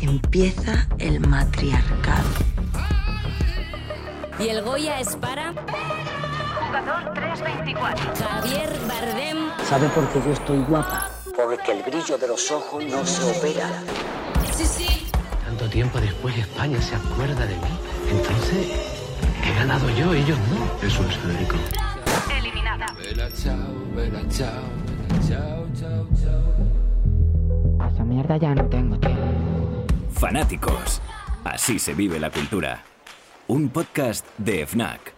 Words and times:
Empieza 0.00 0.86
el 0.98 1.20
matriarcado. 1.20 2.28
Y 4.38 4.48
el 4.48 4.62
Goya 4.62 4.98
es 5.00 5.16
para 5.16 5.52
Jugador 6.66 7.12
324. 7.14 8.14
Javier 8.16 8.70
Bardem. 8.88 9.50
¿Sabe 9.68 9.88
por 9.88 10.08
qué 10.08 10.20
yo 10.24 10.32
estoy 10.32 10.58
guapa? 10.58 11.10
Porque 11.36 11.72
el 11.72 11.82
brillo 11.82 12.16
de 12.16 12.28
los 12.28 12.50
ojos 12.50 12.84
no 12.84 13.04
se 13.04 13.22
opera. 13.38 13.68
Sí, 14.54 14.64
sí. 14.64 15.06
Tanto 15.44 15.68
tiempo 15.68 16.00
después 16.00 16.36
España 16.38 16.80
se 16.80 16.94
acuerda 16.94 17.44
de 17.44 17.56
mí. 17.56 17.78
Entonces, 18.10 18.68
he 19.44 19.54
ganado 19.58 19.90
yo, 19.90 20.14
ellos 20.14 20.38
no. 20.48 20.86
Eso 20.86 21.04
es 21.08 21.16
Federico. 21.16 21.56
Eliminada. 22.38 22.86
A 22.86 23.26
esa 23.26 23.56
mierda 28.10 28.36
ya 28.36 28.54
no 28.54 28.64
tengo 28.66 28.98
tiempo. 28.98 29.22
Fanáticos. 30.10 31.00
Así 31.44 31.78
se 31.78 31.94
vive 31.94 32.18
la 32.18 32.30
cultura. 32.30 32.82
Un 33.46 33.68
podcast 33.68 34.26
de 34.36 34.66
FNAC. 34.66 35.14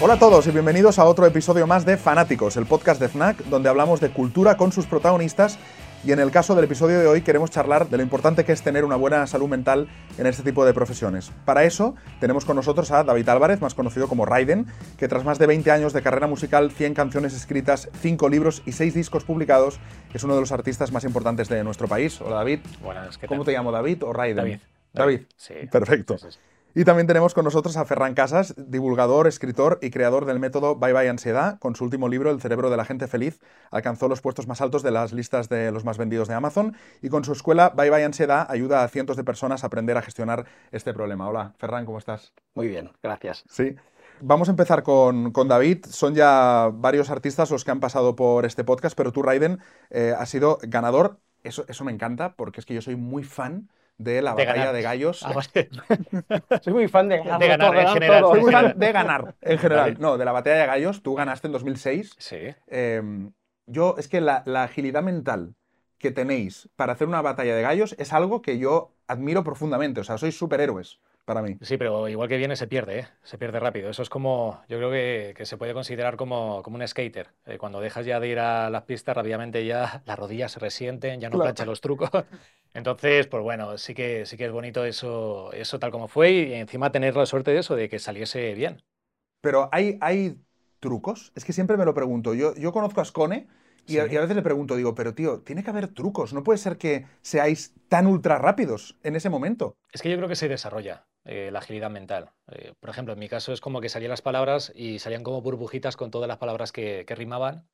Hola 0.00 0.14
a 0.14 0.18
todos 0.18 0.46
y 0.48 0.50
bienvenidos 0.50 0.98
a 0.98 1.04
otro 1.04 1.24
episodio 1.24 1.66
más 1.66 1.86
de 1.86 1.96
Fanáticos, 1.96 2.56
el 2.56 2.66
podcast 2.66 3.00
de 3.00 3.08
FNAC, 3.08 3.44
donde 3.44 3.68
hablamos 3.68 4.00
de 4.00 4.10
cultura 4.10 4.56
con 4.56 4.72
sus 4.72 4.86
protagonistas. 4.86 5.58
Y 6.06 6.12
en 6.12 6.18
el 6.18 6.30
caso 6.30 6.54
del 6.54 6.66
episodio 6.66 7.00
de 7.00 7.06
hoy 7.06 7.22
queremos 7.22 7.50
charlar 7.50 7.88
de 7.88 7.96
lo 7.96 8.02
importante 8.02 8.44
que 8.44 8.52
es 8.52 8.60
tener 8.60 8.84
una 8.84 8.96
buena 8.96 9.26
salud 9.26 9.48
mental 9.48 9.88
en 10.18 10.26
este 10.26 10.42
tipo 10.42 10.66
de 10.66 10.74
profesiones. 10.74 11.32
Para 11.46 11.64
eso 11.64 11.94
tenemos 12.20 12.44
con 12.44 12.56
nosotros 12.56 12.90
a 12.90 13.04
David 13.04 13.26
Álvarez, 13.30 13.62
más 13.62 13.74
conocido 13.74 14.06
como 14.06 14.26
Raiden, 14.26 14.66
que 14.98 15.08
tras 15.08 15.24
más 15.24 15.38
de 15.38 15.46
20 15.46 15.70
años 15.70 15.94
de 15.94 16.02
carrera 16.02 16.26
musical, 16.26 16.72
100 16.72 16.92
canciones 16.92 17.32
escritas, 17.32 17.88
5 18.02 18.28
libros 18.28 18.62
y 18.66 18.72
6 18.72 18.92
discos 18.92 19.24
publicados, 19.24 19.80
es 20.12 20.22
uno 20.24 20.34
de 20.34 20.42
los 20.42 20.52
artistas 20.52 20.92
más 20.92 21.04
importantes 21.04 21.48
de 21.48 21.64
nuestro 21.64 21.88
país. 21.88 22.20
Hola 22.20 22.36
David. 22.36 22.58
Buenas, 22.82 23.16
¿qué 23.16 23.26
¿Cómo 23.26 23.42
te 23.42 23.52
llamo, 23.52 23.72
David 23.72 24.04
o 24.04 24.12
Raiden? 24.12 24.36
David. 24.36 24.58
David. 24.92 25.20
Sí. 25.36 25.54
Perfecto. 25.72 26.18
Sí, 26.18 26.26
sí, 26.26 26.32
sí. 26.32 26.53
Y 26.76 26.84
también 26.84 27.06
tenemos 27.06 27.34
con 27.34 27.44
nosotros 27.44 27.76
a 27.76 27.84
Ferran 27.84 28.14
Casas, 28.14 28.52
divulgador, 28.56 29.28
escritor 29.28 29.78
y 29.80 29.90
creador 29.90 30.24
del 30.24 30.40
método 30.40 30.74
Bye 30.74 30.92
Bye 30.92 31.08
Ansiedad. 31.08 31.56
Con 31.60 31.76
su 31.76 31.84
último 31.84 32.08
libro, 32.08 32.32
El 32.32 32.40
cerebro 32.40 32.68
de 32.68 32.76
la 32.76 32.84
gente 32.84 33.06
feliz, 33.06 33.38
alcanzó 33.70 34.08
los 34.08 34.20
puestos 34.20 34.48
más 34.48 34.60
altos 34.60 34.82
de 34.82 34.90
las 34.90 35.12
listas 35.12 35.48
de 35.48 35.70
los 35.70 35.84
más 35.84 35.98
vendidos 35.98 36.26
de 36.26 36.34
Amazon. 36.34 36.76
Y 37.00 37.10
con 37.10 37.22
su 37.22 37.30
escuela 37.30 37.68
Bye 37.76 37.90
Bye 37.90 38.02
Ansiedad 38.02 38.48
ayuda 38.50 38.82
a 38.82 38.88
cientos 38.88 39.16
de 39.16 39.22
personas 39.22 39.62
a 39.62 39.68
aprender 39.68 39.96
a 39.96 40.02
gestionar 40.02 40.46
este 40.72 40.92
problema. 40.92 41.28
Hola, 41.28 41.54
Ferran, 41.58 41.86
¿cómo 41.86 41.98
estás? 41.98 42.32
Muy 42.54 42.66
bien, 42.66 42.90
gracias. 43.00 43.44
Sí. 43.48 43.76
Vamos 44.20 44.48
a 44.48 44.50
empezar 44.50 44.82
con, 44.82 45.30
con 45.30 45.46
David. 45.46 45.84
Son 45.88 46.16
ya 46.16 46.72
varios 46.74 47.08
artistas 47.08 47.52
los 47.52 47.64
que 47.64 47.70
han 47.70 47.78
pasado 47.78 48.16
por 48.16 48.46
este 48.46 48.64
podcast, 48.64 48.96
pero 48.96 49.12
tú, 49.12 49.22
Raiden, 49.22 49.60
eh, 49.90 50.12
has 50.18 50.28
sido 50.28 50.58
ganador. 50.62 51.20
Eso, 51.44 51.64
eso 51.68 51.84
me 51.84 51.92
encanta 51.92 52.34
porque 52.34 52.58
es 52.58 52.66
que 52.66 52.74
yo 52.74 52.82
soy 52.82 52.96
muy 52.96 53.22
fan 53.22 53.68
de 53.98 54.22
la 54.22 54.34
De 54.34 54.44
batalla 54.44 54.58
ganar. 54.60 54.74
de 54.74 54.82
gallos. 54.82 55.22
Ah, 55.24 55.32
vale. 55.32 55.70
Soy 56.62 56.72
muy 56.72 56.88
fan 56.88 57.08
de 57.08 57.18
De 57.18 57.22
ganar 57.48 57.76
en 57.76 57.88
general. 57.88 58.24
Soy 58.24 58.40
muy 58.40 58.52
Vale. 58.52 58.68
fan 58.70 58.78
de 58.78 58.92
ganar, 58.92 59.34
en 59.40 59.58
general. 59.58 59.84
Vale. 59.92 59.96
No, 60.00 60.18
de 60.18 60.24
la 60.24 60.32
batalla 60.32 60.56
de 60.56 60.66
gallos. 60.66 61.02
Tú 61.02 61.14
ganaste 61.14 61.46
en 61.48 61.52
2006. 61.52 62.14
Sí. 62.18 62.38
Eh, 62.66 63.02
yo, 63.66 63.94
es 63.98 64.08
que 64.08 64.20
la, 64.20 64.42
la 64.46 64.64
agilidad 64.64 65.02
mental 65.02 65.54
que 65.98 66.10
tenéis 66.10 66.68
para 66.76 66.92
hacer 66.92 67.08
una 67.08 67.22
batalla 67.22 67.54
de 67.54 67.62
gallos 67.62 67.94
es 67.98 68.12
algo 68.12 68.42
que 68.42 68.58
yo 68.58 68.92
admiro 69.06 69.44
profundamente. 69.44 70.00
O 70.00 70.04
sea, 70.04 70.18
sois 70.18 70.36
superhéroes 70.36 70.98
para 71.24 71.42
mí. 71.42 71.56
Sí, 71.60 71.78
pero 71.78 72.08
igual 72.08 72.28
que 72.28 72.36
viene 72.36 72.56
se 72.56 72.66
pierde, 72.66 72.98
¿eh? 73.00 73.08
Se 73.22 73.38
pierde 73.38 73.58
rápido. 73.58 73.88
Eso 73.88 74.02
es 74.02 74.10
como, 74.10 74.62
yo 74.68 74.76
creo 74.76 74.90
que, 74.90 75.32
que 75.36 75.46
se 75.46 75.56
puede 75.56 75.72
considerar 75.72 76.16
como, 76.16 76.62
como 76.62 76.76
un 76.76 76.86
skater. 76.86 77.28
Eh, 77.46 77.56
cuando 77.58 77.80
dejas 77.80 78.04
ya 78.04 78.20
de 78.20 78.28
ir 78.28 78.38
a 78.38 78.68
las 78.70 78.82
pistas, 78.82 79.16
rápidamente 79.16 79.64
ya 79.64 80.02
las 80.06 80.18
rodillas 80.18 80.52
se 80.52 80.60
resienten, 80.60 81.20
ya 81.20 81.30
no 81.30 81.36
Claro. 81.36 81.42
planchan 81.42 81.66
los 81.68 81.80
trucos. 81.80 82.10
Entonces, 82.74 83.26
pues 83.28 83.42
bueno, 83.42 83.78
sí 83.78 83.94
que, 83.94 84.26
sí 84.26 84.36
que 84.36 84.46
es 84.46 84.52
bonito 84.52 84.84
eso, 84.84 85.52
eso 85.52 85.78
tal 85.78 85.90
como 85.92 86.08
fue 86.08 86.32
y 86.32 86.52
encima 86.54 86.90
tener 86.92 87.16
la 87.16 87.24
suerte 87.26 87.52
de 87.52 87.60
eso, 87.60 87.76
de 87.76 87.88
que 87.88 87.98
saliese 87.98 88.52
bien. 88.54 88.82
Pero 89.40 89.68
hay, 89.72 89.98
hay 90.00 90.40
trucos. 90.80 91.32
Es 91.34 91.44
que 91.44 91.52
siempre 91.52 91.76
me 91.76 91.84
lo 91.84 91.94
pregunto. 91.94 92.34
Yo, 92.34 92.54
yo 92.54 92.72
conozco 92.72 93.00
a 93.00 93.04
Scone 93.04 93.48
y, 93.86 93.98
a, 93.98 94.06
y 94.10 94.16
a 94.16 94.20
veces 94.20 94.36
le 94.36 94.42
pregunto, 94.42 94.76
digo, 94.76 94.94
pero 94.94 95.14
tío, 95.14 95.40
tiene 95.42 95.62
que 95.62 95.70
haber 95.70 95.88
trucos. 95.88 96.32
No 96.32 96.42
puede 96.42 96.58
ser 96.58 96.78
que 96.78 97.06
seáis 97.22 97.74
tan 97.88 98.06
ultra 98.06 98.38
rápidos 98.38 98.96
en 99.02 99.16
ese 99.16 99.30
momento. 99.30 99.76
Es 99.92 100.02
que 100.02 100.10
yo 100.10 100.16
creo 100.18 100.28
que 100.28 100.36
se 100.36 100.48
desarrolla 100.48 101.06
eh, 101.24 101.50
la 101.52 101.58
agilidad 101.60 101.90
mental. 101.90 102.30
Eh, 102.52 102.74
por 102.80 102.90
ejemplo, 102.90 103.12
en 103.14 103.18
mi 103.18 103.28
caso 103.28 103.52
es 103.52 103.60
como 103.60 103.80
que 103.80 103.88
salían 103.88 104.10
las 104.10 104.22
palabras 104.22 104.72
y 104.74 104.98
salían 104.98 105.22
como 105.24 105.42
burbujitas 105.42 105.96
con 105.96 106.10
todas 106.10 106.28
las 106.28 106.38
palabras 106.38 106.72
que, 106.72 107.04
que 107.06 107.14
rimaban. 107.14 107.68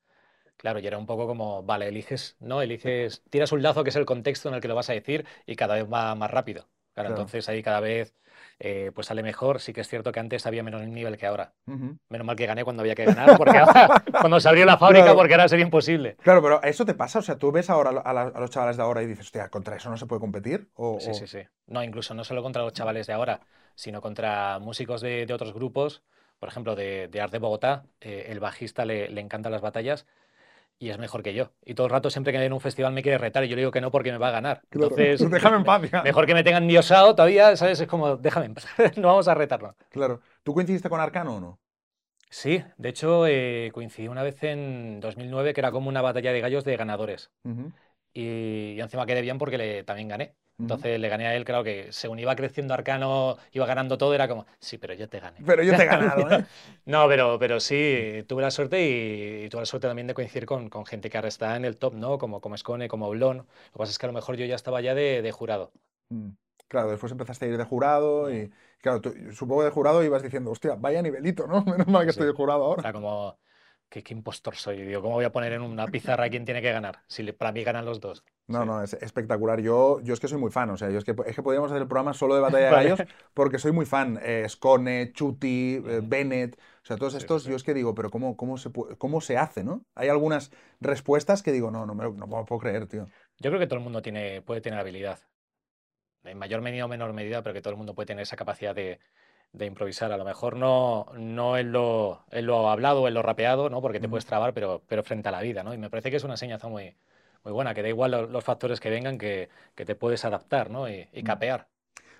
Claro, 0.57 0.79
y 0.81 0.87
era 0.87 0.99
un 0.99 1.07
poco 1.07 1.27
como, 1.27 1.63
vale, 1.63 1.89
eliges, 1.89 2.37
¿no? 2.41 2.61
Eliges, 2.63 3.23
tiras 3.31 3.53
un 3.53 3.63
lazo 3.63 3.83
que 3.83 3.91
es 3.91 3.97
el 3.97 4.05
contexto 4.07 4.49
en 4.49 4.55
el 4.55 4.61
que 4.61 4.69
lo 4.69 4.75
vas 4.75 4.91
a 4.91 4.93
decir 4.93 5.27
y 5.47 5.57
cada 5.57 5.75
vez 5.77 5.87
va 5.91 6.15
más 6.15 6.31
rápido. 6.31 6.69
Claro, 6.95 7.09
Claro. 7.09 7.11
entonces 7.11 7.49
ahí 7.49 7.63
cada 7.63 7.81
vez 7.81 8.15
eh, 8.61 8.93
pues 8.95 9.09
sale 9.09 9.23
mejor. 9.23 9.61
Sí 9.61 9.73
que 9.73 9.81
es 9.81 9.89
cierto 9.89 10.13
que 10.13 10.21
antes 10.21 10.47
había 10.47 10.63
menos 10.63 10.87
nivel 10.87 11.17
que 11.19 11.27
ahora. 11.27 11.55
Menos 11.67 12.27
mal 12.27 12.37
que 12.37 12.47
gané 12.47 12.63
cuando 12.63 12.83
había 12.83 12.95
que 12.95 13.05
ganar, 13.07 13.37
porque 13.37 13.59
ahora, 13.59 14.05
cuando 14.21 14.39
se 14.39 14.49
abrió 14.49 14.65
la 14.67 14.77
fábrica, 14.79 15.05
Claro. 15.07 15.19
porque 15.19 15.35
ahora 15.35 15.49
sería 15.49 15.65
imposible. 15.65 16.17
Claro, 16.23 16.43
pero 16.43 16.63
¿eso 16.63 16.85
te 16.85 16.95
pasa? 16.95 17.19
O 17.19 17.23
sea, 17.23 17.37
tú 17.37 17.51
ves 17.51 17.71
ahora 17.71 17.91
a, 17.91 18.13
la- 18.13 18.23
a 18.23 18.41
los 18.41 18.51
chavales 18.51 18.77
de 18.77 18.83
ahora 18.83 19.03
y 19.03 19.07
dices, 19.07 19.27
hostia, 19.27 19.49
¿contra 19.49 19.77
eso 19.77 19.91
no 19.91 19.97
se 19.97 20.07
puede 20.07 20.21
competir? 20.21 20.71
O, 20.75 20.99
Sí, 21.01 21.11
o- 21.11 21.15
sí, 21.15 21.27
sí. 21.27 21.41
No, 21.67 21.83
incluso 21.83 22.15
no 22.15 22.23
solo 22.23 22.43
contra 22.43 22.63
los 22.63 22.73
chavales 22.73 23.07
de 23.07 23.13
ahora, 23.15 23.41
sino 23.75 24.01
contra 24.01 24.59
músicos 24.61 25.01
de, 25.01 25.27
de 25.27 25.35
otros 25.35 25.53
grupos. 25.55 26.03
Por 26.39 26.49
ejemplo, 26.49 26.75
de, 26.77 27.09
de 27.09 27.21
Art 27.21 27.33
de 27.33 27.39
Bogotá, 27.39 27.85
eh, 28.01 28.27
el 28.29 28.41
bajista 28.41 28.85
le, 28.85 29.09
le 29.11 29.21
encantan 29.21 29.53
las 29.53 29.61
batallas 29.61 30.07
y 30.81 30.89
es 30.89 30.99
mejor 30.99 31.23
que 31.23 31.35
yo. 31.35 31.53
Y 31.63 31.75
todo 31.75 31.87
el 31.87 31.93
rato, 31.93 32.09
siempre 32.09 32.33
que 32.33 32.39
hay 32.39 32.47
en 32.47 32.55
un 32.55 32.61
festival, 32.61 32.95
me 32.95 33.03
quiere 33.03 33.19
retar 33.19 33.45
y 33.45 33.49
yo 33.49 33.55
le 33.55 33.61
digo 33.61 33.71
que 33.71 33.83
no 33.83 33.91
porque 33.91 34.11
me 34.11 34.19
va 34.19 34.29
a 34.29 34.33
ganar. 34.33 34.63
Claro. 34.71 34.89
Entonces, 34.89 35.21
Déjame 35.31 35.59
en 35.59 35.65
paz, 35.65 35.83
ya. 35.91 36.03
mejor 36.03 36.25
que 36.25 36.33
me 36.35 36.43
tengan 36.43 36.67
diosado 36.67 37.15
todavía, 37.15 37.55
¿sabes? 37.57 37.79
Es 37.81 37.87
como, 37.87 38.17
déjame 38.17 38.47
en 38.47 38.55
paz, 38.55 38.67
no 38.97 39.09
vamos 39.09 39.29
a 39.29 39.35
retarlo. 39.35 39.77
Claro. 39.91 40.23
¿Tú 40.43 40.55
coincidiste 40.55 40.89
con 40.89 40.99
Arcano 40.99 41.37
o 41.37 41.41
no? 41.41 41.61
Sí, 42.31 42.65
de 42.79 42.89
hecho, 42.89 43.27
eh, 43.27 43.71
coincidí 43.75 44.09
una 44.09 44.23
vez 44.23 44.43
en 44.43 45.01
2009 45.01 45.53
que 45.53 45.61
era 45.61 45.71
como 45.71 45.89
una 45.91 46.01
batalla 46.01 46.33
de 46.33 46.41
gallos 46.41 46.65
de 46.65 46.77
ganadores. 46.77 47.31
Y 48.15 48.81
encima 48.81 49.05
quedé 49.05 49.21
bien 49.21 49.37
porque 49.37 49.59
le, 49.59 49.85
también 49.85 50.09
gané. 50.09 50.35
Entonces 50.61 51.01
le 51.01 51.09
gané 51.09 51.27
a 51.27 51.35
él, 51.37 51.45
claro 51.45 51.65
que 51.65 51.93
según 51.93 52.19
iba 52.19 52.35
creciendo 52.37 52.75
Arcano, 52.75 53.37
iba 53.53 53.67
ganando 53.67 53.99
todo, 53.99 54.15
era 54.15 54.29
como, 54.29 54.47
sí, 54.59 54.79
pero 54.79 54.95
yo 54.95 55.09
te 55.09 55.21
gané. 55.21 55.41
Pero 55.47 55.63
yo 55.63 55.75
te 55.75 55.83
he 55.83 55.87
ganado, 55.87 56.31
¿eh? 56.31 56.45
No, 56.87 57.09
pero, 57.09 57.39
pero 57.39 57.61
sí, 57.61 58.25
tuve 58.29 58.43
la 58.43 58.51
suerte 58.51 58.81
y, 58.83 59.45
y 59.47 59.49
tuve 59.49 59.63
la 59.63 59.67
suerte 59.67 59.89
también 59.89 60.07
de 60.07 60.15
coincidir 60.15 60.47
con, 60.47 60.69
con 60.69 60.85
gente 60.87 61.09
que 61.11 61.17
ahora 61.19 61.29
está 61.29 61.57
en 61.57 61.65
el 61.65 61.77
top, 61.77 61.95
¿no? 61.95 62.19
Como, 62.19 62.41
como 62.41 62.57
Scone, 62.57 62.89
como 62.89 63.09
Blon. 63.11 63.39
Lo 63.39 63.45
que 63.45 63.79
pasa 63.79 63.91
es 63.93 63.99
que 63.99 64.07
a 64.07 64.09
lo 64.09 64.13
mejor 64.13 64.37
yo 64.37 64.45
ya 64.47 64.55
estaba 64.57 64.81
ya 64.81 64.95
de, 64.95 65.23
de 65.23 65.33
jurado. 65.33 65.73
Mm. 66.09 66.31
Claro, 66.69 66.91
después 66.91 67.11
empezaste 67.13 67.47
a 67.47 67.49
ir 67.49 67.57
de 67.59 67.65
jurado 67.65 68.33
y, 68.33 68.51
claro, 68.81 69.01
tú, 69.01 69.13
supongo 69.33 69.65
de 69.65 69.71
jurado 69.71 70.05
ibas 70.05 70.23
diciendo, 70.23 70.51
hostia, 70.53 70.77
vaya 70.77 71.03
nivelito, 71.03 71.47
¿no? 71.47 71.65
Menos 71.67 71.87
mal 71.89 72.05
que 72.07 72.11
Sí. 72.11 72.11
estoy 72.13 72.27
de 72.29 72.33
jurado 72.33 72.65
ahora. 72.65 72.83
Era 72.83 72.93
como, 72.93 73.39
¿qué, 73.91 74.03
qué 74.03 74.15
impostor 74.15 74.57
soy? 74.57 74.83
Digo, 74.83 75.03
¿cómo 75.03 75.17
voy 75.17 75.25
a 75.27 75.33
poner 75.33 75.53
en 75.53 75.63
una 75.63 75.91
pizarra 75.91 76.31
quién 76.31 76.45
tiene 76.47 76.63
que 76.63 76.73
ganar? 76.73 77.03
Si 77.09 77.23
le- 77.23 77.33
para 77.35 77.53
mí 77.53 77.65
ganan 77.65 77.85
los 77.85 78.01
dos. 78.01 78.25
No, 78.47 78.65
Sí. 78.65 78.67
no, 78.67 78.83
es 78.83 78.95
espectacular. 78.95 79.61
Yo, 79.61 80.01
yo 80.03 80.13
es 80.13 80.19
que 80.19 80.27
soy 80.27 80.39
muy 80.39 80.51
fan, 80.51 80.71
o 80.71 80.77
sea, 80.77 80.91
yo 80.91 80.99
es 80.99 81.05
que, 81.05 81.15
es 81.27 81.37
que 81.37 81.43
podríamos 81.43 81.71
hacer 81.71 81.83
el 81.83 81.89
programa 81.89 82.15
solo 82.15 82.35
de 82.35 82.41
Batalla 82.41 82.65
de 82.67 82.71
Vale. 82.77 82.91
Gallos 82.91 83.05
porque 83.33 83.59
soy 83.59 83.71
muy 83.71 83.87
fan. 83.87 84.19
Eh, 84.23 84.45
Scone, 84.49 85.13
Chuti, 85.13 85.77
eh. 85.87 86.01
Bennett, 86.03 86.57
o 86.83 86.85
sea, 86.87 86.97
todos 86.99 87.15
Sí, 87.15 87.19
estos, 87.21 87.45
sí. 87.45 87.51
yo 87.51 87.55
es 87.57 87.63
que 87.63 87.75
digo, 87.75 87.95
pero 87.95 88.11
¿cómo, 88.11 88.37
cómo, 88.37 88.59
se, 88.59 88.71
¿cómo 88.99 89.21
se 89.21 89.39
hace, 89.39 89.63
no? 89.63 89.85
Hay 89.95 90.09
algunas 90.09 90.51
respuestas 90.81 91.43
que 91.45 91.53
digo, 91.53 91.71
no, 91.71 91.87
no 91.87 91.95
me 91.95 92.03
lo 92.05 92.13
no 92.15 92.27
me 92.27 92.37
lo 92.39 92.45
puedo 92.45 92.61
creer, 92.61 92.87
tío. 92.89 93.07
Yo 93.39 93.51
creo 93.51 93.59
que 93.59 93.67
todo 93.67 93.79
el 93.79 93.85
mundo 93.85 94.03
tiene, 94.03 94.41
puede 94.43 94.61
tener 94.61 94.79
habilidad. 94.79 95.19
En 96.25 96.39
mayor 96.39 96.61
medida 96.63 96.85
o 96.87 96.89
menor 96.89 97.13
medida, 97.13 97.43
pero 97.43 97.53
que 97.55 97.61
todo 97.63 97.73
el 97.73 97.77
mundo 97.79 97.95
puede 97.95 98.07
tener 98.07 98.23
esa 98.23 98.37
capacidad 98.37 98.75
de, 98.75 99.01
de 99.53 99.67
improvisar. 99.67 100.13
A 100.13 100.17
lo 100.17 100.25
mejor 100.25 100.57
no, 100.57 101.07
no 101.17 101.57
en 101.59 101.73
lo, 101.73 102.25
en 102.31 102.47
lo 102.47 102.69
hablado 102.71 103.09
en 103.09 103.15
lo 103.15 103.23
rapeado, 103.23 103.69
¿no? 103.71 103.81
Porque 103.83 104.01
te 104.01 104.09
puedes 104.09 104.27
trabar, 104.27 104.55
pero, 104.55 104.83
pero 104.87 105.03
frente 105.03 105.29
a 105.29 105.33
la 105.33 105.41
vida, 105.43 105.63
¿no? 105.63 105.75
Y 105.75 105.79
me 105.79 105.91
parece 105.91 106.11
que 106.11 106.17
es 106.17 106.25
una 106.25 106.35
enseñanza 106.35 106.69
muy, 106.69 106.97
muy 107.45 107.53
buena, 107.53 107.75
que 107.75 107.83
da 107.83 107.89
igual 107.89 108.11
lo- 108.13 108.27
los, 108.27 108.45
factores 108.45 108.81
que 108.81 108.91
vengan, 108.91 109.19
que, 109.19 109.49
que 109.75 109.85
te 109.85 109.95
puedes 109.97 110.25
adaptar, 110.25 110.71
¿no? 110.71 110.89
Y, 110.89 111.09
y 111.13 111.23
capear. 111.23 111.69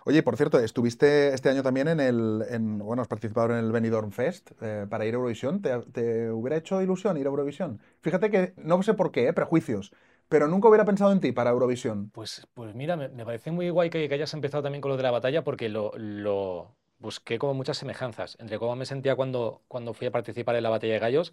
Oye, 0.05 0.23
por 0.23 0.37
cierto, 0.37 0.59
estuviste 0.59 1.35
este 1.35 1.51
año 1.51 1.63
también 1.63 1.89
en 1.89 2.01
el, 2.01 2.43
en, 2.49 2.79
bueno, 2.79 3.03
has 3.03 3.09
participado 3.09 3.51
en 3.53 3.65
el 3.65 3.73
Benidorm 3.73 4.13
Fest 4.13 4.51
eh, 4.63 4.87
para 4.89 5.05
ir 5.05 5.15
a 5.15 5.17
Eurovisión. 5.17 5.61
¿Te, 5.61 5.79
te 5.93 6.31
hubiera 6.31 6.57
hecho 6.57 6.81
ilusión 6.83 7.17
ir 7.19 7.27
a 7.27 7.31
Eurovisión? 7.31 7.81
Fíjate 8.01 8.31
que, 8.31 8.55
no 8.57 8.83
sé 8.83 8.95
por 8.95 9.13
qué, 9.13 9.29
eh, 9.29 9.33
prejuicios, 9.33 9.93
pero 10.29 10.49
nunca 10.49 10.69
hubiera 10.69 10.85
pensado 10.87 11.13
en 11.13 11.21
ti 11.21 11.33
para 11.33 11.51
Eurovisión. 11.51 12.11
Pues, 12.11 12.47
pues 12.55 12.75
mira, 12.75 12.97
me, 12.97 13.09
me 13.09 13.25
parece 13.25 13.51
muy 13.51 13.71
guay 13.71 13.91
que, 13.91 14.09
que 14.09 14.15
hayas 14.15 14.35
empezado 14.35 14.63
también 14.63 14.81
con 14.81 14.91
lo 14.91 14.97
de 14.97 15.03
la 15.03 15.11
batalla 15.11 15.45
porque 15.45 15.69
lo, 15.69 15.93
lo 15.97 16.75
busqué 17.01 17.39
como 17.39 17.55
muchas 17.55 17.79
semejanzas 17.79 18.37
entre 18.39 18.59
cómo 18.59 18.77
me 18.77 18.87
sentía 18.87 19.17
cuando, 19.17 19.63
cuando 19.67 19.93
fui 19.95 20.07
a 20.07 20.11
participar 20.13 20.55
en 20.55 20.63
la 20.63 20.71
batalla 20.71 20.93
de 20.93 20.99
gallos 21.01 21.33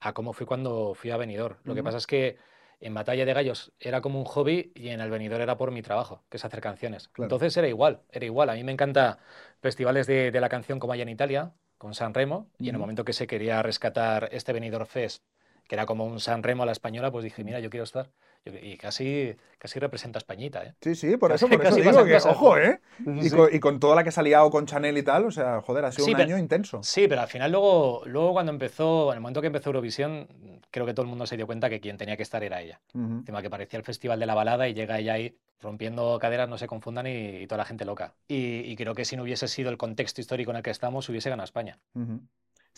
a 0.00 0.14
cómo 0.14 0.32
fui 0.32 0.46
cuando 0.46 0.94
fui 0.94 1.10
a 1.10 1.16
Benidorm. 1.16 1.56
Lo 1.64 1.74
que 1.74 1.82
pasa 1.82 1.98
es 1.98 2.06
que 2.06 2.38
en 2.80 2.94
batalla 2.94 3.26
de 3.26 3.32
gallos 3.34 3.72
era 3.80 4.00
como 4.00 4.20
un 4.20 4.24
hobby 4.24 4.72
y 4.74 4.88
en 4.88 5.00
el 5.00 5.10
Benidorm 5.10 5.42
era 5.42 5.56
por 5.56 5.72
mi 5.72 5.82
trabajo, 5.82 6.22
que 6.30 6.36
es 6.36 6.44
hacer 6.44 6.60
canciones. 6.60 7.08
Claro. 7.08 7.26
Entonces 7.26 7.56
era 7.56 7.66
igual, 7.66 8.00
era 8.10 8.24
igual. 8.24 8.48
A 8.48 8.54
mí 8.54 8.62
me 8.62 8.72
encanta 8.72 9.18
festivales 9.60 10.06
de, 10.06 10.30
de 10.30 10.40
la 10.40 10.48
canción 10.48 10.78
como 10.78 10.92
hay 10.92 11.02
en 11.02 11.08
Italia, 11.08 11.52
con 11.78 11.94
San 11.94 12.14
Remo 12.14 12.50
y 12.58 12.68
en 12.68 12.74
el 12.74 12.80
momento 12.80 13.04
que 13.04 13.12
se 13.12 13.26
quería 13.26 13.62
rescatar 13.62 14.28
este 14.32 14.52
Benidorm 14.52 14.86
Fest, 14.86 15.24
que 15.66 15.74
era 15.74 15.86
como 15.86 16.04
un 16.04 16.20
San 16.20 16.42
Remo 16.42 16.62
a 16.62 16.66
la 16.66 16.72
española, 16.72 17.10
pues 17.10 17.24
dije, 17.24 17.42
mira, 17.44 17.60
yo 17.60 17.70
quiero 17.70 17.84
estar. 17.84 18.10
Y 18.44 18.78
casi, 18.78 19.36
casi 19.58 19.78
representa 19.78 20.16
a 20.16 20.20
Españita, 20.20 20.64
¿eh? 20.64 20.74
Sí, 20.80 20.94
sí, 20.94 21.16
por 21.18 21.32
eso, 21.32 21.46
por 21.48 21.60
eso 21.60 21.62
casi 21.70 21.80
digo 21.82 21.92
pasan 21.92 22.06
que, 22.08 22.16
ojo. 22.28 22.56
¿eh? 22.56 22.80
Y, 23.20 23.28
con, 23.30 23.54
y 23.54 23.60
con 23.60 23.78
toda 23.78 23.94
la 23.96 24.04
que 24.04 24.10
se 24.10 24.20
ha 24.20 24.22
liado 24.22 24.50
con 24.50 24.64
Chanel 24.64 24.96
y 24.96 25.02
tal, 25.02 25.26
o 25.26 25.30
sea, 25.30 25.60
joder, 25.60 25.84
ha 25.84 25.92
sido 25.92 26.06
Sí, 26.06 26.12
un 26.12 26.16
pero- 26.16 26.26
año 26.28 26.38
intenso. 26.38 26.82
Sí, 26.82 27.06
pero 27.08 27.20
al 27.20 27.28
final 27.28 27.52
luego, 27.52 28.02
luego 28.06 28.32
cuando 28.32 28.50
empezó, 28.52 29.10
en 29.12 29.16
el 29.16 29.20
momento 29.20 29.40
que 29.42 29.48
empezó 29.48 29.68
Eurovisión, 29.68 30.26
creo 30.70 30.86
que 30.86 30.94
todo 30.94 31.02
el 31.02 31.08
mundo 31.10 31.26
se 31.26 31.36
dio 31.36 31.46
cuenta 31.46 31.68
que 31.68 31.80
quien 31.80 31.98
tenía 31.98 32.16
que 32.16 32.22
estar 32.22 32.42
era 32.42 32.62
ella. 32.62 32.80
Ujú. 32.94 33.18
Encima 33.18 33.42
que 33.42 33.50
parecía 33.50 33.78
el 33.78 33.84
festival 33.84 34.18
de 34.18 34.26
la 34.26 34.34
balada 34.34 34.66
y 34.66 34.72
llega 34.74 34.98
ella 34.98 35.12
ahí 35.14 35.36
rompiendo 35.60 36.18
caderas, 36.20 36.48
no 36.48 36.56
se 36.56 36.66
confundan 36.68 37.06
y, 37.08 37.10
y 37.42 37.46
toda 37.46 37.58
la 37.58 37.64
gente 37.64 37.84
loca. 37.84 38.14
Y, 38.28 38.60
y 38.60 38.76
creo 38.76 38.94
que 38.94 39.04
si 39.04 39.16
no 39.16 39.24
hubiese 39.24 39.48
sido 39.48 39.70
el 39.70 39.76
contexto 39.76 40.20
histórico 40.20 40.52
en 40.52 40.58
el 40.58 40.62
que 40.62 40.70
estamos, 40.70 41.08
hubiese 41.08 41.28
ganado 41.28 41.44
España. 41.44 41.78
Ujú. 41.94 42.20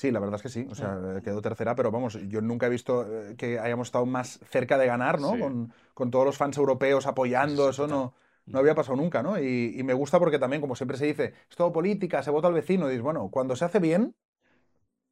Sí, 0.00 0.10
la 0.10 0.18
verdad 0.18 0.36
es 0.36 0.42
que 0.42 0.48
sí, 0.48 0.66
o 0.70 0.74
sea, 0.74 0.98
eh, 1.18 1.20
quedó 1.22 1.42
tercera, 1.42 1.74
pero 1.74 1.90
vamos, 1.90 2.18
yo 2.28 2.40
nunca 2.40 2.64
he 2.68 2.70
visto 2.70 3.04
eh, 3.06 3.36
que 3.36 3.58
hayamos 3.58 3.88
estado 3.88 4.06
más 4.06 4.40
cerca 4.48 4.78
de 4.78 4.86
ganar, 4.86 5.20
¿no? 5.20 5.34
Sí. 5.34 5.40
Con, 5.40 5.74
con 5.92 6.10
todos 6.10 6.24
los 6.24 6.38
fans 6.38 6.56
europeos 6.56 7.06
apoyando, 7.06 7.68
eso 7.68 7.86
no, 7.86 8.14
no 8.46 8.58
había 8.58 8.74
pasado 8.74 8.96
nunca, 8.96 9.22
¿no? 9.22 9.38
Y, 9.38 9.74
y 9.78 9.82
me 9.82 9.92
gusta 9.92 10.18
porque 10.18 10.38
también, 10.38 10.62
como 10.62 10.74
siempre 10.74 10.96
se 10.96 11.04
dice, 11.04 11.34
es 11.50 11.54
todo 11.54 11.70
política, 11.70 12.22
se 12.22 12.30
vota 12.30 12.48
al 12.48 12.54
vecino, 12.54 12.86
y 12.86 12.92
dices, 12.92 13.02
bueno, 13.02 13.28
cuando 13.30 13.54
se 13.56 13.66
hace 13.66 13.78
bien, 13.78 14.14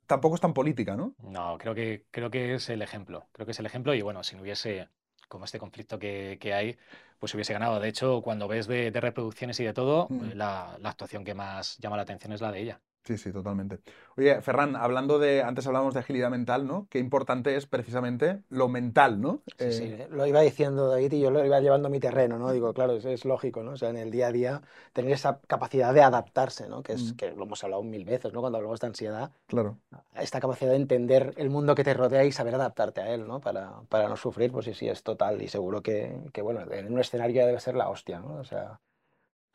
tampoco 0.07 0.37
es 0.37 0.41
tan 0.41 0.55
política, 0.55 0.97
¿no? 0.97 1.15
No, 1.23 1.59
creo 1.59 1.75
que, 1.75 2.07
creo 2.11 2.31
que 2.31 2.55
es 2.55 2.71
el 2.71 2.81
ejemplo. 2.81 3.29
Creo 3.33 3.45
que 3.45 3.53
es 3.53 3.59
el 3.59 3.67
ejemplo 3.67 3.93
y 3.93 4.01
bueno, 4.01 4.23
si 4.25 4.37
no 4.37 4.41
hubiese 4.43 4.89
como 5.29 5.45
este 5.45 5.59
conflicto 5.59 5.99
que, 5.99 6.39
que 6.41 6.55
hay, 6.55 6.79
pues 7.19 7.35
hubiese 7.35 7.53
ganado. 7.53 7.79
De 7.79 7.89
hecho, 7.89 8.23
cuando 8.23 8.49
ves 8.49 8.67
de, 8.67 8.91
de 8.91 9.01
reproducciones 9.03 9.61
y 9.61 9.65
de 9.65 9.75
todo, 9.75 10.07
Mm. 10.09 10.31
la, 10.35 10.79
la 10.81 10.89
actuación 10.89 11.25
que 11.25 11.35
más 11.35 11.77
llama 11.77 11.97
la 11.97 12.05
atención 12.05 12.33
es 12.33 12.41
la 12.41 12.51
de 12.53 12.61
ella. 12.63 12.81
Sí, 13.05 13.17
sí, 13.17 13.33
totalmente. 13.33 13.81
Oye, 14.19 14.43
Ferran, 14.43 14.77
hablando 14.77 15.19
de, 15.19 15.43
antes 15.43 15.67
hablábamos 15.67 15.95
de 15.95 16.01
agilidad 16.01 16.29
mental, 16.31 16.67
¿no? 16.67 16.89
Qué 16.91 16.99
importante 16.99 17.57
es 17.57 17.67
precisamente 17.67 18.43
lo 18.51 18.69
mental, 18.69 19.21
¿no? 19.23 19.43
Sí, 19.47 19.55
Eh, 19.65 19.71
sí, 19.71 20.15
lo 20.15 20.27
iba 20.27 20.43
diciendo 20.43 20.89
David 20.89 21.13
y 21.13 21.21
yo 21.21 21.31
lo 21.31 21.43
iba 21.43 21.59
llevando 21.61 21.89
a 21.89 21.91
mi 21.91 22.01
terreno, 22.01 22.39
¿no? 22.39 22.53
Digo, 22.53 22.75
claro, 22.75 22.93
es, 22.93 23.07
es 23.07 23.25
lógico, 23.25 23.63
¿no? 23.63 23.73
O 23.73 23.77
sea, 23.79 23.89
en 23.89 23.97
el 23.97 24.11
día 24.11 24.27
a 24.27 24.33
día 24.33 24.63
tener 24.93 25.13
esa 25.13 25.41
capacidad 25.47 25.95
de 25.95 26.03
adaptarse, 26.03 26.69
¿no? 26.69 26.83
Que 26.83 26.93
es 26.95 27.15
Mm. 27.15 27.17
que 27.17 27.31
lo 27.31 27.45
hemos 27.45 27.65
hablado 27.65 27.83
mil 27.83 28.05
veces, 28.05 28.33
¿no? 28.35 28.41
Cuando 28.41 28.59
hablamos 28.59 28.79
de 28.81 28.87
ansiedad, 28.89 29.31
Claro. 29.47 29.79
esta 30.15 30.39
capacidad 30.41 30.71
de 30.71 30.77
entender 30.77 31.33
el 31.39 31.49
mundo 31.49 31.75
que 31.75 31.85
te 31.85 31.95
rodea 31.95 32.25
y 32.25 32.33
saber 32.33 32.57
adaptarte 32.57 33.01
a 33.01 33.15
él, 33.15 33.27
¿no? 33.27 33.41
Para, 33.41 33.81
para 33.89 34.09
no 34.11 34.17
sufrir, 34.19 34.53
pues 34.53 34.67
sí, 34.67 34.75
sí, 34.75 34.87
es 34.89 35.03
total 35.03 35.41
y 35.41 35.49
seguro 35.49 35.83
que, 35.83 36.15
que, 36.35 36.43
bueno, 36.43 36.61
en 36.71 36.93
un 36.93 36.99
escenario 37.01 37.37
ya 37.37 37.47
debe 37.47 37.61
ser 37.61 37.75
la 37.75 37.89
hostia, 37.89 38.21
¿no? 38.21 38.35
O 38.41 38.45
sea, 38.45 38.81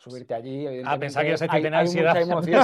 subirte 0.04 0.34
allí, 0.34 0.68
Ah, 0.84 0.98
pensaba 1.00 1.24
que 1.24 1.30
ibas 1.30 1.42
a 1.42 1.48
tener 1.48 1.74
ansiedad. 1.74 2.22
emoción. 2.22 2.64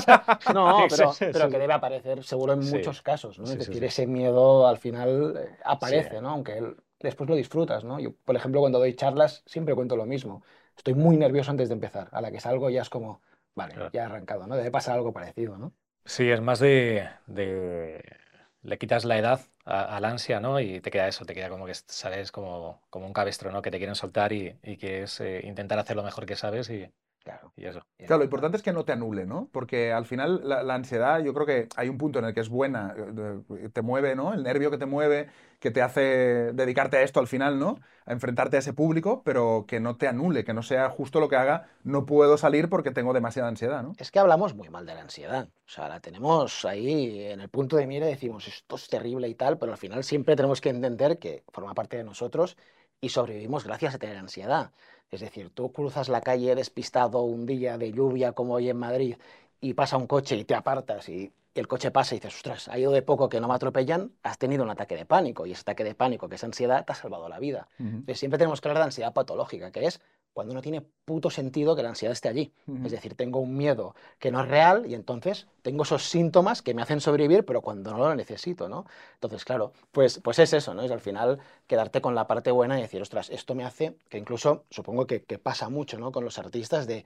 No, 0.53 0.87
pero, 0.89 1.49
que 1.49 1.57
debe 1.59 1.73
aparecer 1.73 2.23
seguro 2.23 2.53
en 2.53 2.63
Sí. 2.63 2.75
muchos 2.75 3.01
casos, 3.01 3.39
¿no? 3.39 3.45
Sí, 3.45 3.53
Es 3.53 3.59
decir, 3.59 3.81
sí. 3.81 3.85
ese 3.85 4.07
miedo 4.07 4.67
al 4.67 4.77
final 4.77 5.35
eh, 5.37 5.57
aparece, 5.63 6.21
¿no? 6.21 6.29
Aunque 6.29 6.57
él- 6.57 6.75
después 6.99 7.29
lo 7.29 7.35
disfrutas, 7.35 7.83
¿no? 7.83 7.99
Yo, 7.99 8.13
por 8.25 8.35
ejemplo, 8.35 8.59
cuando 8.61 8.79
doy 8.79 8.93
charlas 8.95 9.43
siempre 9.45 9.73
cuento 9.75 9.95
lo 9.95 10.05
mismo. 10.05 10.43
Estoy 10.75 10.93
muy 10.93 11.17
nervioso 11.17 11.51
antes 11.51 11.69
de 11.69 11.73
empezar. 11.75 12.09
A 12.11 12.21
la 12.21 12.31
que 12.31 12.39
salgo 12.39 12.69
ya 12.69 12.81
es 12.81 12.89
como, 12.89 13.21
vale, 13.55 13.73
Claro. 13.75 13.89
ya 13.93 14.01
he 14.01 14.05
arrancado, 14.05 14.47
¿no? 14.47 14.55
Debe 14.55 14.71
pasar 14.71 14.95
algo 14.95 15.13
parecido, 15.13 15.57
¿no? 15.57 15.73
Sí, 16.05 16.29
es 16.29 16.41
más 16.41 16.59
de, 16.59 17.07
de- 17.27 18.03
le 18.63 18.77
quitas 18.77 19.05
la 19.05 19.17
edad 19.17 19.41
a- 19.65 19.95
al 19.97 20.05
ansia, 20.05 20.39
¿no? 20.39 20.59
Y 20.59 20.81
te 20.81 20.91
queda 20.91 21.07
eso, 21.07 21.25
te 21.25 21.33
queda 21.35 21.49
como 21.49 21.65
que 21.65 21.73
sales 21.75 22.31
como, 22.31 22.81
como 22.89 23.05
un 23.05 23.13
cabestro, 23.13 23.51
¿no? 23.51 23.61
Que 23.61 23.71
te 23.71 23.77
quieren 23.77 23.95
soltar 23.95 24.33
y, 24.33 24.57
y 24.63 24.77
que 24.77 25.03
es 25.03 25.19
eh, 25.21 25.41
intentar 25.45 25.77
hacer 25.79 25.95
lo 25.95 26.03
mejor 26.03 26.25
que 26.25 26.35
sabes 26.35 26.69
y, 26.69 26.89
Claro. 27.29 27.53
y 27.55 27.65
eso. 27.65 27.81
Claro, 27.97 28.17
lo 28.17 28.23
importante 28.23 28.57
es 28.57 28.63
que 28.63 28.73
no 28.73 28.85
te 28.85 28.91
anule, 28.91 29.25
¿no? 29.25 29.49
Porque 29.51 29.91
al 29.91 30.05
final 30.05 30.41
la, 30.43 30.63
la 30.63 30.73
ansiedad, 30.73 31.19
yo 31.19 31.33
creo 31.33 31.45
que 31.45 31.67
hay 31.75 31.87
un 31.89 31.97
punto 31.97 32.17
en 32.19 32.25
el 32.25 32.33
que 32.33 32.39
es 32.39 32.49
buena, 32.49 32.95
eh, 32.97 33.41
eh, 33.57 33.69
te 33.71 33.81
mueve, 33.81 34.15
¿no? 34.15 34.33
El 34.33 34.41
nervio 34.43 34.71
que 34.71 34.77
te 34.77 34.87
mueve, 34.87 35.29
que 35.59 35.69
te 35.69 35.81
hace 35.81 36.01
dedicarte 36.53 36.97
a 36.97 37.03
esto 37.03 37.19
al 37.19 37.27
final, 37.27 37.59
¿no? 37.59 37.79
A 38.05 38.13
enfrentarte 38.13 38.55
a 38.55 38.59
ese 38.59 38.73
público, 38.73 39.21
pero 39.23 39.65
que 39.67 39.79
no 39.79 39.97
te 39.97 40.07
anule, 40.07 40.43
que 40.43 40.53
no 40.53 40.63
sea 40.63 40.89
justo 40.89 41.19
lo 41.19 41.29
que 41.29 41.35
haga, 41.35 41.67
no 41.83 42.05
puedo 42.05 42.37
salir 42.37 42.69
porque 42.69 42.91
tengo 42.91 43.13
demasiada 43.13 43.49
ansiedad, 43.49 43.83
¿no? 43.83 43.93
Es 43.97 44.09
que 44.09 44.19
hablamos 44.19 44.55
muy 44.55 44.69
mal 44.69 44.85
de 44.85 44.95
la 44.95 45.01
ansiedad. 45.01 45.47
O 45.47 45.69
sea, 45.69 45.87
la 45.87 45.99
tenemos 45.99 46.65
ahí 46.65 47.25
en 47.25 47.41
el 47.41 47.49
punto 47.49 47.75
de 47.77 47.85
mira 47.85 48.07
y 48.07 48.11
decimos, 48.11 48.47
esto 48.47 48.75
es 48.75 48.87
terrible 48.87 49.27
y 49.27 49.35
tal, 49.35 49.59
pero 49.59 49.71
al 49.71 49.77
final 49.77 50.03
siempre 50.03 50.35
tenemos 50.35 50.61
que 50.61 50.69
entender 50.69 51.19
que 51.19 51.43
forma 51.49 51.75
parte 51.75 51.97
de 51.97 52.03
nosotros 52.03 52.57
y 53.01 53.09
sobrevivimos 53.09 53.65
gracias 53.65 53.95
a 53.95 53.99
tener 53.99 54.17
ansiedad. 54.17 54.71
Es 55.11 55.21
decir, 55.21 55.49
tú 55.49 55.71
cruzas 55.71 56.09
la 56.09 56.21
calle 56.21 56.55
despistado 56.55 57.21
un 57.21 57.45
día 57.45 57.77
de 57.77 57.91
lluvia 57.91 58.33
como 58.33 58.53
hoy 58.53 58.69
en 58.69 58.77
Madrid 58.77 59.15
y 59.59 59.73
pasa 59.73 59.97
un 59.97 60.07
coche 60.07 60.35
y 60.35 60.45
te 60.45 60.55
apartas 60.55 61.09
y 61.09 61.33
el 61.55 61.67
coche 61.67 61.91
pasa 61.91 62.15
y 62.15 62.19
dices, 62.19 62.35
ostras, 62.35 62.67
ha 62.69 62.77
ido 62.77 62.91
de 62.91 63.01
poco 63.01 63.27
que 63.27 63.41
no 63.41 63.47
me 63.47 63.55
atropellan, 63.55 64.11
has 64.23 64.37
tenido 64.37 64.63
un 64.63 64.69
ataque 64.69 64.95
de 64.95 65.05
pánico 65.05 65.45
y 65.45 65.51
ese 65.51 65.61
ataque 65.61 65.83
de 65.83 65.95
pánico, 65.95 66.29
que 66.29 66.35
es 66.35 66.43
ansiedad, 66.43 66.85
te 66.85 66.93
ha 66.93 66.95
salvado 66.95 67.27
la 67.27 67.39
vida. 67.39 67.67
Entonces, 67.79 68.19
siempre 68.19 68.37
tenemos 68.37 68.61
que 68.61 68.69
hablar 68.69 68.83
de 68.83 68.85
ansiedad 68.85 69.13
patológica, 69.13 69.71
que 69.71 69.85
es 69.85 69.99
cuando 70.39 70.53
no 70.53 70.61
tiene 70.61 70.79
puto 71.03 71.29
sentido 71.29 71.75
que 71.75 71.83
la 71.83 71.89
ansiedad 71.89 72.13
esté 72.13 72.29
allí. 72.29 72.53
Es 72.85 72.93
decir, 72.93 73.13
tengo 73.13 73.39
un 73.39 73.57
miedo 73.57 73.93
que 74.19 74.31
no 74.31 74.39
es 74.39 74.47
real 74.47 74.85
y 74.87 74.93
entonces 74.93 75.47
tengo 75.63 75.83
esos 75.83 76.05
síntomas 76.05 76.61
que 76.61 76.73
me 76.73 76.81
hacen 76.81 77.01
sobrevivir, 77.01 77.43
pero 77.43 77.59
cuando 77.61 77.91
no 77.91 77.97
lo 77.97 78.15
necesito, 78.15 78.69
¿no? 78.69 78.85
Entonces, 79.15 79.43
claro, 79.43 79.73
pues, 79.91 80.21
pues 80.23 80.39
es 80.39 80.53
eso, 80.53 80.73
¿no? 80.73 80.81
Es 80.81 80.91
al 80.91 81.01
final 81.01 81.39
quedarte 81.67 81.99
con 81.99 82.15
la 82.15 82.25
parte 82.25 82.51
buena 82.51 82.79
y 82.79 82.83
decir, 82.83 83.01
ostras, 83.01 83.29
esto 83.31 83.53
me 83.53 83.65
hace, 83.65 83.97
que 84.07 84.17
incluso 84.17 84.63
supongo 84.69 85.05
que, 85.07 85.23
que 85.23 85.39
pasa 85.39 85.67
mucho, 85.67 85.99
¿no? 85.99 86.13
Con 86.13 86.23
los 86.23 86.39
artistas 86.39 86.87
de 86.87 87.05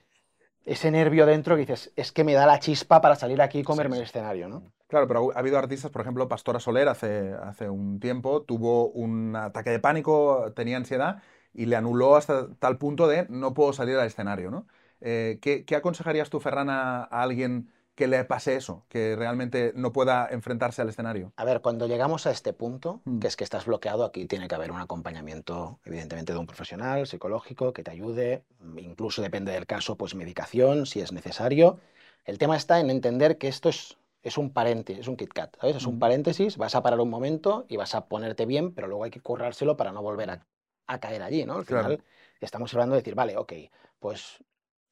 ese 0.64 0.92
nervio 0.92 1.26
dentro 1.26 1.56
que 1.56 1.62
dices, 1.62 1.92
es 1.96 2.12
que 2.12 2.24
me 2.24 2.34
da 2.34 2.46
la 2.46 2.60
chispa 2.60 3.02
para 3.02 3.16
salir 3.16 3.42
aquí 3.42 3.62
y 3.62 3.64
comerme 3.64 3.98
el 3.98 4.04
escenario, 4.04 4.48
¿no? 4.48 4.62
Claro, 4.90 5.08
pero 5.08 5.32
ha 5.36 5.40
habido 5.40 5.58
artistas, 5.58 5.90
por 5.90 6.02
ejemplo, 6.02 6.28
Pastora 6.28 6.60
Soler 6.60 6.88
hace, 6.88 7.34
hace 7.34 7.68
un 7.68 8.00
tiempo 8.00 8.44
tuvo 8.44 8.90
un 8.90 9.36
ataque 9.36 9.72
de 9.72 9.80
pánico, 9.80 10.52
tenía 10.56 10.78
ansiedad 10.78 11.24
y 11.54 11.66
le 11.66 11.76
anuló 11.76 12.16
hasta 12.16 12.54
tal 12.56 12.78
punto 12.78 13.08
de 13.08 13.26
no 13.30 13.54
puedo 13.54 13.74
salir 13.74 13.98
al 13.98 14.08
escenario, 14.08 14.52
¿no? 14.52 14.68
Eh, 15.02 15.40
¿qué, 15.42 15.66
qué 15.66 15.76
aconsejarías 15.76 16.30
tú, 16.30 16.40
Ferran, 16.40 16.70
a, 16.70 17.04
a 17.04 17.22
alguien 17.24 17.70
que 17.96 18.08
le 18.08 18.24
pase 18.26 18.56
eso, 18.56 18.86
que 18.90 19.16
realmente 19.16 19.72
no 19.76 19.92
pueda 19.92 20.28
enfrentarse 20.32 20.82
al 20.82 20.90
escenario? 20.90 21.32
A 21.36 21.46
ver, 21.46 21.62
cuando 21.62 21.88
llegamos 21.88 22.26
a 22.26 22.32
este 22.32 22.54
punto, 22.54 23.02
Mm. 23.06 23.20
que 23.20 23.28
es 23.28 23.36
que 23.36 23.44
estás 23.44 23.66
bloqueado, 23.66 24.04
aquí 24.06 24.26
tiene 24.26 24.48
que 24.48 24.56
haber 24.56 24.72
un 24.72 24.80
acompañamiento, 24.80 25.80
evidentemente, 25.86 26.34
de 26.34 26.40
un 26.40 26.48
profesional 26.48 27.06
psicológico 27.06 27.74
que 27.74 27.84
te 27.84 27.92
ayude, 27.92 28.44
mm, 28.60 28.80
incluso 28.80 29.22
depende 29.22 29.52
del 29.52 29.66
caso, 29.68 29.96
pues 29.98 30.16
medicación, 30.16 30.86
si 30.86 31.02
es 31.02 31.12
necesario. 31.12 31.80
El 32.26 32.38
tema 32.38 32.56
está 32.56 32.80
en 32.80 32.90
entender 32.90 33.38
que 33.38 33.48
esto 33.48 33.70
es, 33.70 33.98
es 34.24 34.38
un 34.38 34.52
paréntesis, 34.54 35.02
es 35.02 35.08
un 35.08 35.18
KitKat, 35.18 35.58
¿sabes? 35.60 35.76
Es 35.76 35.86
un 35.86 35.94
Ujú. 35.94 36.00
paréntesis, 36.00 36.58
vas 36.58 36.76
a 36.76 36.82
parar 36.84 37.00
un 37.00 37.10
momento 37.10 37.66
y 37.68 37.78
vas 37.78 37.94
a 37.96 38.06
ponerte 38.08 38.46
bien, 38.46 38.74
pero 38.74 38.88
luego 38.88 39.04
hay 39.04 39.12
que 39.12 39.20
currárselo 39.22 39.76
para 39.78 39.92
no 39.92 40.02
volver 40.02 40.30
a, 40.32 40.46
a 40.88 41.00
caer 41.00 41.22
allí, 41.24 41.46
¿no? 41.46 41.56
Al 41.56 41.66
Claro. 41.66 41.96
final 41.96 42.04
estamos 42.42 42.74
hablando 42.74 42.96
de 42.96 43.02
decir, 43.02 43.16
vale, 43.16 43.38
ok, 43.38 43.54
pues 44.00 44.44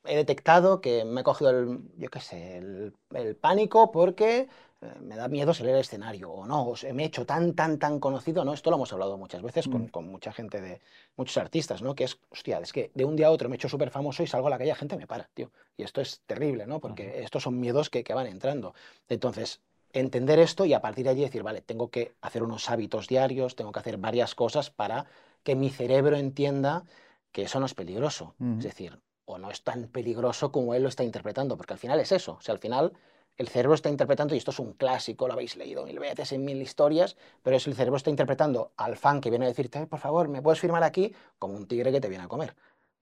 he 0.05 0.15
detectado 0.15 0.81
que 0.81 1.05
me 1.05 1.21
he 1.21 1.23
cogido 1.23 1.51
el, 1.51 1.79
yo 1.97 2.09
qué 2.09 2.19
sé, 2.19 2.57
el, 2.57 2.93
el 3.13 3.35
pánico 3.35 3.91
porque 3.91 4.47
eh, 4.81 4.95
me 5.01 5.15
da 5.15 5.27
miedo 5.27 5.53
salir 5.53 5.73
al 5.75 5.81
escenario, 5.81 6.31
o 6.31 6.45
no, 6.47 6.63
o 6.63 6.75
me 6.93 7.03
he 7.03 7.05
hecho 7.07 7.25
tan, 7.25 7.53
tan, 7.53 7.77
tan 7.77 7.99
conocido, 7.99 8.43
¿no? 8.43 8.53
Esto 8.53 8.71
lo 8.71 8.77
hemos 8.77 8.91
hablado 8.93 9.17
muchas 9.17 9.41
veces 9.43 9.67
con, 9.67 9.83
Mm. 9.83 9.87
con 9.89 10.07
mucha 10.07 10.31
gente 10.33 10.59
de, 10.59 10.81
muchos 11.15 11.37
artistas, 11.37 11.81
¿no? 11.83 11.93
Que 11.95 12.05
es, 12.05 12.19
hostia, 12.29 12.59
es 12.59 12.73
que 12.73 12.91
de 12.95 13.05
un 13.05 13.15
día 13.15 13.27
a 13.27 13.31
otro 13.31 13.47
me 13.49 13.55
he 13.55 13.57
hecho 13.57 13.69
súper 13.69 13.91
famoso 13.91 14.23
y 14.23 14.27
salgo 14.27 14.47
a 14.47 14.49
la 14.49 14.57
calle 14.57 14.69
la 14.69 14.75
gente 14.75 14.97
me 14.97 15.07
para, 15.07 15.25
tío. 15.33 15.51
Y 15.77 15.83
esto 15.83 16.01
es 16.01 16.21
terrible, 16.25 16.65
¿no? 16.67 16.79
Porque 16.79 17.21
estos 17.23 17.43
son 17.43 17.59
miedos 17.59 17.89
que, 17.89 18.03
que 18.03 18.13
van 18.13 18.27
entrando. 18.27 18.73
Entonces, 19.07 19.61
entender 19.93 20.39
esto 20.39 20.65
y 20.65 20.73
a 20.73 20.81
partir 20.81 21.03
de 21.05 21.11
allí 21.11 21.21
decir, 21.21 21.43
vale, 21.43 21.61
tengo 21.61 21.89
que 21.89 22.15
hacer 22.21 22.43
unos 22.43 22.69
hábitos 22.69 23.07
diarios, 23.07 23.55
tengo 23.55 23.71
que 23.71 23.79
hacer 23.79 23.97
varias 23.97 24.35
cosas 24.35 24.69
para 24.71 25.05
que 25.43 25.55
mi 25.55 25.69
cerebro 25.69 26.15
entienda 26.17 26.83
que 27.31 27.43
eso 27.43 27.59
no 27.59 27.65
es 27.65 27.73
peligroso. 27.73 28.35
Es 28.57 28.63
decir, 28.63 28.99
o 29.25 29.37
no 29.37 29.49
es 29.51 29.63
tan 29.63 29.87
peligroso 29.87 30.51
como 30.51 30.73
él 30.75 30.83
lo 30.83 30.89
está 30.89 31.03
interpretando, 31.03 31.55
porque 31.57 31.73
al 31.73 31.79
final 31.79 31.99
es 31.99 32.11
eso. 32.11 32.33
O 32.33 32.41
sea, 32.41 32.53
al 32.53 32.59
final 32.59 32.93
el 33.37 33.47
cerebro 33.47 33.73
está 33.75 33.89
interpretando, 33.89 34.35
y 34.35 34.37
esto 34.37 34.51
es 34.51 34.59
un 34.59 34.73
clásico, 34.73 35.25
lo 35.27 35.33
habéis 35.33 35.55
leído 35.55 35.85
mil 35.85 35.97
veces 35.99 36.31
en 36.33 36.43
mil 36.43 36.61
historias, 36.61 37.15
pero 37.41 37.55
es 37.55 37.65
el 37.65 37.73
cerebro 37.75 37.97
está 37.97 38.09
interpretando 38.09 38.73
al 38.77 38.97
fan 38.97 39.21
que 39.21 39.29
viene 39.29 39.45
a 39.45 39.47
decirte, 39.47 39.79
"Ay, 39.79 39.85
por 39.85 39.99
favor, 39.99 40.27
¿me 40.27 40.41
puedes 40.41 40.59
firmar 40.59 40.83
aquí? 40.83 41.13
Como 41.39 41.55
un 41.55 41.65
tigre 41.67 41.91
que 41.91 42.01
te 42.01 42.09
viene 42.09 42.25
a 42.25 42.27
comer. 42.27 42.55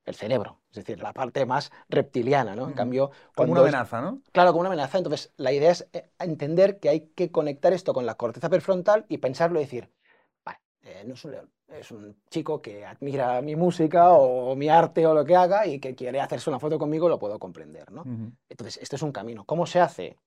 El 0.06 0.16
cerebro, 0.16 0.60
es 0.72 0.78
decir, 0.78 1.00
la 1.02 1.14
parte 1.14 1.46
más 1.46 1.72
reptiliana, 1.90 2.56
¿no? 2.56 2.68
En 2.68 2.74
cambio, 2.74 3.12
Como 3.36 3.52
una 3.52 3.62
es- 3.62 3.68
amenaza, 3.74 4.02
¿no? 4.02 4.22
Claro, 4.32 4.52
como 4.52 4.62
una 4.62 4.70
amenaza. 4.70 4.98
Entonces, 4.98 5.32
la 5.38 5.52
idea 5.52 5.72
es 5.72 5.88
eh, 5.94 6.10
entender 6.20 6.80
que 6.80 6.90
hay 6.90 7.00
que 7.16 7.32
conectar 7.32 7.74
esto 7.74 7.94
con 7.94 8.06
la 8.06 8.16
corteza 8.16 8.50
prefrontal 8.50 9.06
y 9.10 9.18
pensarlo 9.18 9.60
y 9.60 9.64
decir, 9.64 9.90
eh, 10.90 11.04
no 11.06 11.14
es 11.14 11.24
un 11.26 11.32
león, 11.32 11.52
es 11.68 11.92
un 11.92 12.16
chico 12.30 12.62
que 12.62 12.86
admira 12.86 13.42
mi 13.42 13.56
música 13.56 14.12
o 14.12 14.56
mi 14.56 14.70
arte 14.70 15.06
o 15.06 15.14
lo 15.14 15.24
que 15.24 15.36
haga 15.36 15.68
y 15.68 15.80
que 15.80 15.96
quiere 15.96 16.20
hacerse 16.20 16.50
una 16.50 16.60
foto 16.60 16.80
conmigo, 16.80 17.08
lo 17.08 17.20
puedo 17.20 17.38
comprender, 17.38 17.92
¿no? 17.92 18.04
Entonces, 18.50 18.80
este 18.82 18.96
es 18.96 19.02
un 19.02 19.12
camino. 19.12 19.46
¿Cómo 19.46 19.66
se 19.66 19.80
hace? 19.80 20.18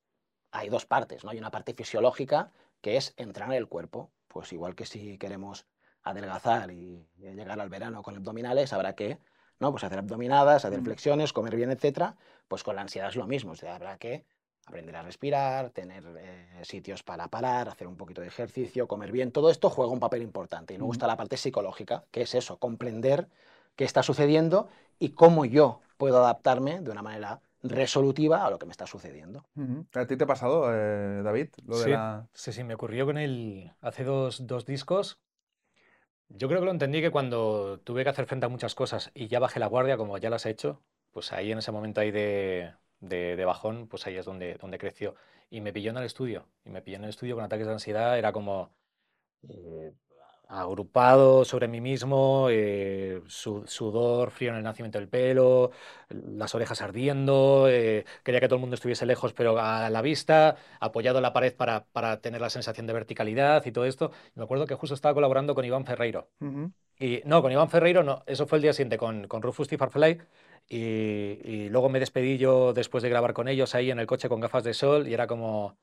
Hay 0.52 0.68
dos 0.68 0.86
partes, 0.86 1.24
¿no? 1.24 1.30
Hay 1.30 1.38
una 1.38 1.50
parte 1.50 1.74
fisiológica 1.74 2.52
que 2.80 2.96
es 2.96 3.14
entrenar 3.16 3.56
el 3.56 3.68
cuerpo. 3.68 4.10
Pues 4.28 4.52
igual 4.52 4.74
que 4.74 4.86
si 4.86 5.18
queremos 5.18 5.66
adelgazar 6.02 6.70
y 6.70 7.06
llegar 7.18 7.60
al 7.60 7.68
verano 7.68 8.02
con 8.02 8.16
abdominales, 8.16 8.72
habrá 8.72 8.94
que, 8.94 9.18
¿no? 9.58 9.70
Pues 9.72 9.84
hacer 9.84 9.98
abdominadas, 9.98 10.64
hacer 10.64 10.80
flexiones, 10.82 11.32
comer 11.32 11.56
bien, 11.56 11.70
etcétera. 11.70 12.16
Pues 12.48 12.62
con 12.62 12.76
la 12.76 12.82
ansiedad 12.82 13.08
es 13.08 13.16
lo 13.16 13.26
mismo. 13.26 13.52
O 13.52 13.56
sea, 13.56 13.74
habrá 13.74 13.98
que 13.98 14.24
aprender 14.66 14.96
a 14.96 15.02
respirar, 15.02 15.70
tener 15.70 16.04
eh, 16.18 16.60
sitios 16.64 17.02
para 17.02 17.28
parar, 17.28 17.68
hacer 17.68 17.86
un 17.86 17.96
poquito 17.96 18.20
de 18.20 18.28
ejercicio, 18.28 18.88
comer 18.88 19.12
bien, 19.12 19.32
todo 19.32 19.50
esto 19.50 19.70
juega 19.70 19.92
un 19.92 20.00
papel 20.00 20.22
importante. 20.22 20.74
Y 20.74 20.78
luego 20.78 20.92
Ujú. 20.92 20.92
está 20.92 21.06
la 21.06 21.16
parte 21.16 21.36
psicológica, 21.36 22.04
que 22.10 22.22
es 22.22 22.34
eso, 22.34 22.58
comprender 22.58 23.28
qué 23.76 23.84
está 23.84 24.02
sucediendo 24.02 24.68
y 24.98 25.10
cómo 25.10 25.44
yo 25.44 25.80
puedo 25.96 26.18
adaptarme 26.18 26.80
de 26.80 26.90
una 26.90 27.02
manera 27.02 27.40
resolutiva 27.62 28.44
a 28.46 28.50
lo 28.50 28.58
que 28.58 28.66
me 28.66 28.72
está 28.72 28.86
sucediendo. 28.86 29.44
¿A 29.94 30.06
ti 30.06 30.16
te 30.16 30.24
ha 30.24 30.26
pasado, 30.26 30.70
eh, 30.74 31.22
David? 31.22 31.48
Lo 31.66 31.78
de 31.78 31.88
Sí, 31.88 31.90
la... 31.90 32.28
sí, 32.34 32.52
sí, 32.52 32.62
me 32.64 32.74
ocurrió 32.74 33.04
con 33.06 33.18
el 33.18 33.72
hace 33.80 34.04
dos, 34.04 34.46
dos 34.46 34.64
discos. 34.66 35.18
Yo 36.28 36.48
creo 36.48 36.60
que 36.60 36.64
lo 36.66 36.70
entendí 36.72 37.00
que 37.02 37.10
cuando 37.10 37.80
tuve 37.80 38.04
que 38.04 38.10
hacer 38.10 38.26
frente 38.26 38.46
a 38.46 38.48
muchas 38.48 38.74
cosas 38.74 39.10
y 39.14 39.28
ya 39.28 39.38
bajé 39.38 39.60
la 39.60 39.66
guardia, 39.66 39.96
como 39.96 40.16
ya 40.18 40.30
las 40.30 40.46
he 40.46 40.50
hecho, 40.50 40.82
pues 41.12 41.32
ahí 41.32 41.52
en 41.52 41.58
ese 41.58 41.72
momento 41.72 42.00
ahí 42.00 42.10
de, 42.10 42.74
de, 43.02 43.36
de 43.36 43.46
bajón, 43.46 43.88
pues 43.88 44.06
ahí 44.08 44.16
es 44.16 44.26
donde, 44.26 44.56
donde 44.56 44.78
creció. 44.78 45.16
Y 45.50 45.60
me 45.62 45.74
pilló 45.74 45.90
en 45.92 45.98
el 45.98 46.04
estudio, 46.04 46.48
y 46.64 46.70
me 46.70 46.82
pilló 46.82 46.98
en 46.98 47.04
el 47.04 47.10
estudio 47.10 47.36
con 47.36 47.44
ataques 47.44 47.66
de 47.68 47.74
ansiedad, 47.74 48.18
era 48.18 48.32
como 48.32 48.72
eh, 49.48 49.92
agrupado 50.48 51.44
sobre 51.44 51.68
mí 51.68 51.80
mismo, 51.80 52.48
eh, 52.50 53.22
su- 53.26 53.66
sudor 53.66 54.30
frío 54.30 54.50
en 54.50 54.56
el 54.58 54.62
nacimiento 54.64 54.98
del 54.98 55.08
pelo, 55.08 55.70
las 56.10 56.54
orejas 56.54 56.82
ardiendo, 56.82 57.66
eh, 57.70 58.04
quería 58.22 58.40
que 58.40 58.48
todo 58.48 58.56
el 58.56 58.60
mundo 58.60 58.74
estuviese 58.74 59.06
lejos 59.06 59.32
pero 59.32 59.58
a 59.58 59.88
la 59.90 60.02
vista, 60.02 60.56
apoyado 60.80 61.18
en 61.18 61.22
la 61.22 61.32
pared 61.32 61.54
para, 61.56 61.84
para 61.86 62.20
tener 62.20 62.40
la 62.42 62.50
sensación 62.50 62.86
de 62.86 62.92
verticalidad 62.92 63.64
y 63.66 63.72
todo 63.72 63.86
esto. 63.86 64.12
Me 64.34 64.44
acuerdo 64.44 64.66
que 64.66 64.74
justo 64.74 64.94
estaba 64.94 65.14
colaborando 65.14 65.54
con 65.54 65.64
Iván 65.64 65.86
Ferreiro. 65.86 66.28
Y 66.98 67.22
no, 67.24 67.42
con 67.42 67.52
Iván 67.52 67.70
Ferreiro 67.70 68.02
no, 68.02 68.22
eso 68.26 68.46
fue 68.46 68.58
el 68.58 68.62
día 68.62 68.72
siguiente 68.72 68.98
con, 68.98 69.26
con 69.28 69.42
Rufus 69.42 69.68
T. 69.68 69.76
Y, 70.68 71.68
luego 71.68 71.88
me 71.88 72.00
despedí 72.00 72.38
yo 72.38 72.72
después 72.72 73.02
de 73.02 73.08
grabar 73.10 73.34
con 73.34 73.48
ellos 73.48 73.74
ahí 73.74 73.90
en 73.90 73.98
el 73.98 74.06
coche 74.06 74.28
con 74.28 74.40
gafas 74.40 74.64
de 74.64 74.74
sol 74.74 75.06
y 75.08 75.14
era 75.14 75.26
como, 75.26 75.76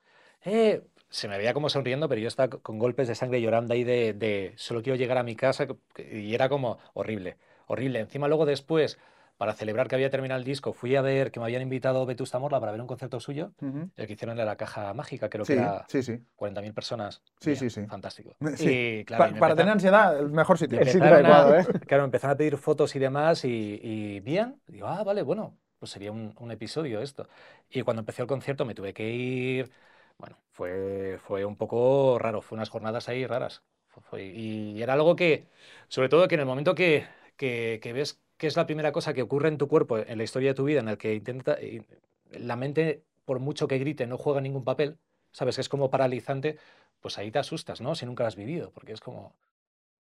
eh, 0.46 0.82
se 1.10 1.28
me 1.28 1.38
veía 1.38 1.54
como 1.54 1.70
sonriendo, 1.70 2.10
pero 2.10 2.22
yo 2.22 2.28
estaba 2.28 2.50
co- 2.50 2.62
con 2.62 2.80
golpes 2.80 3.08
de 3.08 3.16
sangre 3.16 3.42
llorando 3.42 3.74
ahí 3.74 3.84
de, 3.84 4.14
de 4.14 4.54
solo 4.58 4.82
quiero 4.82 4.96
llegar 4.98 5.18
a 5.18 5.24
mi 5.24 5.36
casa 5.36 5.68
y 5.98 6.34
era 6.34 6.50
como 6.50 6.80
horrible, 6.94 7.38
horrible. 7.68 8.00
Encima 8.00 8.28
luego 8.28 8.46
después, 8.46 8.98
para 9.40 9.56
celebrar 9.56 9.88
que 9.90 9.96
había 9.96 10.12
terminado 10.12 10.40
el 10.40 10.46
disco, 10.46 10.74
fui 10.74 10.96
a 10.98 11.02
ver 11.02 11.32
que 11.32 11.40
me 11.42 11.48
habían 11.48 11.64
invitado 11.64 12.06
Vetusta 12.06 12.40
Morla 12.40 12.60
para 12.62 12.74
ver 12.74 12.82
un 12.82 12.88
concierto 12.88 13.20
suyo, 13.22 13.54
Ujú. 13.62 13.90
el 13.98 14.08
que 14.08 14.14
hicieron 14.14 14.40
en 14.40 14.46
la 14.46 14.58
Caja 14.58 14.94
Mágica, 14.94 15.30
creo 15.30 15.46
Sí, 15.46 15.54
que 15.54 15.56
era 15.56 15.90
sí, 15.90 16.04
sí. 16.04 16.26
40.000 16.36 16.74
personas. 16.76 17.24
Sí, 17.42 17.56
Mira, 17.56 17.58
sí, 17.58 17.70
sí. 17.70 17.82
Fantástico. 17.88 18.38
Y 18.58 19.06
claro, 19.06 19.26
Pa- 19.26 19.30
y 19.30 19.34
para 19.40 19.56
tener 19.56 19.74
ansiedad, 19.74 20.20
el 20.20 20.30
mejor 20.30 20.58
sitio. 20.58 20.80
El 20.80 20.88
sitio 20.88 21.14
adecuado, 21.14 21.56
¿eh? 21.58 21.66
Claro, 21.88 22.04
empezaron 22.06 22.34
a 22.36 22.38
pedir 22.38 22.58
fotos 22.58 22.96
y 22.96 23.00
demás 23.00 23.44
y, 23.46 23.80
y 23.84 24.20
bien, 24.22 24.62
digo, 24.68 24.88
ah, 24.88 25.04
vale, 25.04 25.24
bueno, 25.24 25.58
pues 25.80 25.92
sería 25.92 26.12
un, 26.12 26.36
un 26.40 26.52
episodio 26.52 27.02
esto. 27.02 27.28
Y 27.70 27.82
cuando 27.82 28.02
empecé 28.02 28.22
el 28.22 28.28
concierto 28.28 28.66
me 28.66 28.76
tuve 28.76 28.94
que 28.94 29.10
ir, 29.12 29.72
bueno, 30.18 30.38
fue, 30.52 31.18
fue 31.20 31.46
un 31.46 31.56
poco 31.58 32.18
raro, 32.20 32.42
fue 32.42 32.56
unas 32.58 32.70
jornadas 32.70 33.10
ahí 33.10 33.26
raras. 33.26 33.64
Fu- 33.88 34.02
fue- 34.02 34.26
y 34.26 34.82
era 34.82 34.94
algo 34.94 35.16
que, 35.16 35.48
sobre 35.88 36.10
todo 36.10 36.28
que 36.28 36.36
en 36.36 36.42
el 36.42 36.48
momento 36.48 36.76
que, 36.76 37.08
que, 37.38 37.80
que 37.82 37.94
ves 37.94 38.22
que 38.40 38.48
es 38.48 38.56
la 38.56 38.66
primera 38.66 38.94
cosa 38.94 39.14
que 39.14 39.22
ocurre 39.22 39.50
en 39.50 39.58
tu 39.58 39.68
cuerpo, 39.68 39.98
en 40.00 40.18
la 40.18 40.24
historia 40.24 40.52
de 40.52 40.54
tu 40.56 40.64
vida, 40.64 40.80
en 40.80 40.88
el 40.88 40.98
que 40.98 41.14
intenta, 41.14 41.62
y 41.62 41.86
la 42.32 42.56
mente, 42.56 43.04
por 43.26 43.40
mucho 43.40 43.68
que 43.68 43.78
grite, 43.78 44.08
no 44.08 44.18
juega 44.18 44.40
ningún 44.40 44.64
papel, 44.64 44.98
sabes 45.32 45.56
que 45.56 45.62
es 45.62 45.70
como 45.70 45.92
paralizante, 45.92 46.58
pues 47.02 47.18
ahí 47.18 47.32
te 47.32 47.40
asustas, 47.40 47.82
¿no? 47.82 47.96
Si 47.96 48.06
nunca 48.06 48.24
lo 48.24 48.30
has 48.30 48.38
vivido, 48.38 48.72
porque 48.72 48.94
es 48.94 49.02
como, 49.02 49.36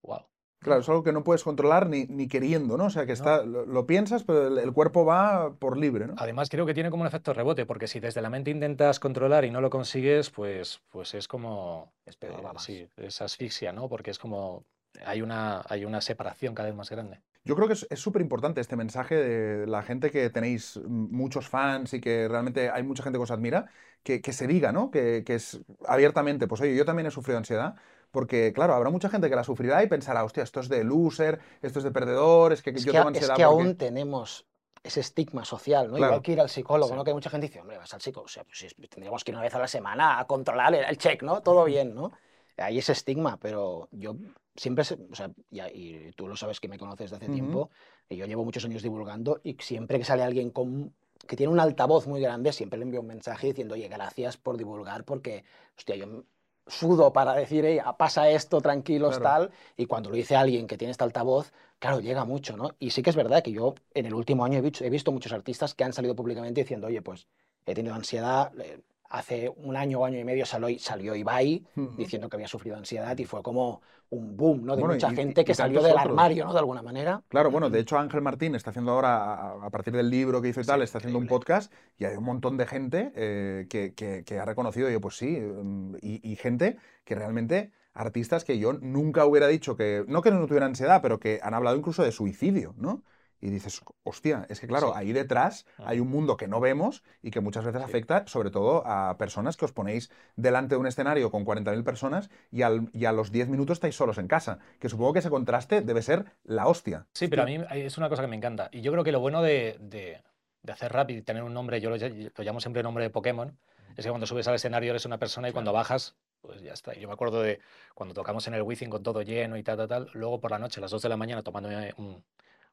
wow. 0.03 0.25
Claro, 0.60 0.81
es 0.81 0.89
algo 0.89 1.03
que 1.03 1.12
no 1.12 1.24
puedes 1.24 1.43
controlar 1.43 1.88
ni, 1.88 2.05
ni 2.05 2.29
queriendo, 2.29 2.77
¿no? 2.77 2.86
O 2.86 2.89
sea, 2.89 3.05
que 3.05 3.12
está, 3.12 3.43
lo, 3.43 3.65
lo 3.65 3.86
piensas, 3.86 4.24
pero 4.24 4.48
el, 4.48 4.58
el 4.58 4.72
cuerpo 4.72 5.03
va 5.03 5.53
por 5.53 5.77
libre, 5.77 6.08
¿no? 6.08 6.15
Además, 6.17 6.50
creo 6.50 6.65
que 6.65 6.74
tiene 6.74 6.89
como 6.89 7.01
un 7.01 7.08
efecto 7.08 7.34
rebote, 7.34 7.65
porque 7.65 7.88
si 7.88 8.00
desde 8.00 8.22
la 8.22 8.29
mente 8.29 8.51
intentas 8.51 9.01
controlar 9.01 9.43
y 9.43 9.51
no 9.51 9.60
lo 9.60 9.69
consigues, 9.69 10.29
pues, 10.29 10.81
pues 10.89 11.13
es 11.13 11.27
como, 11.27 11.91
Es 12.05 12.17
eh, 12.22 12.38
sí, 12.58 12.88
es 12.96 13.22
asfixia, 13.22 13.74
¿no? 13.74 13.89
Porque 13.89 14.12
es 14.12 14.19
como, 14.19 14.65
hay 15.06 15.22
una, 15.22 15.63
hay 15.68 15.86
una 15.86 16.01
separación 16.01 16.56
cada 16.56 16.68
vez 16.70 16.75
más 16.75 16.89
grande. 16.89 17.22
Yo 17.46 17.56
creo 17.56 17.68
que 17.68 17.74
es 17.74 17.88
es 17.89 18.00
súper 18.00 18.22
importante 18.22 18.62
este 18.62 18.75
mensaje 18.75 19.15
de 19.15 19.65
la 19.68 19.82
gente 19.82 20.12
que 20.12 20.29
tenéis 20.29 20.79
muchos 20.88 21.48
fans 21.48 21.94
y 21.94 22.01
que 22.01 22.27
realmente 22.27 22.70
hay 22.70 22.84
mucha 22.84 23.01
gente 23.03 23.18
que 23.18 23.24
os 23.24 23.32
admira, 23.32 23.72
que, 24.03 24.22
que 24.22 24.34
se 24.34 24.46
diga, 24.46 24.72
¿no? 24.72 24.91
Que, 24.91 25.24
que 25.25 25.36
es 25.36 25.60
abiertamente, 25.88 26.48
pues 26.48 26.62
oye, 26.62 26.75
yo 26.75 26.86
también 26.86 27.08
he 27.08 27.12
sufrido 27.12 27.38
ansiedad, 27.38 27.75
porque 28.12 28.53
claro, 28.53 28.74
habrá 28.75 28.89
mucha 28.89 29.10
gente 29.10 29.29
que 29.29 29.36
la 29.36 29.44
sufrirá 29.44 29.82
y 29.84 29.88
pensará, 29.88 30.24
hostia, 30.24 30.44
esto 30.44 30.60
es 30.60 30.70
de 30.70 30.84
loser, 30.84 31.39
esto 31.62 31.79
es 31.79 31.86
de 31.86 31.91
perdedor, 31.91 32.53
es 32.53 32.62
que, 32.62 32.72
Es 32.72 32.84
yo 32.84 32.91
que, 32.91 32.98
tengo 32.98 33.10
es 33.10 33.15
ansiedad 33.15 33.36
que 33.36 33.44
porque... 33.46 33.63
aún 33.63 33.75
tenemos 33.77 34.46
ese 34.84 35.00
estigma 35.01 35.44
social, 35.46 35.88
¿no? 35.89 35.96
Claro. 35.98 36.13
Igual 36.13 36.22
que 36.24 36.32
ir 36.34 36.41
al 36.41 36.50
psicólogo, 36.50 36.89
Sí. 36.91 36.96
¿no? 36.96 37.03
Que 37.03 37.13
mucha 37.13 37.29
gente 37.29 37.48
dice, 37.48 37.62
hombre, 37.62 37.77
vas 37.77 37.94
al 37.94 38.01
psicólogo, 38.01 38.25
o 38.25 38.29
sea, 38.29 38.44
pues 38.44 38.63
es- 38.63 38.75
tendríamos 38.89 39.24
que 39.24 39.32
ir 39.32 39.36
una 39.36 39.44
vez 39.44 39.56
a 39.56 39.60
la 39.60 39.68
semana 39.68 40.20
a 40.20 40.25
controlar 40.27 40.74
el, 40.75 40.84
el 40.86 40.98
check, 40.98 41.24
¿no? 41.24 41.41
Todo 41.41 41.65
bien, 41.65 41.96
¿no? 41.96 42.12
Hay 42.58 42.77
ese 42.79 42.91
estigma, 42.94 43.38
pero 43.39 43.88
yo 43.91 44.15
siempre, 44.60 44.84
se- 44.84 44.96
o 45.12 45.16
sea, 45.16 45.32
y 45.74 46.12
tú 46.13 46.28
lo 46.28 46.36
sabes 46.36 46.60
que 46.60 46.68
me 46.68 46.78
conoces 46.78 47.10
de 47.12 47.18
hace 47.18 47.30
tiempo, 47.30 47.70
y 48.10 48.18
yo 48.18 48.25
llevo 48.25 48.44
muchos 48.46 48.66
años 48.66 48.84
divulgando, 48.84 49.39
y 49.44 49.56
siempre 49.60 49.98
que 50.00 50.06
sale 50.06 50.24
alguien 50.24 50.51
con, 50.51 50.94
que 51.28 51.36
tiene 51.36 51.51
un 51.51 51.60
altavoz 51.60 52.08
muy 52.08 52.22
grande, 52.22 52.51
siempre 52.54 52.78
le 52.80 52.84
envío 52.86 53.01
un 53.01 53.08
mensaje 53.08 53.48
diciendo, 53.48 53.75
oye, 53.75 53.88
gracias 53.88 54.38
por 54.38 54.58
divulgar, 54.58 55.04
porque, 55.06 55.44
hostia, 55.78 55.96
yo 55.96 56.24
sudo 56.68 57.12
para 57.13 57.34
decir, 57.34 57.66
"Ey, 57.66 57.80
pasa 57.98 58.30
esto, 58.30 58.62
tranquilos, 58.62 59.18
Claro. 59.18 59.24
tal, 59.48 59.51
y 59.75 59.86
cuando 59.88 60.10
lo 60.10 60.16
dice 60.16 60.36
alguien 60.36 60.68
que 60.68 60.78
tiene 60.78 60.92
este 60.92 61.04
altavoz, 61.04 61.51
claro, 61.80 62.00
llega 62.00 62.25
mucho, 62.25 62.58
¿no? 62.58 62.75
Y 62.80 62.92
sí 62.92 63.01
que 63.01 63.10
es 63.10 63.16
verdad 63.16 63.42
que 63.42 63.51
yo 63.51 63.74
en 63.94 64.06
el 64.06 64.13
último 64.13 64.46
año 64.46 64.60
he 64.60 64.62
visto, 64.62 64.84
he 64.86 64.89
visto 64.89 65.12
muchos 65.12 65.32
artistas 65.32 65.74
que 65.74 65.84
han 65.84 65.94
salido 65.94 66.16
públicamente 66.16 66.62
diciendo, 66.62 66.88
oye, 66.88 67.01
pues 67.01 67.28
he 67.66 67.74
tenido 67.74 67.96
ansiedad, 67.96 68.51
eh, 68.60 68.82
hace 69.10 69.50
un 69.50 69.75
año 69.78 70.01
o 70.01 70.06
año 70.06 70.20
y 70.20 70.24
medio 70.24 70.46
salió, 70.46 70.78
salió 70.80 71.16
Ibai 71.16 71.66
diciendo 71.98 72.30
que 72.30 72.36
había 72.38 72.48
sufrido 72.48 72.78
ansiedad 72.78 73.18
y 73.18 73.25
fue 73.25 73.42
como 73.42 73.82
un 74.12 74.36
boom, 74.38 74.66
¿no? 74.66 74.75
De 74.75 74.82
Bueno, 74.82 74.96
mucha 74.96 75.12
y- 75.12 75.16
gente 75.16 75.46
que 75.46 75.54
salió 75.54 75.82
del 75.84 75.92
otros. 75.92 76.08
armario, 76.08 76.46
¿no? 76.46 76.54
De 76.54 76.60
alguna 76.60 76.82
manera. 76.82 77.22
Claro, 77.30 77.51
bueno, 77.51 77.70
de 77.70 77.80
hecho 77.80 77.98
Ángel 77.98 78.22
Martín 78.22 78.56
está 78.56 78.72
haciendo 78.72 78.92
ahora, 78.92 79.51
a, 79.63 79.70
partir 79.70 79.94
del 79.94 80.10
libro 80.10 80.42
que 80.42 80.50
hizo 80.50 80.62
y 80.62 80.66
tal, 80.66 80.82
está 80.82 80.98
haciendo 80.98 81.20
un 81.20 81.28
podcast 81.28 81.72
y 81.98 82.06
hay 82.06 82.16
un 82.18 82.24
montón 82.24 82.58
de 82.58 82.66
gente 82.66 83.12
eh, 83.16 83.68
que, 83.70 83.94
que- 83.94 84.24
que 84.25 84.39
ha 84.39 84.46
reconocido, 84.46 84.88
oye, 84.88 85.00
pues 85.00 85.16
sí, 85.18 85.39
mm, 85.39 85.96
y, 86.01 86.32
y 86.32 86.36
gente 86.38 86.78
que 87.04 87.16
realmente, 87.16 87.72
artistas 87.94 88.44
que 88.46 88.58
yo 88.60 88.74
nunca 88.74 89.25
hubiera 89.25 89.48
dicho 89.48 89.75
que, 89.75 90.04
no 90.08 90.22
que 90.22 90.32
no 90.32 90.46
tuvieran 90.48 90.70
ansiedad, 90.70 91.01
pero 91.01 91.20
que 91.20 91.39
han 91.44 91.54
hablado 91.54 91.75
incluso 91.78 92.04
de 92.04 92.12
suicidio, 92.12 92.74
¿no? 92.78 93.04
Y 93.41 93.50
dices, 93.50 93.81
hostia, 94.03 94.46
es 94.50 94.60
que 94.60 94.67
claro, 94.67 94.88
Sí. 94.88 94.93
ahí 94.98 95.13
detrás 95.13 95.65
Ah. 95.77 95.84
hay 95.88 96.00
un 96.01 96.10
mundo 96.10 96.36
que 96.36 96.48
no 96.48 96.60
vemos 96.60 97.03
y 97.22 97.31
que 97.31 97.39
muchas 97.39 97.63
veces 97.63 97.81
Sí. 97.81 97.86
afecta 97.86 98.27
sobre 98.27 98.50
todo 98.51 98.86
a 98.86 99.17
personas 99.17 99.55
que 99.55 99.65
os 99.65 99.72
ponéis 99.72 100.12
delante 100.36 100.75
de 100.75 100.79
un 100.81 100.88
escenario 100.88 101.31
con 101.31 101.46
40.000 101.46 101.84
personas 101.84 102.29
y, 102.51 102.63
al- 102.63 102.89
y 102.93 103.05
a 103.05 103.12
los 103.13 103.31
10 103.31 103.48
minutos 103.48 103.77
estáis 103.77 103.96
solos 103.96 104.17
en 104.17 104.27
casa. 104.27 104.60
Que 104.79 104.89
supongo 104.89 105.13
que 105.13 105.19
ese 105.19 105.29
contraste 105.29 105.81
debe 105.81 106.01
ser 106.01 106.25
la 106.43 106.67
hostia. 106.67 107.08
Sí, 107.13 107.27
pero 107.29 107.43
a 107.43 107.46
mí 107.46 107.58
es 107.72 107.98
una 107.98 108.10
cosa 108.10 108.22
que 108.24 108.27
me 108.27 108.36
encanta. 108.36 108.69
Y 108.74 108.81
yo 108.81 108.91
creo 108.91 109.03
que 109.03 109.12
lo 109.13 109.19
bueno 109.22 109.41
de, 109.41 109.77
de- 109.79 110.22
de 110.62 110.74
hacer 110.74 110.91
rap 110.91 111.10
y 111.12 111.22
tener 111.22 111.43
un 111.43 111.53
nombre, 111.53 111.79
yo 111.79 111.89
lo, 111.89 111.96
lo 111.98 112.43
llamo 112.43 112.60
siempre 112.60 112.84
nombre 112.84 113.05
de 113.05 113.10
Pokémon, 113.10 113.58
es 113.96 114.03
que 114.03 114.10
cuando 114.12 114.27
subes 114.27 114.46
al 114.50 114.55
escenario 114.55 114.89
eres 114.91 115.05
una 115.05 115.17
persona 115.17 115.48
y 115.48 115.53
cuando 115.53 115.72
bajas, 115.72 116.17
pues 116.41 116.62
ya 116.62 116.74
está. 116.74 116.93
Yo 116.93 117.08
me 117.08 117.13
acuerdo 117.13 117.41
de 117.41 117.60
cuando 117.96 118.13
tocamos 118.13 118.46
en 118.50 118.53
el 118.53 118.62
Wizzing 118.63 118.89
con 118.89 119.01
todo 119.01 119.22
lleno 119.22 119.55
y 119.55 119.63
tal, 119.63 119.77
tal, 119.77 119.88
tal. 119.88 120.10
Luego 120.13 120.39
por 120.41 120.51
la 120.51 120.60
noche, 120.60 120.79
a 120.79 120.81
las 120.81 120.91
2 120.91 121.01
de 121.01 121.08
la 121.10 121.15
mañana, 121.17 121.41
tomándome 121.43 121.93
un, 121.98 122.24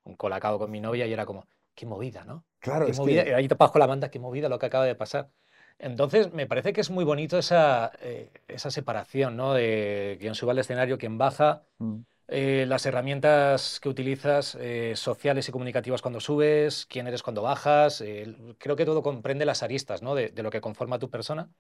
un 0.07 0.17
colacao 0.17 0.59
con 0.59 0.71
mi 0.71 0.81
novia 0.81 1.07
y 1.07 1.13
era 1.13 1.27
como, 1.27 1.47
qué 1.75 1.87
movida, 1.87 2.25
¿no? 2.25 2.45
Claro, 2.61 2.87
Qué 2.87 2.93
es 2.93 3.01
movida. 3.01 3.25
que... 3.25 3.29
Y 3.29 3.33
ahí 3.33 3.49
te 3.49 3.55
bajo 3.55 3.79
la 3.79 3.87
banda, 3.87 4.11
qué 4.11 4.19
movida 4.19 4.49
lo 4.49 4.59
que 4.59 4.67
acaba 4.67 4.85
de 4.87 4.95
pasar. 4.95 5.31
Entonces, 5.79 6.33
me 6.33 6.47
parece 6.47 6.73
que 6.73 6.81
es 6.81 6.91
muy 6.91 7.05
bonito 7.05 7.39
esa, 7.39 7.93
eh, 8.01 8.33
esa 8.49 8.71
separación, 8.71 9.37
¿no? 9.37 9.55
De 9.55 10.17
quien 10.21 10.35
sube 10.35 10.53
al 10.53 10.59
escenario, 10.59 10.99
quien 10.99 11.19
baja, 11.19 11.65
Mm. 11.81 12.05
eh, 12.29 12.65
las 12.69 12.87
herramientas 12.87 13.81
que 13.81 13.89
utilizas 13.89 14.57
eh, 14.61 14.95
sociales 14.97 15.49
y 15.49 15.53
comunicativas 15.53 16.03
cuando 16.03 16.21
subes, 16.21 16.87
quién 16.87 17.07
eres 17.07 17.23
cuando 17.23 17.43
bajas. 17.43 18.03
creo 18.59 18.77
que 18.77 18.85
todo 18.85 19.03
comprende 19.03 19.45
las 19.47 19.63
aristas, 19.63 20.03
¿no? 20.03 20.15
de, 20.15 20.31
de 20.31 20.43
lo 20.43 20.51
que 20.51 20.61
conforma 20.61 20.99
tu 20.99 21.11
persona. 21.11 21.51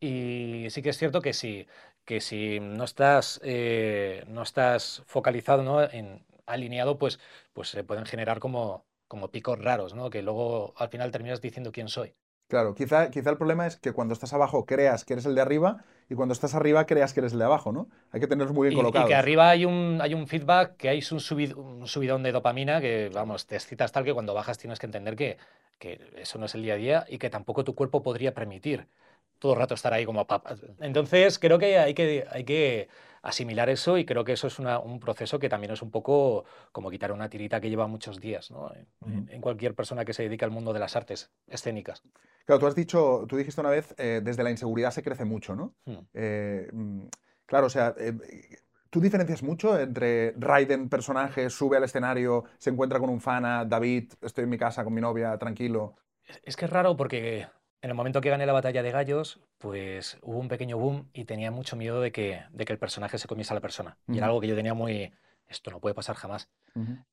Y 0.00 0.66
sí 0.70 0.82
que 0.82 0.90
es 0.90 0.98
cierto 0.98 1.20
que 1.22 1.32
si, 1.32 1.66
que 2.04 2.20
si 2.20 2.60
no 2.60 2.84
estás, 2.84 3.40
eh, 3.44 4.24
no 4.28 4.42
estás 4.42 5.02
focalizado, 5.06 5.62
¿no? 5.62 5.82
en, 5.82 6.24
alineado, 6.46 6.98
pues, 6.98 7.20
pues 7.52 7.68
se 7.70 7.84
pueden 7.84 8.06
generar 8.06 8.40
como, 8.40 8.86
como 9.08 9.30
picos 9.30 9.58
raros, 9.58 9.94
¿no? 9.94 10.10
Que 10.10 10.22
luego 10.22 10.74
al 10.76 10.88
final 10.90 11.10
terminas 11.10 11.40
diciendo 11.40 11.72
quién 11.72 11.88
soy. 11.88 12.14
Claro, 12.48 12.74
quizá, 12.74 13.10
quizá 13.10 13.30
el 13.30 13.38
problema 13.38 13.66
es 13.66 13.76
que 13.78 13.92
cuando 13.92 14.12
estás 14.14 14.32
abajo 14.34 14.64
creas 14.66 15.04
que 15.04 15.14
eres 15.14 15.24
el 15.26 15.34
de 15.34 15.40
arriba 15.40 15.84
y 16.10 16.14
cuando 16.14 16.34
estás 16.34 16.54
arriba 16.54 16.86
creas 16.86 17.12
que 17.14 17.20
eres 17.20 17.32
el 17.32 17.38
de 17.40 17.46
abajo, 17.46 17.72
¿no? 17.72 17.88
Hay 18.10 18.20
que 18.20 18.26
tenerlos 18.28 18.54
muy 18.54 18.66
bien 18.66 18.74
Y, 18.74 18.98
y 18.98 19.04
colocados. 19.04 19.04
que 19.04 19.14
arriba 19.14 19.50
hay 19.50 19.64
un, 19.66 19.98
hay 20.00 20.14
un 20.14 20.26
feedback, 20.26 20.76
que 20.76 20.88
hay 20.88 20.98
un, 21.10 21.18
subid- 21.20 21.54
un 21.56 21.86
subidón 21.86 22.22
de 22.22 22.32
dopamina 22.32 22.80
que, 22.80 23.10
vamos, 23.12 23.46
te 23.46 23.56
excitas 23.56 23.92
tal 23.92 24.04
que 24.04 24.14
cuando 24.14 24.32
bajas 24.34 24.56
tienes 24.58 24.78
que 24.78 24.86
entender 24.86 25.14
que, 25.16 25.36
que 25.78 26.00
eso 26.16 26.38
no 26.38 26.46
es 26.46 26.54
el 26.54 26.62
día 26.62 26.74
a 26.74 26.76
día 26.76 27.04
y 27.08 27.18
que 27.18 27.28
tampoco 27.30 27.64
tu 27.64 27.74
cuerpo 27.74 28.02
podría 28.02 28.32
permitir 28.34 28.88
todo 29.38 29.52
el 29.52 29.58
rato 29.58 29.74
estar 29.74 29.92
ahí 29.92 30.04
como 30.06 30.26
pap. 30.26 30.46
Entonces, 30.80 31.38
creo 31.38 31.58
que 31.58 31.78
hay 31.78 31.92
que, 31.94 32.26
hay 32.30 32.44
que, 32.44 32.88
asimilar 33.22 33.70
eso 33.70 33.96
y 33.96 34.04
creo 34.04 34.24
que 34.24 34.32
eso 34.32 34.48
es 34.48 34.58
una- 34.58 34.78
un 34.80 34.98
proceso 35.00 35.38
que 35.38 35.48
también 35.48 35.72
es 35.72 35.80
un 35.82 35.90
poco 35.90 36.44
como 36.72 36.90
quitar 36.90 37.12
una 37.12 37.28
tirita 37.28 37.60
que 37.60 37.70
lleva 37.70 37.86
muchos 37.86 38.20
días, 38.20 38.50
¿no? 38.50 38.70
En, 39.30 39.40
cualquier 39.40 39.74
persona 39.74 40.04
que 40.04 40.12
se 40.12 40.24
dedica 40.24 40.44
al 40.44 40.52
mundo 40.52 40.72
de 40.72 40.80
las 40.80 40.96
artes 40.96 41.30
escénicas. 41.46 42.02
Claro, 42.44 42.58
tú 42.60 42.66
has 42.66 42.74
dicho, 42.74 43.24
tú 43.28 43.36
dijiste 43.36 43.60
una 43.60 43.70
vez, 43.70 43.94
eh, 43.98 44.20
desde 44.22 44.42
la 44.42 44.50
inseguridad 44.50 44.90
se 44.90 45.02
crece 45.02 45.24
mucho, 45.24 45.54
¿no? 45.54 45.74
Hmm. 45.84 45.98
Eh, 46.14 46.68
mm, 46.72 47.06
claro, 47.46 47.66
o 47.66 47.70
sea, 47.70 47.94
eh, 47.98 48.12
¿tú 48.90 49.00
diferencias 49.00 49.42
mucho 49.42 49.78
entre 49.78 50.32
Raiden, 50.36 50.88
personaje, 50.88 51.48
sube 51.50 51.76
al 51.76 51.84
escenario, 51.84 52.44
se 52.58 52.70
encuentra 52.70 52.98
con 52.98 53.10
un 53.10 53.20
fana, 53.20 53.64
David, 53.64 54.12
estoy 54.22 54.44
en 54.44 54.50
mi 54.50 54.58
casa 54.58 54.82
con 54.84 54.92
mi 54.92 55.00
novia, 55.00 55.38
tranquilo? 55.38 55.94
Es- 56.26 56.40
Es 56.44 56.56
que 56.56 56.64
es 56.64 56.70
raro 56.70 56.96
porque 56.96 57.46
en 57.82 57.90
el 57.90 57.94
momento 57.96 58.20
que 58.20 58.30
gané 58.30 58.46
la 58.46 58.52
batalla 58.52 58.82
de 58.82 58.92
gallos, 58.92 59.40
pues 59.58 60.18
hubo 60.22 60.38
un 60.38 60.48
pequeño 60.48 60.78
boom 60.78 61.10
y 61.12 61.24
tenía 61.24 61.50
mucho 61.50 61.76
miedo 61.76 62.00
de 62.00 62.12
que, 62.12 62.42
de 62.50 62.64
que 62.64 62.72
el 62.72 62.78
personaje 62.78 63.18
se 63.18 63.28
comiese 63.28 63.52
a 63.52 63.56
la 63.56 63.60
persona. 63.60 63.98
Y 64.10 64.18
era 64.18 64.26
algo 64.28 64.40
que 64.40 64.48
yo 64.48 64.56
tenía 64.56 64.74
muy... 64.74 65.12
Esto 65.48 65.70
no 65.70 65.80
puede 65.80 65.94
pasar 65.94 66.16
jamás. 66.16 66.48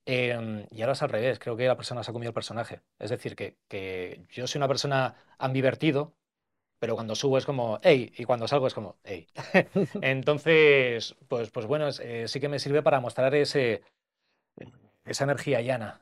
Em, 0.05 0.65
y 0.71 0.81
ahora 0.81 0.93
es 0.93 1.03
al 1.03 1.09
revés, 1.09 1.39
creo 1.39 1.55
que 1.57 1.67
la 1.67 1.75
persona 1.77 2.03
se 2.03 2.11
ha 2.11 2.13
comido 2.13 2.29
el 2.29 2.33
personaje. 2.33 2.81
Es 2.99 3.09
decir, 3.11 3.35
que, 3.35 3.57
que 3.67 4.23
yo 4.31 4.47
soy 4.47 4.59
una 4.59 4.67
persona 4.67 5.15
ambivertido, 5.37 6.15
pero 6.79 6.95
cuando 6.95 7.15
subo 7.15 7.37
es 7.37 7.45
como, 7.45 7.79
hey, 7.83 8.13
y 8.17 8.25
cuando 8.25 8.47
salgo 8.47 8.67
es 8.67 8.73
como, 8.73 8.97
hey. 9.03 9.27
Entonces, 10.01 11.15
pues, 11.27 11.51
pues 11.51 11.65
bueno, 11.65 11.87
es- 11.87 11.99
eh, 11.99 12.27
sí 12.27 12.39
que 12.39 12.49
me 12.49 12.59
sirve 12.59 12.81
para 12.83 12.99
mostrar 13.01 13.35
ese, 13.35 13.83
esa 15.09 15.23
energía 15.25 15.61
llana, 15.61 16.01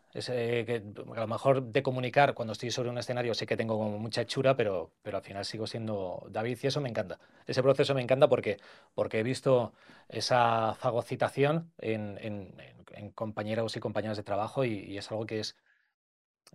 que 0.66 0.84
a 1.16 1.20
lo 1.22 1.28
mejor 1.28 1.64
de 1.64 1.84
comunicar 1.84 2.34
cuando 2.34 2.54
estoy 2.54 2.72
sobre 2.72 2.90
un 2.90 2.98
escenario 2.98 3.34
sí 3.34 3.46
que 3.46 3.58
tengo 3.58 3.78
como 3.78 3.98
mucha 4.00 4.22
hechura, 4.22 4.56
pero, 4.56 4.92
pero 5.04 5.18
al 5.18 5.24
final 5.24 5.46
sigo 5.46 5.68
siendo 5.68 6.26
David 6.30 6.58
y 6.64 6.68
eso 6.68 6.82
me 6.82 6.90
encanta. 6.90 7.20
Ese 7.46 7.64
proceso 7.64 7.94
me 7.96 8.02
encanta 8.02 8.28
porque, 8.28 8.58
porque 8.96 9.20
he 9.20 9.24
visto 9.24 9.74
esa 10.10 10.74
fagocitación 10.76 11.72
en, 11.80 12.18
compañeros 13.14 13.76
y 13.76 13.80
compañeras 13.80 14.18
de 14.18 14.24
trabajo 14.24 14.66
y, 14.66 14.74
y 14.80 14.98
es 14.98 15.10
algo 15.12 15.26
que 15.26 15.40
es... 15.40 15.56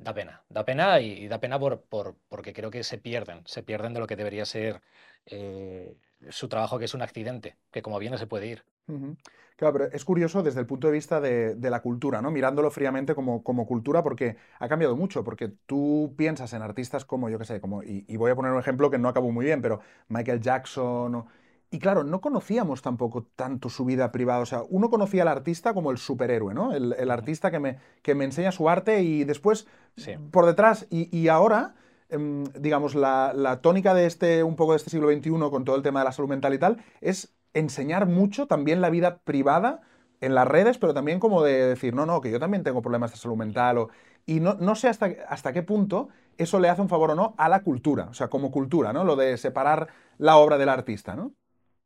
Da 0.06 0.12
pena, 0.14 0.34
da 0.56 0.62
pena 0.68 0.86
y, 1.00 1.28
da 1.32 1.38
pena 1.44 1.58
por, 1.62 1.72
por- 1.92 2.16
porque 2.30 2.52
creo 2.56 2.70
que 2.70 2.82
se 2.84 2.98
pierden, 2.98 3.42
se 3.46 3.62
pierden 3.62 3.92
de 3.94 4.00
lo 4.00 4.06
que 4.06 4.16
debería 4.16 4.44
ser 4.46 4.80
eh, 5.26 5.94
su 6.30 6.48
trabajo, 6.48 6.78
que 6.78 6.86
es 6.86 6.94
un 6.94 7.02
accidente, 7.02 7.56
que 7.70 7.82
como 7.82 7.98
viene 7.98 8.18
se 8.18 8.26
puede 8.26 8.46
ir. 8.48 8.64
Claro, 9.62 9.74
pero 9.78 9.84
es 9.92 10.04
curioso 10.04 10.42
desde 10.42 10.58
el 10.58 10.66
punto 10.66 10.88
de 10.88 10.92
vista 10.92 11.20
de, 11.20 11.54
de 11.54 11.70
la 11.70 11.80
cultura, 11.82 12.20
¿no? 12.20 12.32
Mirándolo 12.32 12.68
fríamente 12.72 13.14
como, 13.14 13.44
como 13.44 13.64
cultura, 13.64 14.02
porque 14.02 14.36
ha 14.58 14.68
cambiado 14.68 14.96
mucho, 14.96 15.22
porque 15.22 15.52
tú 15.66 16.14
piensas 16.16 16.52
en 16.52 16.62
artistas 16.62 17.04
como, 17.04 17.28
yo 17.28 17.38
qué 17.38 17.44
sé, 17.44 17.60
como, 17.60 17.84
y, 17.84 18.04
y 18.08 18.16
voy 18.16 18.32
a 18.32 18.34
poner 18.34 18.50
un 18.50 18.58
ejemplo 18.58 18.90
que 18.90 18.98
no 18.98 19.08
acabó 19.08 19.30
muy 19.30 19.44
bien, 19.44 19.62
pero 19.62 19.78
Michael 20.08 20.40
Jackson, 20.40 21.14
o- 21.14 21.26
y 21.70 21.78
claro, 21.78 22.02
no 22.02 22.20
conocíamos 22.20 22.82
tampoco 22.82 23.22
tanto 23.36 23.68
su 23.68 23.84
vida 23.84 24.10
privada, 24.10 24.40
o 24.40 24.46
sea, 24.46 24.62
uno 24.68 24.90
conocía 24.90 25.22
al 25.22 25.28
artista 25.28 25.72
como 25.74 25.92
el 25.92 25.98
superhéroe, 25.98 26.54
¿no? 26.54 26.74
El, 26.74 26.94
el 26.98 27.10
artista 27.12 27.52
que 27.52 27.60
me, 27.60 27.78
que 28.02 28.16
me 28.16 28.24
enseña 28.24 28.50
su 28.50 28.68
arte 28.68 29.02
y 29.02 29.22
después 29.24 29.68
Sí. 29.96 30.16
por 30.30 30.46
detrás, 30.46 30.86
y, 30.90 31.14
y 31.16 31.28
ahora, 31.28 31.74
em, 32.08 32.44
digamos, 32.58 32.94
la, 32.94 33.32
la 33.34 33.60
tónica 33.60 33.94
de 33.94 34.06
este, 34.06 34.42
un 34.42 34.56
poco 34.56 34.72
de 34.72 34.78
este 34.78 34.90
siglo 34.90 35.06
XXI 35.08 35.50
con 35.50 35.64
todo 35.64 35.76
el 35.76 35.82
tema 35.82 36.00
de 36.00 36.04
la 36.06 36.12
salud 36.12 36.28
mental 36.28 36.54
y 36.54 36.58
tal, 36.58 36.82
es 37.00 37.32
enseñar 37.54 38.06
mucho 38.06 38.46
también 38.46 38.80
la 38.80 38.90
vida 38.90 39.18
privada 39.24 39.80
en 40.20 40.34
las 40.34 40.46
redes, 40.46 40.78
pero 40.78 40.94
también 40.94 41.18
como 41.20 41.42
de 41.42 41.66
decir, 41.66 41.94
no, 41.94 42.06
no, 42.06 42.20
que 42.20 42.30
yo 42.30 42.38
también 42.40 42.62
tengo 42.62 42.82
problemas 42.82 43.10
de 43.12 43.16
salud 43.18 43.36
mental, 43.36 43.78
o, 43.78 43.88
y 44.26 44.40
no, 44.40 44.54
no 44.54 44.74
sé 44.74 44.88
hasta, 44.88 45.10
hasta 45.28 45.52
qué 45.52 45.62
punto 45.62 46.08
eso 46.38 46.60
le 46.60 46.68
hace 46.68 46.80
un 46.80 46.88
favor 46.88 47.10
o 47.10 47.14
no 47.14 47.34
a 47.38 47.48
la 47.48 47.62
cultura, 47.62 48.06
o 48.08 48.14
sea, 48.14 48.28
como 48.28 48.50
cultura, 48.50 48.92
¿no? 48.92 49.04
Lo 49.04 49.16
de 49.16 49.36
separar 49.36 49.88
la 50.18 50.36
obra 50.36 50.58
del 50.58 50.68
artista, 50.68 51.14
¿no? 51.16 51.32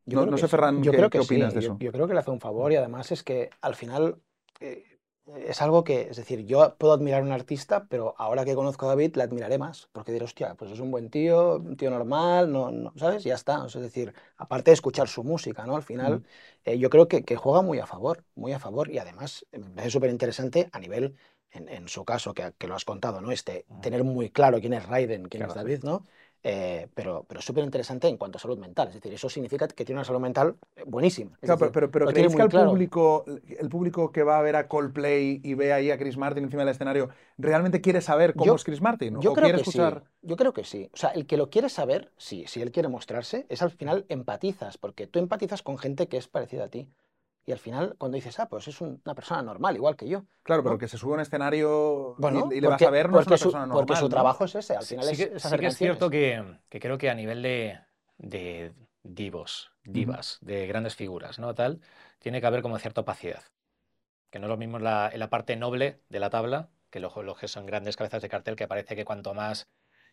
Yo 0.04 0.24
No- 0.26 0.36
sé. 0.38 0.46
Ferran, 0.48 0.82
Yo 0.82 0.92
¿qué- 0.92 0.98
creo 0.98 1.10
qué 1.10 1.18
que 1.18 1.24
opinas 1.24 1.52
sí. 1.52 1.58
de 1.60 1.64
Yo- 1.64 1.68
eso? 1.72 1.78
Yo, 1.80 1.92
creo 1.92 2.06
que 2.06 2.14
le 2.14 2.20
hace 2.20 2.30
un 2.30 2.40
favor 2.40 2.70
y 2.72 2.76
además 2.76 3.10
es 3.10 3.22
que 3.24 3.50
al 3.60 3.74
final 3.74 4.20
eh, 4.60 4.95
es 5.38 5.60
algo 5.60 5.82
que, 5.84 6.02
es 6.10 6.16
decir, 6.16 6.44
yo 6.46 6.76
puedo 6.78 6.92
admirar 6.92 7.20
a 7.22 7.24
un 7.24 7.32
artista, 7.32 7.86
pero 7.88 8.14
ahora 8.18 8.44
que 8.44 8.54
conozco 8.54 8.86
a 8.86 8.90
David 8.90 9.16
le 9.16 9.22
admiraré 9.24 9.58
más, 9.58 9.88
porque 9.92 10.12
diré, 10.12 10.24
hostia, 10.24 10.54
pues 10.54 10.70
es 10.70 10.80
un 10.80 10.90
buen 10.92 11.10
tío, 11.10 11.56
un 11.56 11.76
tío 11.76 11.90
normal, 11.90 12.52
no, 12.52 12.70
no- 12.70 12.92
¿sabes? 12.96 13.24
Ya 13.24 13.34
está. 13.34 13.64
O 13.64 13.68
sea, 13.68 13.80
es 13.80 13.86
decir, 13.88 14.14
aparte 14.36 14.70
de 14.70 14.74
escuchar 14.74 15.08
su 15.08 15.24
música, 15.24 15.66
¿no? 15.66 15.74
Al 15.76 15.82
final, 15.82 16.22
eh, 16.64 16.78
yo 16.78 16.90
creo 16.90 17.08
que, 17.08 17.24
que 17.24 17.36
juega 17.36 17.62
muy 17.62 17.78
a 17.80 17.86
favor, 17.86 18.24
muy 18.36 18.52
a 18.52 18.60
favor 18.60 18.90
y 18.90 18.98
además 18.98 19.44
eh, 19.52 19.58
me 19.58 19.70
parece 19.70 19.90
súper 19.90 20.10
interesante 20.10 20.68
a 20.72 20.78
nivel, 20.78 21.16
en, 21.50 21.68
en 21.68 21.88
su 21.88 22.04
caso, 22.04 22.32
que, 22.34 22.52
que 22.58 22.68
lo 22.68 22.74
has 22.76 22.84
contado, 22.84 23.20
¿no? 23.20 23.32
Este, 23.32 23.66
tener 23.80 24.04
muy 24.04 24.30
claro 24.30 24.60
quién 24.60 24.74
es 24.74 24.86
Raiden, 24.86 25.26
quién 25.28 25.42
es. 25.44 25.54
David, 25.54 25.82
¿no? 25.82 26.06
Eh, 26.42 26.88
pero 26.94 27.24
pero 27.28 27.40
súper 27.42 27.64
interesante 27.64 28.08
en 28.08 28.16
cuanto 28.16 28.38
a 28.38 28.40
salud 28.40 28.58
mental. 28.58 28.88
Es 28.88 28.94
decir, 28.94 29.12
eso 29.12 29.28
significa 29.28 29.66
que 29.68 29.84
tiene 29.84 29.98
una 30.00 30.04
salud 30.04 30.20
mental 30.20 30.56
eh, 30.76 30.84
buenísima. 30.86 31.32
Es 31.40 31.40
Claro, 31.46 31.58
pero, 31.58 31.70
decir, 31.70 31.72
pero, 31.72 31.90
pero 31.90 32.06
tiene 32.12 32.28
¿creéis 32.28 32.36
que 32.36 32.48
claro. 32.48 32.70
público, 32.70 33.24
el 33.58 33.68
público 33.68 34.12
que 34.12 34.22
va 34.22 34.38
a 34.38 34.42
ver 34.42 34.56
a 34.56 34.68
Coldplay 34.68 35.40
y 35.42 35.54
ve 35.54 35.72
ahí 35.72 35.90
a 35.90 35.98
Chris 35.98 36.16
Martin 36.16 36.44
encima 36.44 36.62
del 36.62 36.70
escenario, 36.70 37.08
realmente 37.38 37.80
quiere 37.80 38.00
saber 38.00 38.34
cómo 38.36 38.48
Yo- 38.48 38.56
es 38.56 38.64
Chris 38.64 38.80
Martin? 38.80 39.16
Yo 39.16 39.30
¿O 39.30 39.34
creo 39.34 39.44
quiere 39.44 39.56
que 39.56 39.62
escuchar? 39.62 40.02
sí. 40.02 40.08
Yo 40.22 40.36
creo 40.36 40.52
que 40.52 40.64
sí. 40.64 40.90
O 40.92 40.96
sea, 40.96 41.10
el 41.10 41.26
que 41.26 41.36
lo 41.36 41.50
quiere 41.50 41.68
saber, 41.68 42.12
sí. 42.16 42.44
Si 42.48 42.60
él 42.62 42.72
quiere 42.72 42.88
mostrarse, 42.88 43.46
es 43.48 43.62
al 43.62 43.70
final 43.70 44.04
empatizas, 44.08 44.76
porque 44.78 45.06
tú 45.06 45.18
empatizas 45.20 45.62
con 45.62 45.78
gente 45.78 46.08
que 46.08 46.16
es 46.16 46.26
parecida 46.28 46.64
a 46.64 46.68
ti. 46.68 46.88
Y 47.46 47.52
al 47.52 47.58
final, 47.58 47.94
cuando 47.98 48.16
dices, 48.16 48.38
ah, 48.40 48.48
pues 48.48 48.66
es 48.68 48.80
un- 48.80 49.00
una 49.04 49.14
persona 49.14 49.42
normal, 49.42 49.76
igual 49.76 49.96
que 49.96 50.08
yo. 50.08 50.24
Claro, 50.42 50.62
pero 50.62 50.74
¿no? 50.74 50.78
que 50.78 50.88
se 50.88 50.98
sube 50.98 51.12
a 51.12 51.14
un 51.14 51.20
escenario 51.20 52.16
y- 52.18 52.22
Bueno, 52.22 52.48
y, 52.52 52.60
le 52.60 52.68
vas 52.68 52.82
a 52.82 52.90
ver, 52.90 53.10
no 53.10 53.20
es 53.20 53.26
una 53.26 53.36
su- 53.36 53.44
persona 53.44 53.66
normal. 53.66 53.86
Porque 53.86 53.96
su 53.96 54.04
¿no? 54.04 54.10
trabajo 54.10 54.44
es 54.44 54.54
ese, 54.56 54.74
al 54.74 54.82
Sí, 54.84 54.94
final 54.94 55.06
sí 55.06 55.12
es, 55.12 55.18
que, 55.18 55.36
es 55.36 55.42
sí 55.42 55.46
hacer 55.48 55.60
que 55.60 55.66
es 55.66 55.76
cierto 55.76 56.10
que, 56.10 56.58
que 56.68 56.80
creo 56.80 56.98
que 56.98 57.10
a 57.10 57.14
nivel 57.14 57.42
de, 57.42 57.80
de 58.18 58.74
divos, 59.02 59.72
divas, 59.84 60.38
de 60.40 60.66
grandes 60.66 60.96
figuras, 60.96 61.38
¿no? 61.38 61.54
Tal, 61.54 61.80
tiene 62.18 62.40
que 62.40 62.46
haber 62.46 62.62
como 62.62 62.78
cierta 62.78 63.02
opacidad. 63.02 63.42
Que 64.30 64.38
no 64.38 64.46
es 64.46 64.50
lo 64.50 64.56
mismo 64.56 64.76
en 64.78 64.84
la, 64.84 65.10
en 65.12 65.20
la 65.20 65.30
parte 65.30 65.56
noble 65.56 66.00
de 66.08 66.20
la 66.20 66.30
tabla, 66.30 66.70
que 66.90 67.00
los, 67.00 67.16
los 67.16 67.38
que 67.38 67.48
son 67.48 67.66
grandes 67.66 67.96
cabezas 67.96 68.22
de 68.22 68.28
cartel, 68.28 68.56
que 68.56 68.68
parece 68.68 68.96
que 68.96 69.04
cuanto 69.04 69.34
más 69.34 69.68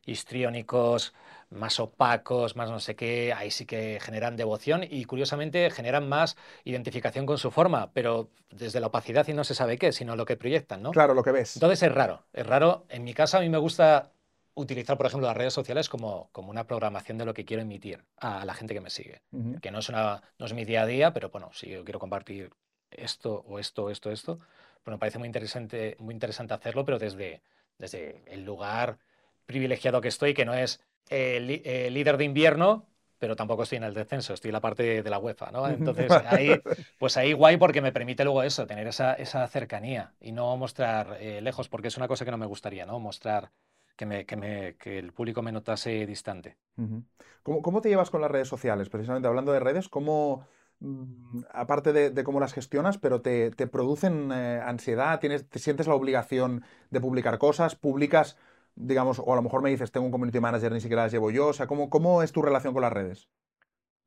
histriónicos, 0.06 1.13
más 1.50 1.80
opacos, 1.80 2.56
más 2.56 2.70
no 2.70 2.80
sé 2.80 2.96
qué, 2.96 3.34
ahí 3.34 3.52
sí 3.52 3.66
que 3.66 4.00
generan 4.02 4.36
devoción 4.36 4.84
y 4.89 5.06
curiosamente 5.06 5.70
generan 5.70 6.10
más 6.10 6.36
identificación 6.63 7.26
con 7.26 7.38
su 7.38 7.52
forma, 7.52 7.92
pero 7.94 8.30
desde 8.50 8.80
la 8.80 8.88
opacidad 8.88 9.28
y 9.28 9.34
no 9.34 9.44
se 9.44 9.56
sabe 9.56 9.78
qué, 9.78 9.92
sino 9.92 10.16
lo 10.16 10.26
que 10.26 10.36
proyectan, 10.36 10.82
¿no? 10.82 10.92
Claro, 10.92 11.13
lo 11.13 11.24
que 11.24 11.32
ves. 11.32 11.56
Entonces 11.56 11.84
es 11.84 11.92
raro, 11.92 12.26
es 12.34 12.46
raro. 12.46 12.86
En 12.89 13.04
mi 13.04 13.13
caso 13.13 13.38
a 13.38 13.42
mí 13.42 13.50
me 13.50 13.58
gusta 13.58 14.12
utilizar, 14.56 14.98
por 14.98 15.06
ejemplo, 15.08 15.28
las 15.28 15.38
redes 15.38 15.54
sociales 15.54 15.89
como, 15.89 16.30
como 16.32 16.52
una 16.52 16.66
programación 16.66 17.18
de 17.18 17.26
lo 17.26 17.34
que 17.34 17.46
quiero 17.46 17.63
emitir 17.63 18.04
a 18.18 18.46
la 18.46 18.54
gente 18.54 18.74
que 18.74 18.82
me 18.82 18.89
sigue. 18.89 19.22
Que 19.62 19.72
no 19.72 19.80
es, 19.80 19.89
una, 19.89 20.22
no 20.38 20.46
es 20.46 20.54
mi 20.54 20.66
día 20.66 20.84
a 20.84 20.86
día, 20.86 21.13
pero 21.13 21.30
bueno, 21.30 21.50
si 21.54 21.70
yo 21.70 21.84
quiero 21.84 22.00
compartir 22.00 22.52
esto 22.92 23.44
o 23.48 23.58
esto, 23.58 23.89
esto, 23.89 24.12
esto, 24.12 24.38
pues 24.84 24.94
me 24.94 25.00
parece 25.00 25.18
muy 25.18 25.28
interesante, 25.28 25.96
muy 26.00 26.13
interesante 26.13 26.54
hacerlo, 26.54 26.86
pero 26.86 27.00
desde, 27.00 27.42
desde 27.80 28.22
el 28.28 28.44
lugar 28.44 29.00
privilegiado 29.45 30.01
que 30.01 30.08
estoy, 30.08 30.34
que 30.34 30.45
no 30.45 30.53
es 30.53 30.82
eh, 31.10 31.62
eh, 31.65 31.89
líder 31.89 32.17
de 32.17 32.25
invierno, 32.25 32.88
pero 33.19 33.36
tampoco 33.36 33.63
estoy 33.63 33.77
en 33.77 33.86
el 33.86 33.93
descenso, 33.93 34.34
estoy 34.34 34.49
en 34.49 34.53
la 34.53 34.62
parte 34.62 35.01
de 35.01 35.10
la 35.10 35.17
UEFA, 35.17 35.51
¿no? 35.51 35.65
Entonces 35.69 36.12
ahí, 36.12 36.62
pues 36.97 37.15
ahí 37.15 37.34
guay 37.34 37.56
porque 37.58 37.82
me 37.82 37.93
permite 37.93 38.23
luego 38.23 38.43
eso, 38.43 38.67
tener 38.67 38.86
esa, 38.88 39.13
esa 39.13 39.47
cercanía 39.47 40.13
y 40.19 40.34
no 40.34 40.58
mostrar 40.58 41.17
eh, 41.21 41.41
lejos, 41.41 41.69
porque 41.69 41.88
es 41.88 41.95
una 41.97 42.08
cosa 42.10 42.25
que 42.25 42.32
no 42.32 42.38
me 42.38 42.45
gustaría, 42.45 42.86
¿no? 42.86 42.99
Mostrar 42.99 43.51
que, 43.95 44.06
me, 44.06 44.25
que, 44.25 44.36
me, 44.36 44.75
que 44.75 44.99
el 44.99 45.13
público 45.13 45.41
me 45.41 45.51
notase 45.51 46.06
distante. 46.06 46.58
¿Cómo, 47.43 47.62
cómo 47.62 47.79
te 47.79 47.89
llevas 47.89 48.10
con 48.10 48.21
las 48.21 48.32
redes 48.32 48.47
sociales? 48.47 48.89
Precisamente 48.89 49.27
hablando 49.27 49.51
de 49.51 49.60
redes, 49.60 49.88
¿cómo, 49.88 50.45
mm, 50.79 51.43
aparte 51.53 51.93
de, 51.93 52.10
de 52.10 52.23
cómo 52.23 52.39
las 52.39 52.53
gestionas, 52.53 52.97
pero 52.97 53.21
te, 53.21 53.51
te 53.51 53.67
producen 53.67 54.32
eh, 54.34 54.62
ansiedad? 54.65 55.19
¿Tienes, 55.19 55.47
¿Te 55.47 55.60
sientes 55.60 55.88
la 55.88 55.95
obligación 55.95 56.63
de 56.89 56.99
publicar 56.99 57.38
cosas? 57.38 57.75
¿Publicas, 57.75 58.38
digamos, 58.75 59.19
o 59.19 59.31
a 59.33 59.36
lo 59.36 59.41
mejor 59.43 59.62
me 59.62 59.69
dices, 59.69 59.91
tengo 59.91 60.05
un 60.05 60.12
community 60.12 60.39
manager, 60.39 60.71
ni 60.71 60.81
siquiera 60.81 61.03
las 61.03 61.12
llevo 61.12 61.31
yo? 61.31 61.47
O 61.47 61.53
sea, 61.53 61.67
¿cómo, 61.67 61.89
cómo 61.89 62.23
es 62.23 62.31
tu 62.31 62.41
relación 62.41 62.73
con 62.73 62.81
las 62.83 62.93
redes? 62.93 63.29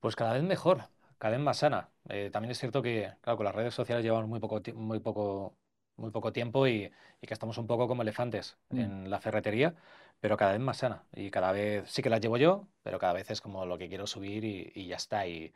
Pues 0.01 0.17
cada 0.17 0.35
vez 0.35 0.43
mejor, 0.43 0.85
cada 1.19 1.33
vez 1.37 1.41
más 1.45 1.59
sana. 1.59 1.91
Eh, 2.09 2.31
también 2.33 2.51
es 2.53 2.59
cierto 2.59 2.83
que, 2.83 3.13
claro, 3.21 3.37
con 3.39 3.45
las 3.47 3.55
redes 3.55 3.75
sociales 3.75 4.05
llevamos 4.05 4.29
muy 4.29 4.41
poco, 4.41 4.61
muy 4.75 5.01
poco, 5.01 5.57
muy 5.97 6.11
poco 6.11 6.33
tiempo 6.33 6.67
y, 6.67 6.91
y 7.21 7.27
que 7.27 7.35
estamos 7.35 7.59
un 7.59 7.67
poco 7.67 7.89
como 7.89 8.03
elefantes 8.03 8.59
Mm. 8.73 8.79
en 8.81 9.11
la 9.11 9.21
ferretería, 9.21 9.75
pero 10.21 10.37
cada 10.37 10.53
vez 10.53 10.61
más 10.61 10.79
sana. 10.79 11.05
Y 11.13 11.31
cada 11.31 11.53
vez 11.53 11.91
sí 11.91 12.03
que 12.03 12.11
las 12.11 12.21
llevo 12.21 12.37
yo, 12.37 12.69
pero 12.83 12.99
cada 12.99 13.13
vez 13.15 13.31
es 13.31 13.41
como 13.41 13.67
lo 13.67 13.79
que 13.79 13.89
quiero 13.89 14.07
subir 14.07 14.45
y, 14.45 14.73
y 14.75 14.87
ya 14.89 14.97
está. 14.97 15.27
Y, 15.27 15.53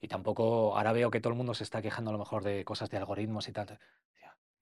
y 0.00 0.08
tampoco, 0.08 0.76
ahora 0.76 0.92
veo 0.92 1.10
que 1.10 1.20
todo 1.20 1.32
el 1.32 1.36
mundo 1.36 1.54
se 1.54 1.64
está 1.64 1.82
quejando 1.82 2.10
a 2.10 2.12
lo 2.12 2.18
mejor 2.18 2.42
de 2.44 2.64
cosas 2.64 2.90
de 2.90 2.96
algoritmos 2.98 3.48
y 3.48 3.52
tal. 3.52 3.78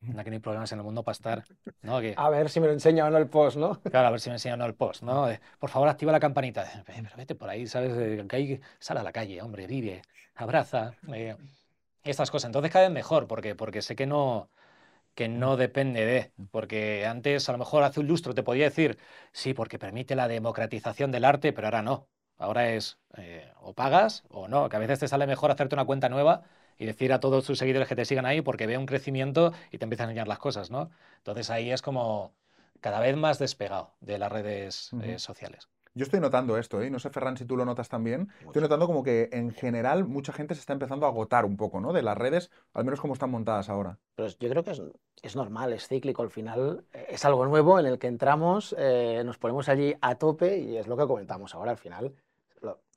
Anda 0.08 0.24
que 0.24 0.30
no 0.30 0.34
hay 0.34 0.40
problemas 0.40 0.72
en 0.72 0.78
el 0.78 0.84
mundo 0.84 1.02
para 1.04 1.12
estar, 1.12 1.44
¿no? 1.82 2.00
Que, 2.00 2.14
A 2.16 2.30
ver 2.30 2.48
si 2.48 2.58
me 2.58 2.66
lo 2.66 2.72
enseña 2.72 3.06
o 3.06 3.10
no 3.10 3.18
el 3.18 3.28
post, 3.28 3.56
¿no? 3.58 3.78
Claro, 3.80 4.08
a 4.08 4.10
ver 4.10 4.20
si 4.20 4.30
me 4.30 4.36
enseñan 4.36 4.62
el 4.62 4.74
post, 4.74 5.02
¿no? 5.02 5.26
De, 5.26 5.40
por 5.58 5.68
favor, 5.68 5.88
activa 5.88 6.10
la 6.10 6.20
campanita. 6.20 6.64
Eh, 6.64 6.82
Pero 6.86 7.08
vete 7.16 7.34
por 7.34 7.50
ahí, 7.50 7.66
¿sabes? 7.66 7.92
Que 8.26 8.36
hay, 8.36 8.60
sal 8.78 8.96
a 8.98 9.02
la 9.02 9.12
calle, 9.12 9.42
hombre, 9.42 9.66
vive, 9.66 10.00
abraza. 10.34 10.94
eh, 11.12 11.36
estas 12.02 12.30
cosas. 12.30 12.48
Entonces 12.48 12.72
cada 12.72 12.86
vez 12.86 12.94
mejor, 12.94 13.26
porque, 13.26 13.54
porque 13.54 13.82
sé 13.82 13.94
que 13.94 14.06
no, 14.06 14.48
que 15.14 15.28
no 15.28 15.56
depende 15.56 16.04
de. 16.06 16.32
Porque 16.50 17.06
antes, 17.06 17.48
a 17.48 17.52
lo 17.52 17.58
mejor 17.58 17.82
hace 17.82 18.00
un 18.00 18.06
lustro 18.06 18.34
te 18.34 18.42
podía 18.42 18.64
decir, 18.64 18.98
sí, 19.32 19.54
porque 19.54 19.78
permite 19.78 20.14
la 20.16 20.28
democratización 20.28 21.10
del 21.12 21.24
arte, 21.24 21.52
pero 21.52 21.66
ahora 21.68 21.82
no. 21.82 22.08
Ahora 22.38 22.70
es 22.72 22.98
eh, 23.18 23.52
o 23.60 23.74
pagas 23.74 24.24
o 24.30 24.48
no, 24.48 24.68
que 24.68 24.76
a 24.76 24.78
veces 24.78 24.98
te 25.00 25.08
sale 25.08 25.26
mejor 25.26 25.50
hacerte 25.50 25.74
una 25.74 25.84
cuenta 25.84 26.08
nueva 26.08 26.42
y 26.80 26.86
decir 26.86 27.12
a 27.12 27.20
todos 27.20 27.44
tus 27.44 27.58
seguidores 27.58 27.86
que 27.86 27.94
te 27.94 28.06
sigan 28.06 28.24
ahí 28.24 28.40
porque 28.40 28.66
ve 28.66 28.78
un 28.78 28.86
crecimiento 28.86 29.52
y 29.70 29.76
te 29.76 29.84
empiezan 29.84 30.08
a 30.08 30.10
enseñar 30.12 30.26
las 30.26 30.38
cosas, 30.38 30.70
¿no? 30.70 30.90
Entonces 31.18 31.50
ahí 31.50 31.70
es 31.70 31.82
como 31.82 32.32
cada 32.80 33.00
vez 33.00 33.16
más 33.16 33.38
despegado 33.38 33.92
de 34.00 34.18
las 34.18 34.32
redes 34.32 34.90
eh, 35.02 35.18
sociales. 35.18 35.68
Yo 35.92 36.04
estoy 36.04 36.20
notando 36.20 36.56
esto, 36.56 36.80
¿eh? 36.80 36.88
No 36.88 36.98
sé, 36.98 37.10
Ferran, 37.10 37.36
si 37.36 37.44
tú 37.44 37.56
lo 37.56 37.66
notas 37.66 37.90
también. 37.90 38.28
Estoy 38.46 38.62
notando 38.62 38.86
como 38.86 39.02
que 39.02 39.28
en 39.32 39.50
general 39.50 40.06
mucha 40.06 40.32
gente 40.32 40.54
se 40.54 40.60
está 40.60 40.72
empezando 40.72 41.04
a 41.04 41.10
agotar 41.10 41.44
un 41.44 41.58
poco, 41.58 41.80
¿no? 41.80 41.92
De 41.92 42.00
las 42.00 42.16
redes, 42.16 42.50
al 42.72 42.84
menos 42.84 43.00
como 43.00 43.12
están 43.12 43.30
montadas 43.30 43.68
ahora. 43.68 43.98
Pero 44.14 44.28
yo 44.28 44.48
creo 44.48 44.64
que 44.64 44.70
es, 44.70 44.82
es 45.20 45.36
normal, 45.36 45.74
es 45.74 45.86
cíclico. 45.86 46.22
Al 46.22 46.30
final 46.30 46.86
eh, 46.94 47.08
es 47.10 47.24
algo 47.26 47.44
nuevo 47.44 47.78
en 47.78 47.86
el 47.86 47.98
que 47.98 48.06
entramos, 48.06 48.74
eh, 48.78 49.20
nos 49.26 49.36
ponemos 49.36 49.68
allí 49.68 49.94
a 50.00 50.14
tope 50.14 50.58
y 50.58 50.78
es 50.78 50.86
lo 50.86 50.96
que 50.96 51.06
comentamos 51.06 51.54
ahora. 51.54 51.72
Al 51.72 51.78
final, 51.78 52.14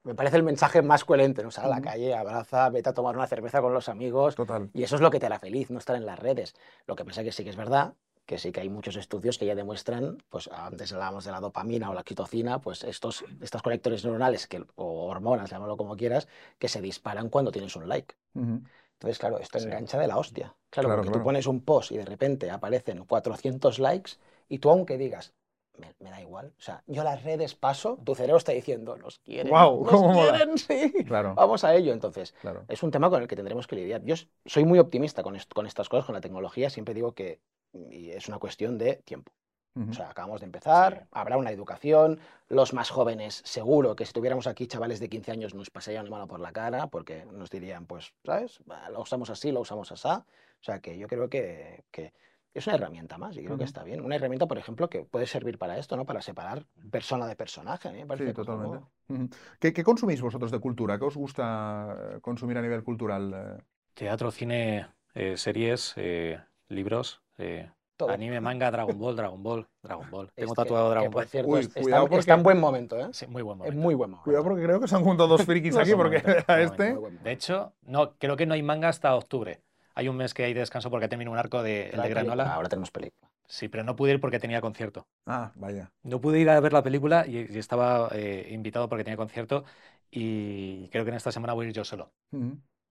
me 0.04 0.16
parece 0.16 0.38
el 0.38 0.44
mensaje 0.44 0.82
más 0.82 1.06
coherente, 1.06 1.44
¿no? 1.44 1.52
Sal 1.52 1.66
a 1.66 1.70
la 1.70 1.82
calle, 1.82 2.14
abraza, 2.16 2.70
vete 2.70 2.90
a 2.90 2.94
tomar 2.94 3.16
una 3.16 3.28
cerveza 3.28 3.62
con 3.62 3.74
los 3.74 3.90
amigos. 3.90 4.36
Total. 4.36 4.70
Y 4.74 4.84
eso 4.84 4.96
es 4.96 5.02
lo 5.02 5.10
que 5.12 5.20
te 5.20 5.26
hará 5.26 5.40
feliz, 5.40 5.70
no 5.72 5.80
estar 5.80 5.96
en 5.96 6.06
las 6.06 6.20
redes. 6.20 6.54
Lo 6.88 6.96
que 6.96 7.06
pasa 7.06 7.24
que 7.24 7.32
sí 7.32 7.44
que 7.44 7.50
es 7.50 7.56
verdad 7.56 7.94
que 8.26 8.38
sí 8.38 8.52
que 8.54 8.62
hay 8.62 8.70
muchos 8.70 8.96
estudios 8.96 9.38
que 9.38 9.46
ya 9.46 9.54
demuestran, 9.54 10.18
pues 10.30 10.50
antes 10.52 10.94
hablábamos 10.94 11.26
de 11.26 11.32
la 11.32 11.42
dopamina 11.42 11.90
o 11.90 11.94
la 11.94 12.02
oxitocina, 12.02 12.62
pues 12.62 12.84
estos, 12.86 13.26
estos 13.42 13.62
conectores 13.62 14.04
neuronales 14.06 14.48
que, 14.48 14.64
o 14.76 15.08
hormonas, 15.10 15.50
llámalo 15.50 15.76
como 15.76 15.98
quieras, 15.98 16.28
que 16.58 16.70
se 16.70 16.82
disparan 16.82 17.30
cuando 17.30 17.52
tienes 17.52 17.76
un 17.76 17.90
like. 17.90 18.16
Ujú. 18.34 18.62
Entonces, 18.94 19.20
claro, 19.20 19.40
esto 19.40 19.60
Sí. 19.60 19.66
engancha 19.66 20.00
de 20.00 20.08
la 20.08 20.18
hostia. 20.18 20.56
Claro, 20.70 20.88
Claro, 20.88 20.96
porque 21.02 21.10
claro. 21.10 21.20
tú 21.20 21.24
pones 21.26 21.48
un 21.48 21.62
post 21.66 21.92
y 21.92 21.98
de 21.98 22.06
repente 22.06 22.50
aparecen 22.50 23.04
400 23.04 23.78
likes 23.80 24.14
y 24.48 24.60
tú 24.60 24.70
aunque 24.70 24.98
digas, 24.98 25.34
me, 25.78 25.94
me 26.00 26.10
da 26.12 26.22
igual, 26.22 26.54
o 26.58 26.62
sea, 26.62 26.84
yo 26.88 27.04
las 27.04 27.24
redes 27.24 27.56
paso, 27.56 27.98
tu 28.06 28.16
cerebro 28.16 28.38
está 28.38 28.52
diciendo, 28.52 28.96
nos 28.98 29.20
quieren, 29.20 29.50
Guau, 29.50 29.84
nos 29.84 29.92
cómo 29.92 30.14
mola. 30.14 30.32
quieren, 30.38 30.58
sí, 30.58 30.94
Claro, 31.06 31.34
vamos 31.36 31.64
a 31.64 31.74
ello. 31.76 31.94
Entonces, 31.94 32.34
claro. 32.40 32.66
es 32.68 32.84
un 32.84 32.92
tema 32.92 33.10
con 33.10 33.22
el 33.22 33.28
que 33.28 33.36
tendremos 33.36 33.68
que 33.68 33.76
lidiar. 33.76 34.04
Yo 34.04 34.16
soy 34.46 34.66
muy 34.66 34.80
optimista 34.80 35.24
con, 35.24 35.36
est- 35.36 35.52
con 35.54 35.66
estas 35.66 35.90
cosas, 35.90 36.06
con 36.06 36.16
la 36.16 36.22
tecnología, 36.22 36.70
siempre 36.70 36.94
digo 36.94 37.14
que 37.14 37.42
y 37.90 38.12
es 38.12 38.28
una 38.28 38.38
cuestión 38.40 38.78
de 38.78 38.98
tiempo. 38.98 39.32
Ujú. 39.76 39.90
O 39.90 39.94
sea, 39.94 40.10
acabamos 40.10 40.40
de 40.42 40.46
empezar, 40.46 41.02
Sí. 41.02 41.08
habrá 41.12 41.38
una 41.38 41.52
educación, 41.52 42.20
los 42.48 42.74
más 42.74 42.90
jóvenes, 42.90 43.42
seguro 43.46 43.96
que 43.96 44.06
si 44.06 44.14
tuviéramos 44.14 44.48
aquí 44.48 44.68
chavales 44.68 45.00
de 45.00 45.10
15 45.10 45.32
años 45.32 45.54
nos 45.56 45.70
pasarían 45.72 46.06
la 46.06 46.12
mano 46.12 46.28
por 46.28 46.40
la 46.40 46.52
cara, 46.52 46.88
porque 46.88 47.26
nos 47.26 47.50
dirían, 47.50 47.86
pues, 47.88 48.14
¿sabes? 48.24 48.60
Lo 48.92 49.02
usamos 49.02 49.30
así, 49.30 49.52
lo 49.52 49.62
usamos 49.62 49.92
así. 49.92 50.08
O 50.08 50.64
sea, 50.64 50.80
que 50.80 50.98
yo 50.98 51.08
creo 51.08 51.30
que, 51.30 51.84
que 51.92 52.14
es 52.54 52.68
una 52.68 52.76
herramienta 52.76 53.18
más 53.18 53.36
y 53.36 53.40
creo 53.44 53.58
que 53.58 53.64
Ujú. 53.64 53.70
está 53.70 53.84
bien. 53.84 54.02
Una 54.02 54.16
herramienta, 54.16 54.46
por 54.48 54.58
ejemplo, 54.58 54.90
que 54.90 55.06
puede 55.06 55.26
servir 55.26 55.58
para 55.58 55.78
esto, 55.78 55.98
¿no? 55.98 56.06
Para 56.06 56.22
separar 56.22 56.66
persona 56.92 57.26
de 57.28 57.36
personaje. 57.36 57.92
Me 57.92 58.06
parece 58.06 58.28
Sí, 58.28 58.34
totalmente. 58.34 58.80
Ujú. 59.10 59.30
¿Qué, 59.60 59.74
qué 59.74 59.84
consumís 59.84 60.22
vosotros 60.22 60.52
de 60.52 60.60
cultura? 60.60 60.98
¿Qué 61.00 61.06
os 61.06 61.16
gusta 61.18 61.96
eh, 62.16 62.20
consumir 62.22 62.58
a 62.58 62.62
nivel 62.62 62.84
cultural? 62.84 63.34
eh? 63.34 63.64
Teatro, 63.96 64.32
cine, 64.32 64.88
eh, 65.14 65.36
series, 65.38 65.94
eh, 65.98 66.40
libros, 66.70 67.22
eh, 67.38 67.70
Todo. 67.98 68.10
anime, 68.10 68.40
manga, 68.42 68.72
Dragon 68.72 68.98
Ball, 68.98 69.16
Dragon 69.16 69.42
Ball, 69.44 69.68
Dragon 69.82 70.10
Ball. 70.10 70.32
Tengo 70.36 70.52
Este, 70.54 70.64
tatuado 70.64 70.86
que, 70.90 70.92
Dragon 70.94 71.12
Ball. 71.12 71.26
cierto, 71.28 71.52
Uy, 71.52 71.60
es- 71.60 71.66
está, 71.68 71.82
cuidado 71.82 72.04
está 72.06 72.16
porque- 72.18 72.32
en 72.32 72.44
buen 72.44 72.60
momento, 72.60 73.00
¿eh? 73.00 73.08
Sí, 73.14 73.28
muy 73.28 73.42
buen 73.42 73.56
Es 73.58 73.60
momento. 73.60 73.82
muy 73.82 73.96
buen 73.96 74.10
momento. 74.12 74.24
Cuidado 74.26 74.44
porque 74.44 74.64
creo 74.64 74.80
que 74.80 74.88
se 74.88 74.96
han 74.96 75.04
juntado 75.04 75.30
dos 75.30 75.44
frikis 75.46 75.76
aquí 75.76 75.90
es 75.92 75.96
porque 75.96 76.18
momento, 76.24 76.46
a 76.52 76.62
este... 76.62 76.94
Momento. 76.94 77.24
De 77.24 77.32
hecho, 77.32 77.74
no, 77.82 78.14
creo 78.18 78.36
que 78.36 78.46
no 78.46 78.54
hay 78.54 78.64
manga 78.64 78.90
hasta 78.90 79.16
octubre. 79.16 79.62
Hay 79.96 80.08
un 80.08 80.18
mes 80.18 80.34
que 80.34 80.44
hay 80.44 80.54
de 80.54 80.62
descanso 80.62 80.90
porque 80.90 81.08
termina 81.08 81.32
un 81.32 81.38
arco 81.38 81.62
de, 81.62 81.86
el 81.86 81.92
de 81.92 81.98
película, 81.98 82.24
Granola. 82.24 82.54
Ahora 82.54 82.70
tenemos 82.70 82.92
película. 82.92 83.30
Sí, 83.48 83.68
pero 83.68 83.84
no 83.84 83.96
pude 83.96 84.14
ir 84.14 84.20
porque 84.20 84.40
tenía 84.40 84.62
concierto. 84.62 85.06
Ah, 85.26 85.52
vaya. 85.56 85.92
No 86.04 86.20
pude 86.20 86.40
ir 86.40 86.50
a 86.50 86.60
ver 86.60 86.74
la 86.74 86.84
película 86.84 87.26
y, 87.28 87.38
y 87.38 87.58
estaba 87.58 88.10
eh, 88.14 88.48
invitado 88.52 88.90
porque 88.90 89.04
tenía 89.04 89.18
concierto 89.18 89.66
y 90.10 90.88
creo 90.90 91.04
que 91.04 91.10
en 91.12 91.18
esta 91.18 91.32
semana 91.32 91.54
voy 91.54 91.66
a 91.66 91.70
ir 91.70 91.76
yo 91.76 91.84
solo. 91.84 92.12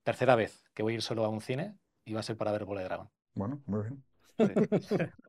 Tercera 0.05 0.37
vez 0.37 0.65
que 0.75 0.83
voy 0.83 0.93
a 0.93 0.97
ir 0.97 1.03
solo 1.03 1.25
a 1.25 1.29
un 1.29 1.41
cine 1.41 1.77
y 2.05 2.13
va 2.13 2.21
a 2.21 2.25
ser 2.25 2.37
para 2.37 2.53
ver 2.53 2.65
Bola 2.65 2.81
de 2.81 2.87
Dragón. 2.87 3.11
Bueno, 3.35 3.63
muy 3.67 3.83
bien. 3.83 4.05
Sí. 4.39 4.53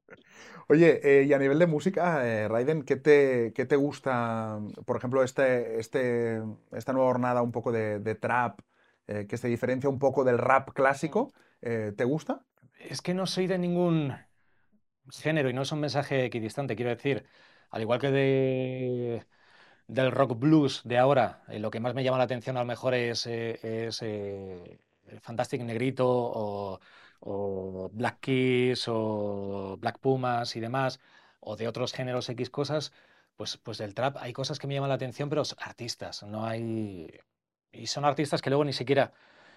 Oye, 0.68 1.00
eh, 1.04 1.24
y 1.24 1.34
a 1.34 1.40
nivel 1.40 1.60
de 1.60 1.68
música, 1.68 2.26
eh, 2.28 2.48
Raiden, 2.48 2.84
¿qué 2.84 2.96
te, 2.96 3.54
qué 3.54 3.66
te 3.66 3.76
gusta? 3.76 4.60
Por 4.86 4.98
ejemplo, 4.98 5.24
este, 5.24 5.80
este, 5.80 6.42
esta 6.72 6.94
nueva 6.94 7.10
jornada 7.10 7.42
un 7.42 7.52
poco 7.52 7.72
de, 7.72 8.00
de 8.00 8.16
trap, 8.16 8.60
eh, 9.08 9.28
que 9.28 9.38
se 9.38 9.48
diferencia 9.48 9.90
un 9.90 10.00
poco 10.00 10.24
del 10.24 10.38
rap 10.38 10.72
clásico, 10.74 11.34
eh, 11.64 11.94
¿te 11.96 12.04
gusta? 12.04 12.46
Es 12.80 13.02
que 13.02 13.14
no 13.14 13.26
soy 13.26 13.48
de 13.48 13.58
ningún 13.58 14.16
género 15.12 15.50
y 15.50 15.54
no 15.54 15.64
es 15.64 15.72
un 15.72 15.80
mensaje 15.80 16.26
equidistante, 16.26 16.76
quiero 16.76 16.92
decir, 16.92 17.26
al 17.70 17.82
igual 17.82 18.00
que 18.00 18.12
de, 18.12 19.26
del 19.88 20.12
rock 20.12 20.38
blues 20.40 20.82
de 20.86 20.98
ahora, 20.98 21.44
eh, 21.48 21.60
lo 21.60 21.72
que 21.72 21.80
más 21.80 21.94
me 21.94 22.04
llama 22.04 22.18
la 22.18 22.24
atención 22.26 22.58
a 22.58 22.62
lo 22.62 22.66
mejor 22.66 22.94
es, 22.94 23.26
eh, 23.28 23.60
eh, 23.64 24.80
Fantastic 25.22 25.62
Negrito 25.62 26.08
o, 26.08 26.80
Black 27.94 28.20
Keys 28.20 28.86
o 28.88 29.78
Black 29.80 30.00
Pumas 30.00 30.56
y 30.56 30.60
demás, 30.60 31.00
o 31.40 31.56
de 31.56 31.68
otros 31.68 31.94
géneros 31.94 32.30
X 32.30 32.50
cosas, 32.50 32.92
pues, 33.36 33.58
pues 33.58 33.78
del 33.78 33.94
trap 33.94 34.18
hay 34.20 34.34
cosas 34.34 34.60
que 34.60 34.68
me 34.68 34.74
llaman 34.74 34.90
la 34.90 34.96
atención, 34.96 35.30
pero 35.30 35.44
artistas, 35.58 36.24
no 36.24 36.46
hay... 36.46 37.08
Y 37.72 37.88
son 37.88 38.06
artistas 38.06 38.42
que 38.42 38.50
luego 38.50 38.66
ni 38.66 38.74
siquiera 38.74 39.14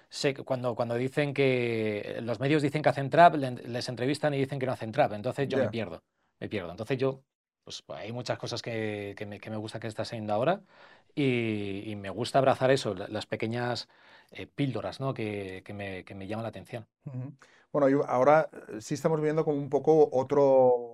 sé 0.09 0.35
que 0.35 0.42
cuando, 0.45 0.75
cuando 0.75 0.95
dicen 0.97 1.35
que 1.35 2.19
los 2.23 2.40
medios 2.40 2.62
dicen 2.62 2.83
que 2.83 2.88
hacen 2.88 3.11
trap, 3.11 3.35
le- 3.37 3.51
les 3.53 3.88
entrevistan 3.88 4.35
y 4.35 4.38
dicen 4.38 4.59
que 4.59 4.66
no 4.66 4.73
hacen 4.73 4.92
trap. 4.92 5.12
Entonces 5.12 5.49
yo 5.49 5.59
me 5.59 5.69
pierdo, 5.69 6.03
me 6.40 6.49
pierdo. 6.49 6.71
Entonces 6.71 6.99
yo, 6.99 7.23
pues 7.64 7.83
hay 7.88 8.12
muchas 8.12 8.38
cosas 8.38 8.62
que, 8.62 9.14
que 9.16 9.27
me, 9.27 9.40
que 9.40 9.51
me 9.51 9.57
gusta 9.57 9.81
que 9.81 9.88
está 9.88 10.03
haciendo 10.03 10.33
ahora 10.35 10.62
y, 11.14 11.90
y 11.90 11.97
me 11.97 12.11
gusta 12.11 12.38
abrazar 12.38 12.71
eso, 12.71 12.95
la- 12.95 13.09
las 13.09 13.27
pequeñas 13.27 13.88
eh, 14.31 14.47
píldoras, 14.47 15.01
¿no? 15.01 15.14
que, 15.14 15.62
que 15.64 15.73
me, 15.75 16.05
que 16.05 16.14
me 16.14 16.27
llaman 16.27 16.45
la 16.45 16.49
atención. 16.51 16.87
Bueno, 17.73 18.05
ahora 18.07 18.49
eh, 18.69 18.81
sí 18.81 18.95
estamos 18.95 19.21
viendo 19.21 19.45
como 19.45 19.59
un 19.59 19.69
poco 19.69 20.09
otro, 20.12 20.86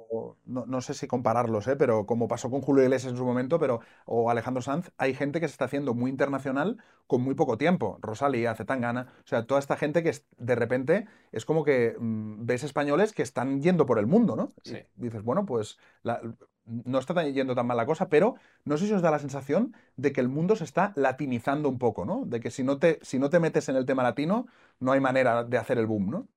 no, 0.44 0.66
no 0.66 0.80
sé 0.80 0.94
si 0.94 1.06
compararlos, 1.06 1.66
¿eh? 1.68 1.76
pero 1.76 2.06
como 2.06 2.28
pasó 2.28 2.50
con 2.50 2.60
Julio 2.60 2.82
Iglesias 2.84 3.12
en 3.12 3.18
su 3.18 3.24
momento, 3.24 3.58
pero, 3.58 3.80
o 4.04 4.30
Alejandro 4.30 4.62
Sanz, 4.62 4.90
hay 4.98 5.14
gente 5.14 5.40
que 5.40 5.48
se 5.48 5.52
está 5.52 5.64
haciendo 5.66 5.94
muy 5.94 6.10
internacional 6.10 6.78
con 7.06 7.22
muy 7.22 7.34
poco 7.34 7.56
tiempo. 7.58 7.98
Rosalía, 8.02 8.54
Zetangana, 8.54 9.12
o 9.24 9.26
sea, 9.26 9.46
toda 9.46 9.60
esta 9.60 9.76
gente 9.76 10.02
que 10.02 10.10
es- 10.10 10.26
de 10.38 10.54
repente 10.54 11.06
es 11.32 11.44
como 11.44 11.64
que 11.64 11.96
mm, 11.98 12.44
ves 12.46 12.62
españoles 12.64 13.12
que 13.12 13.22
están 13.22 13.62
yendo 13.62 13.86
por 13.86 13.98
el 13.98 14.06
mundo, 14.06 14.36
¿no? 14.36 14.52
Y 14.64 14.68
Sí. 14.70 14.78
dices, 14.96 15.22
bueno, 15.22 15.46
pues 15.46 15.78
la- 16.02 16.20
no 16.64 16.98
está 16.98 17.20
yendo 17.28 17.54
tan 17.54 17.66
mal 17.66 17.76
la 17.76 17.86
cosa, 17.86 18.08
pero 18.08 18.36
no 18.64 18.76
sé 18.76 18.86
si 18.86 18.92
os 18.92 19.02
da 19.02 19.10
la 19.10 19.18
sensación 19.18 19.74
de 19.96 20.12
que 20.12 20.20
el 20.20 20.28
mundo 20.28 20.54
se 20.56 20.64
está 20.64 20.92
latinizando 20.94 21.68
un 21.68 21.78
poco, 21.78 22.04
¿no? 22.04 22.24
De 22.26 22.38
que 22.40 22.50
si 22.50 22.62
no 22.62 22.78
te, 22.78 22.98
si 23.02 23.18
no 23.18 23.30
te 23.30 23.40
metes 23.40 23.68
en 23.68 23.76
el 23.76 23.84
tema 23.86 24.02
latino, 24.04 24.46
no 24.78 24.92
hay 24.92 25.00
manera 25.00 25.42
de 25.44 25.58
hacer 25.58 25.78
el 25.78 25.86
boom, 25.86 26.10
¿no? 26.10 26.28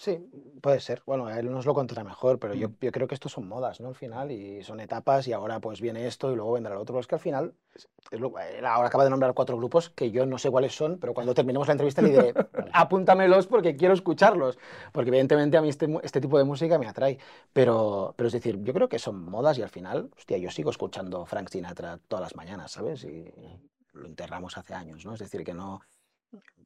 Sí, 0.00 0.16
puede 0.62 0.78
ser. 0.78 1.02
Bueno, 1.06 1.28
él 1.28 1.50
nos 1.50 1.66
lo 1.66 1.74
contará 1.74 2.04
mejor, 2.04 2.38
pero 2.38 2.54
yo, 2.54 2.68
Mm. 2.68 2.74
yo 2.82 2.92
creo 2.92 3.08
que 3.08 3.16
esto 3.16 3.28
son 3.28 3.48
modas, 3.48 3.80
¿no? 3.80 3.88
Al 3.88 3.96
final, 3.96 4.30
y 4.30 4.62
son 4.62 4.78
etapas, 4.78 5.26
y 5.26 5.32
ahora 5.32 5.58
pues 5.58 5.80
viene 5.80 6.06
esto 6.06 6.30
y 6.32 6.36
luego 6.36 6.52
vendrá 6.52 6.72
lo 6.76 6.80
otro. 6.82 7.00
Es 7.00 7.08
que 7.08 7.16
al 7.16 7.20
final, 7.20 7.52
es- 7.74 7.88
es 8.12 8.20
lo- 8.20 8.32
él 8.38 8.64
ahora 8.64 8.86
acaba 8.86 9.02
de 9.02 9.10
nombrar 9.10 9.34
cuatro 9.34 9.56
grupos 9.56 9.90
que 9.90 10.12
yo 10.12 10.24
no 10.24 10.38
sé 10.38 10.50
cuáles 10.52 10.72
son, 10.76 10.98
pero 11.00 11.14
cuando 11.14 11.34
terminemos 11.34 11.66
la 11.66 11.72
entrevista 11.72 12.00
le 12.00 12.10
diré, 12.10 12.34
apúntamelos 12.72 13.48
porque 13.48 13.74
quiero 13.76 13.92
escucharlos. 13.92 14.56
Porque 14.92 15.08
evidentemente 15.08 15.56
a 15.56 15.62
mí 15.62 15.68
este, 15.68 15.88
este 16.04 16.20
tipo 16.20 16.38
de 16.38 16.44
música 16.44 16.78
me 16.78 16.86
atrae. 16.86 17.18
Pero, 17.52 18.14
pero 18.16 18.28
es 18.28 18.32
decir, 18.32 18.62
yo 18.62 18.72
creo 18.72 18.88
que 18.88 19.00
son 19.00 19.20
modas 19.24 19.58
y 19.58 19.62
al 19.62 19.68
final, 19.68 20.10
hostia, 20.16 20.38
yo 20.38 20.50
sigo 20.52 20.70
escuchando 20.70 21.26
Frank 21.26 21.48
Sinatra 21.48 21.98
todas 22.06 22.22
las 22.22 22.36
mañanas, 22.36 22.70
¿sabes? 22.70 23.02
Y 23.02 23.24
lo 23.94 24.06
enterramos 24.06 24.56
hace 24.58 24.74
años, 24.74 25.04
¿no? 25.04 25.14
Es 25.14 25.18
decir, 25.18 25.42
que 25.42 25.54
no 25.54 25.80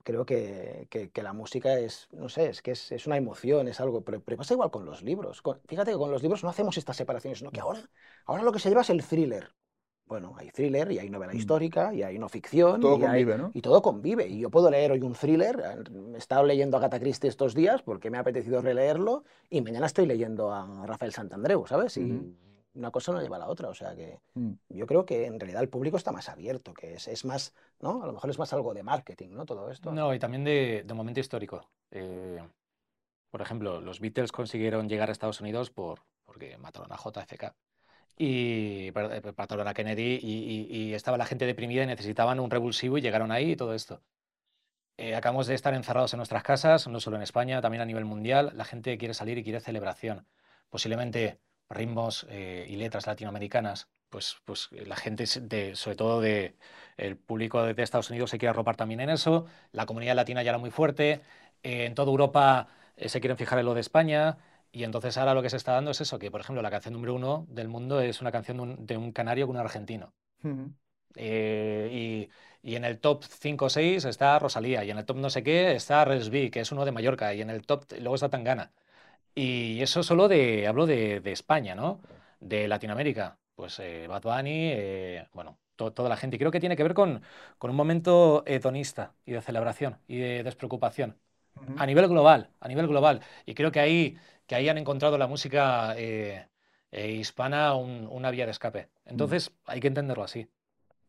creo 0.04 0.24
que, 0.26 0.86
que- 0.90 1.10
que 1.10 1.22
la 1.22 1.32
música 1.32 1.78
es, 1.78 2.08
no 2.12 2.28
sé, 2.28 2.48
es 2.48 2.62
que 2.62 2.72
es, 2.72 2.92
es 2.92 3.06
una 3.06 3.16
emoción, 3.16 3.68
es 3.68 3.80
algo, 3.80 4.02
pero, 4.02 4.20
pero 4.22 4.36
pasa 4.36 4.54
igual 4.54 4.70
con 4.70 4.84
los 4.84 5.02
libros. 5.02 5.42
Con- 5.42 5.60
fíjate 5.68 5.92
que 5.92 5.96
con 5.98 6.10
los 6.10 6.22
libros 6.22 6.42
no 6.42 6.50
hacemos 6.50 6.76
estas 6.76 6.96
separaciones, 6.96 7.38
sino 7.38 7.50
que 7.50 7.60
ahora, 7.60 7.80
ahora 8.26 8.42
lo 8.42 8.52
que 8.52 8.58
se 8.58 8.68
lleva 8.68 8.80
es 8.82 8.90
el 8.90 9.02
thriller. 9.04 9.54
Bueno, 10.06 10.34
hay 10.36 10.50
thriller 10.50 10.90
y 10.92 10.98
hay 10.98 11.08
novela 11.08 11.32
Mm. 11.32 11.36
histórica 11.36 11.94
y 11.94 12.02
hay 12.02 12.18
no 12.18 12.28
ficción. 12.28 12.80
Todo 12.80 12.98
y 12.98 13.02
hay- 13.02 13.24
convive, 13.24 13.38
¿no? 13.38 13.50
y 13.54 13.62
todo 13.62 13.80
convive. 13.80 14.26
Y 14.26 14.40
yo 14.40 14.50
puedo 14.50 14.70
leer 14.70 14.92
hoy 14.92 15.00
un 15.00 15.14
thriller, 15.14 15.62
he 16.14 16.18
estado 16.18 16.44
leyendo 16.44 16.76
a 16.76 16.80
Agatha 16.80 16.98
Christie 16.98 17.28
estos 17.30 17.54
días 17.54 17.82
porque 17.82 18.10
me 18.10 18.18
ha 18.18 18.20
apetecido 18.20 18.60
releerlo 18.60 19.24
y 19.48 19.62
mañana 19.62 19.86
estoy 19.86 20.06
leyendo 20.06 20.52
a 20.52 20.84
Rafael 20.86 21.12
Santandreu, 21.12 21.66
¿sabes? 21.66 21.96
Y 21.96 22.02
Ujú. 22.12 22.34
Una 22.74 22.90
cosa 22.90 23.12
no 23.12 23.20
lleva 23.20 23.36
a 23.36 23.40
la 23.40 23.48
otra, 23.48 23.68
o 23.68 23.74
sea 23.74 23.94
que 23.94 24.18
Mm. 24.34 24.52
yo 24.70 24.86
creo 24.86 25.04
que 25.04 25.26
en 25.26 25.38
realidad 25.38 25.62
el 25.62 25.68
público 25.68 25.96
está 25.96 26.12
más 26.12 26.28
abierto, 26.28 26.72
que 26.74 26.94
es, 26.94 27.08
es 27.08 27.24
más, 27.24 27.54
¿no? 27.80 28.02
A 28.02 28.06
lo 28.06 28.12
mejor 28.12 28.30
es 28.30 28.38
más 28.38 28.52
algo 28.52 28.72
de 28.74 28.82
marketing, 28.82 29.30
¿no? 29.30 29.44
Todo 29.44 29.70
esto. 29.70 29.92
No, 29.92 30.14
y 30.14 30.18
también 30.18 30.44
de, 30.44 30.82
de 30.86 30.94
momento 30.94 31.20
histórico. 31.20 31.68
Eh, 31.90 32.42
por 33.30 33.42
ejemplo, 33.42 33.80
los 33.80 34.00
Beatles 34.00 34.32
consiguieron 34.32 34.88
llegar 34.88 35.08
a 35.08 35.12
Estados 35.12 35.40
Unidos 35.40 35.70
por, 35.70 36.00
porque 36.24 36.56
mataron 36.58 36.92
a 36.92 36.96
JFK 36.96 37.54
y 38.18 38.88
eh, 38.88 39.32
mataron 39.36 39.66
a 39.68 39.74
Kennedy 39.74 40.18
y, 40.22 40.66
y- 40.70 40.76
y 40.90 40.94
estaba 40.94 41.16
la 41.16 41.26
gente 41.26 41.46
deprimida 41.46 41.82
y 41.82 41.86
necesitaban 41.86 42.40
un 42.40 42.50
revulsivo 42.50 42.98
y 42.98 43.00
llegaron 43.00 43.32
ahí 43.32 43.52
y 43.52 43.56
todo 43.56 43.74
esto. 43.74 44.02
Eh, 44.98 45.14
acabamos 45.14 45.46
de 45.46 45.54
estar 45.54 45.74
encerrados 45.74 46.12
en 46.12 46.18
nuestras 46.18 46.42
casas, 46.42 46.86
no 46.86 47.00
solo 47.00 47.16
en 47.16 47.22
España, 47.22 47.60
también 47.62 47.80
a 47.80 47.86
nivel 47.86 48.04
mundial. 48.04 48.52
La 48.54 48.64
gente 48.64 48.98
quiere 48.98 49.14
salir 49.14 49.38
y 49.38 49.42
quiere 49.42 49.60
celebración. 49.60 50.26
Posiblemente 50.68 51.40
ritmos 51.72 52.26
eh, 52.30 52.66
y 52.68 52.76
letras 52.76 53.06
latinoamericanas 53.06 53.88
pues, 54.12 54.36
pues 54.44 54.68
la 54.72 54.94
gente, 54.94 55.24
de, 55.40 55.74
sobre 55.74 55.96
todo 55.96 56.20
de, 56.20 56.56
el 56.98 57.16
público 57.16 57.62
de, 57.62 57.74
de 57.74 57.82
Estados 57.82 58.10
Unidos 58.10 58.30
se 58.30 58.38
quiere 58.38 58.50
arropar 58.50 58.76
también 58.76 59.00
en 59.00 59.10
eso, 59.10 59.46
la 59.72 59.86
comunidad 59.86 60.14
latina 60.14 60.42
ya 60.42 60.50
era 60.50 60.58
muy 60.58 60.70
fuerte, 60.70 61.22
eh, 61.62 61.86
en 61.86 61.94
toda 61.94 62.10
Europa 62.10 62.68
eh, 62.96 63.08
se 63.08 63.20
quieren 63.20 63.38
fijar 63.38 63.58
en 63.58 63.64
lo 63.64 63.74
de 63.74 63.80
España, 63.80 64.36
y 64.70 64.84
entonces 64.84 65.16
ahora 65.16 65.34
lo 65.34 65.42
que 65.42 65.50
se 65.50 65.56
está 65.56 65.72
dando 65.72 65.90
es 65.90 66.00
eso, 66.00 66.18
que 66.18 66.30
por 66.30 66.40
ejemplo 66.42 66.62
la 66.62 66.70
canción 66.70 66.92
número 66.92 67.14
uno 67.14 67.46
del 67.48 67.68
mundo 67.68 68.00
es 68.00 68.20
una 68.20 68.30
canción 68.30 68.58
de 68.58 68.62
un, 68.62 68.86
de 68.86 68.96
un 68.98 69.12
canario 69.12 69.46
con 69.46 69.56
un 69.56 69.62
argentino. 69.62 70.12
Ujú. 70.44 70.72
Eh, 71.14 72.28
y, 72.62 72.70
y 72.70 72.76
en 72.76 72.84
el 72.84 72.98
top 72.98 73.24
5 73.24 73.66
o 73.66 73.70
6 73.70 74.04
está 74.04 74.38
Rosalía, 74.38 74.84
y 74.84 74.90
en 74.90 74.98
el 74.98 75.06
top 75.06 75.16
no 75.16 75.30
sé 75.30 75.42
qué 75.42 75.74
está 75.74 76.04
Resby, 76.04 76.50
que 76.50 76.60
es 76.60 76.70
uno 76.70 76.84
de 76.84 76.92
Mallorca, 76.92 77.32
y 77.34 77.40
en 77.40 77.50
el 77.50 77.62
top 77.66 77.84
luego 77.98 78.14
está 78.14 78.28
Tangana. 78.28 78.72
Y 79.34 79.80
eso 79.82 80.02
solo 80.02 80.28
de, 80.28 80.66
hablo 80.66 80.86
de, 80.86 81.20
de 81.20 81.32
España, 81.32 81.74
¿no? 81.74 82.00
De 82.40 82.68
Latinoamérica, 82.68 83.38
pues 83.54 83.78
eh, 83.80 84.06
Bad 84.08 84.22
Bunny, 84.22 84.70
eh, 84.72 85.28
bueno, 85.32 85.58
to- 85.76 85.92
toda 85.92 86.08
la 86.08 86.16
gente. 86.16 86.36
Y 86.36 86.38
creo 86.38 86.50
que 86.50 86.60
tiene 86.60 86.76
que 86.76 86.82
ver 86.82 86.94
con, 86.94 87.22
con 87.58 87.70
un 87.70 87.76
momento 87.76 88.42
hedonista 88.46 89.14
y 89.24 89.32
de 89.32 89.40
celebración 89.42 89.98
y 90.06 90.18
de 90.18 90.42
despreocupación 90.42 91.18
a 91.76 91.86
nivel 91.86 92.08
global, 92.08 92.50
a 92.60 92.68
nivel 92.68 92.88
global. 92.88 93.22
Y 93.46 93.54
creo 93.54 93.72
que 93.72 93.80
ahí, 93.80 94.18
que 94.46 94.54
ahí 94.56 94.68
han 94.68 94.78
encontrado 94.78 95.18
la 95.18 95.26
música 95.28 95.94
eh, 95.96 96.48
eh, 96.90 97.12
hispana 97.12 97.74
un- 97.74 98.08
una 98.10 98.30
vía 98.30 98.44
de 98.46 98.52
escape. 98.52 98.90
Entonces 99.06 99.52
hay 99.66 99.80
que 99.80 99.88
entenderlo 99.88 100.24
así. 100.24 100.48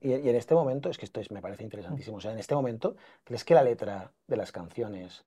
Y, 0.02 0.10
y 0.16 0.30
en 0.30 0.36
este 0.36 0.54
momento, 0.56 0.90
es 0.90 0.98
que 0.98 1.06
esto 1.06 1.20
es- 1.22 1.32
me 1.32 1.42
parece 1.42 1.64
interesantísimo, 1.64 2.18
o 2.18 2.22
sea, 2.22 2.32
en 2.34 2.40
este 2.40 2.56
momento, 2.56 2.96
¿crees 3.24 3.44
que 3.46 3.54
la 3.56 3.64
letra 3.64 4.14
de 4.28 4.38
las 4.38 4.52
canciones 4.52 5.26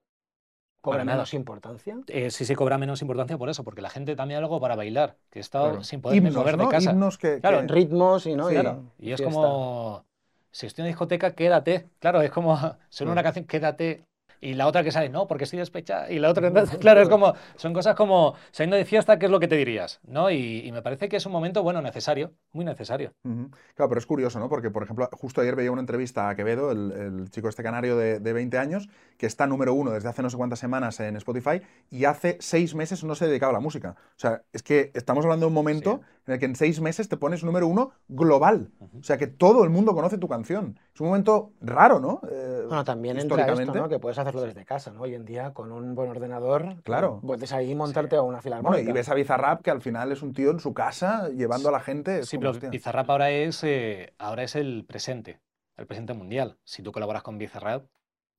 cobra 0.93 1.05
nada. 1.05 1.17
menos 1.19 1.35
importancia? 1.35 1.97
Eh, 2.09 2.31
sí 2.31 2.45
se 2.45 2.57
cobra 2.57 2.79
menos 2.79 3.03
importancia 3.03 3.37
por 3.39 3.49
eso, 3.49 3.63
porque 3.65 3.81
la 3.83 3.91
gente 3.91 4.17
también 4.17 4.39
algo 4.39 4.61
para 4.61 4.77
bailar, 4.77 5.17
que 5.31 5.39
he 5.39 5.43
estado 5.43 5.69
Claro. 5.69 5.85
sin 5.85 6.01
poderme 6.01 6.29
Himnos, 6.29 6.37
mover 6.43 6.57
¿no? 6.57 6.65
de 6.65 6.71
casa. 6.71 6.91
Himnos 6.91 7.19
que, 7.19 7.41
Claro, 7.41 7.61
que- 7.61 7.67
Ritmos 7.73 8.27
y 8.27 8.35
no, 8.35 8.49
Sí. 8.49 8.55
y, 8.55 8.61
Claro, 8.61 8.83
y 8.99 9.13
es 9.13 9.21
como, 9.21 10.05
si 10.51 10.67
estoy 10.67 10.83
en 10.83 10.85
una 10.87 10.89
discoteca, 10.89 11.33
quédate. 11.33 11.89
Claro, 11.99 12.23
es 12.23 12.31
como, 12.31 12.57
suena 12.89 13.13
una 13.13 13.23
canción, 13.23 13.45
quédate. 13.45 14.05
Y 14.41 14.55
la 14.55 14.67
otra 14.67 14.83
que 14.83 14.93
sale, 14.93 15.09
no, 15.09 15.27
porque 15.27 15.45
estoy 15.45 15.59
despechada. 15.59 16.11
Y 16.11 16.19
la 16.19 16.31
otra, 16.31 16.49
entonces, 16.49 16.79
claro, 16.81 17.01
es 17.01 17.09
como, 17.09 17.35
son 17.57 17.73
cosas 17.73 17.95
como, 17.95 18.35
saliendo 18.51 18.77
de 18.77 18.85
fiesta, 18.85 19.19
¿qué 19.19 19.27
es 19.27 19.33
lo 19.33 19.41
que 19.41 19.49
te 19.49 19.57
dirías? 19.57 20.01
¿No? 20.07 20.31
Y, 20.31 20.67
y 20.67 20.73
me 20.73 20.83
parece 20.83 21.09
que 21.09 21.17
es 21.17 21.27
un 21.27 21.33
momento, 21.33 21.63
bueno, 21.63 21.81
necesario, 21.83 22.33
muy 22.53 22.65
necesario. 22.65 23.13
Ujú. 23.25 23.51
Claro, 23.75 23.89
pero 23.89 23.99
es 23.99 24.07
curioso, 24.07 24.39
¿no? 24.39 24.49
Porque, 24.49 24.71
por 24.71 24.83
ejemplo, 24.83 25.09
justo 25.13 25.41
ayer 25.41 25.57
veía 25.57 25.73
una 25.73 25.81
entrevista 25.81 26.29
a 26.29 26.35
Quevedo, 26.37 26.71
el, 26.71 26.93
el 26.93 27.31
chico 27.31 27.49
este 27.49 27.63
canario 27.63 27.97
de, 27.97 28.21
de 28.21 28.33
20 28.33 28.59
años, 28.59 28.89
que 29.17 29.27
está 29.27 29.47
número 29.47 29.75
uno 29.75 29.91
desde 29.91 30.09
hace 30.09 30.23
no 30.23 30.31
sé 30.31 30.37
cuántas 30.37 30.59
semanas 30.59 31.01
en 31.01 31.17
Spotify 31.17 31.63
y 31.91 32.05
hace 32.05 32.37
seis 32.41 32.75
meses 32.75 33.05
no 33.05 33.15
se 33.15 33.27
dedicaba 33.27 33.51
a 33.51 33.55
la 33.55 33.61
música. 33.61 33.97
O 33.99 34.19
sea, 34.19 34.43
es 34.53 34.63
que 34.63 34.91
estamos 34.95 35.25
hablando 35.25 35.47
de 35.47 35.49
un 35.49 35.55
momento 35.55 36.01
en 36.27 36.35
el 36.35 36.41
que 36.41 36.47
en 36.47 36.57
seis 36.57 36.81
meses 36.81 37.09
te 37.09 37.17
pones 37.17 37.45
número 37.45 37.67
uno 37.67 37.93
global. 38.09 38.71
O 38.99 39.03
sea, 39.03 39.17
que 39.19 39.27
todo 39.27 39.65
el 39.65 39.71
mundo 39.71 39.95
conoce 39.95 40.19
tu 40.19 40.29
canción. 40.29 40.79
Es 40.97 41.01
un 41.03 41.09
momento 41.09 41.53
raro, 41.61 42.01
¿no? 42.01 42.23
Eh, 42.27 42.65
Bueno, 42.67 42.83
también 42.83 43.19
entra 43.19 43.47
esto. 43.53 43.75
¿no? 43.75 43.87
Que 43.87 43.99
puedes 43.99 44.17
hacerlo 44.19 44.41
desde 44.41 44.65
casa, 44.65 44.91
¿no? 44.93 45.03
Hoy 45.03 45.15
en 45.15 45.27
día, 45.27 45.53
con 45.53 45.71
un 45.71 45.95
buen 45.95 46.09
ordenador, 46.09 46.83
Claro. 46.85 47.21
puedes 47.23 47.53
ahí 47.53 47.75
montarte 47.75 48.17
a 48.17 48.23
una 48.23 48.39
Bueno, 48.39 48.43
filarmónica. 48.43 48.91
y 48.91 48.93
ves 48.95 49.11
a 49.11 49.15
Bizarrap, 49.15 49.61
que 49.61 49.71
al 49.71 49.83
final 49.83 50.11
es 50.11 50.23
un 50.23 50.33
tío 50.33 50.51
en 50.51 50.59
su 50.59 50.73
casa 50.73 51.29
llevando 51.29 51.69
a 51.69 51.73
la 51.73 51.81
gente. 51.81 52.21
es 52.21 52.29
Sí, 52.31 52.39
pero 52.39 52.53
hostia. 52.53 52.71
Bizarrap 52.71 53.11
ahora 53.11 53.29
es, 53.29 53.63
eh, 53.63 54.15
ahora 54.17 54.43
es 54.43 54.57
el 54.57 54.87
presente, 54.89 55.39
el 55.77 55.87
presente 55.87 56.15
mundial. 56.15 56.57
Si 56.65 56.83
tú 56.83 56.93
colaboras 56.93 57.23
con 57.23 57.37
Bizarrap, 57.37 57.85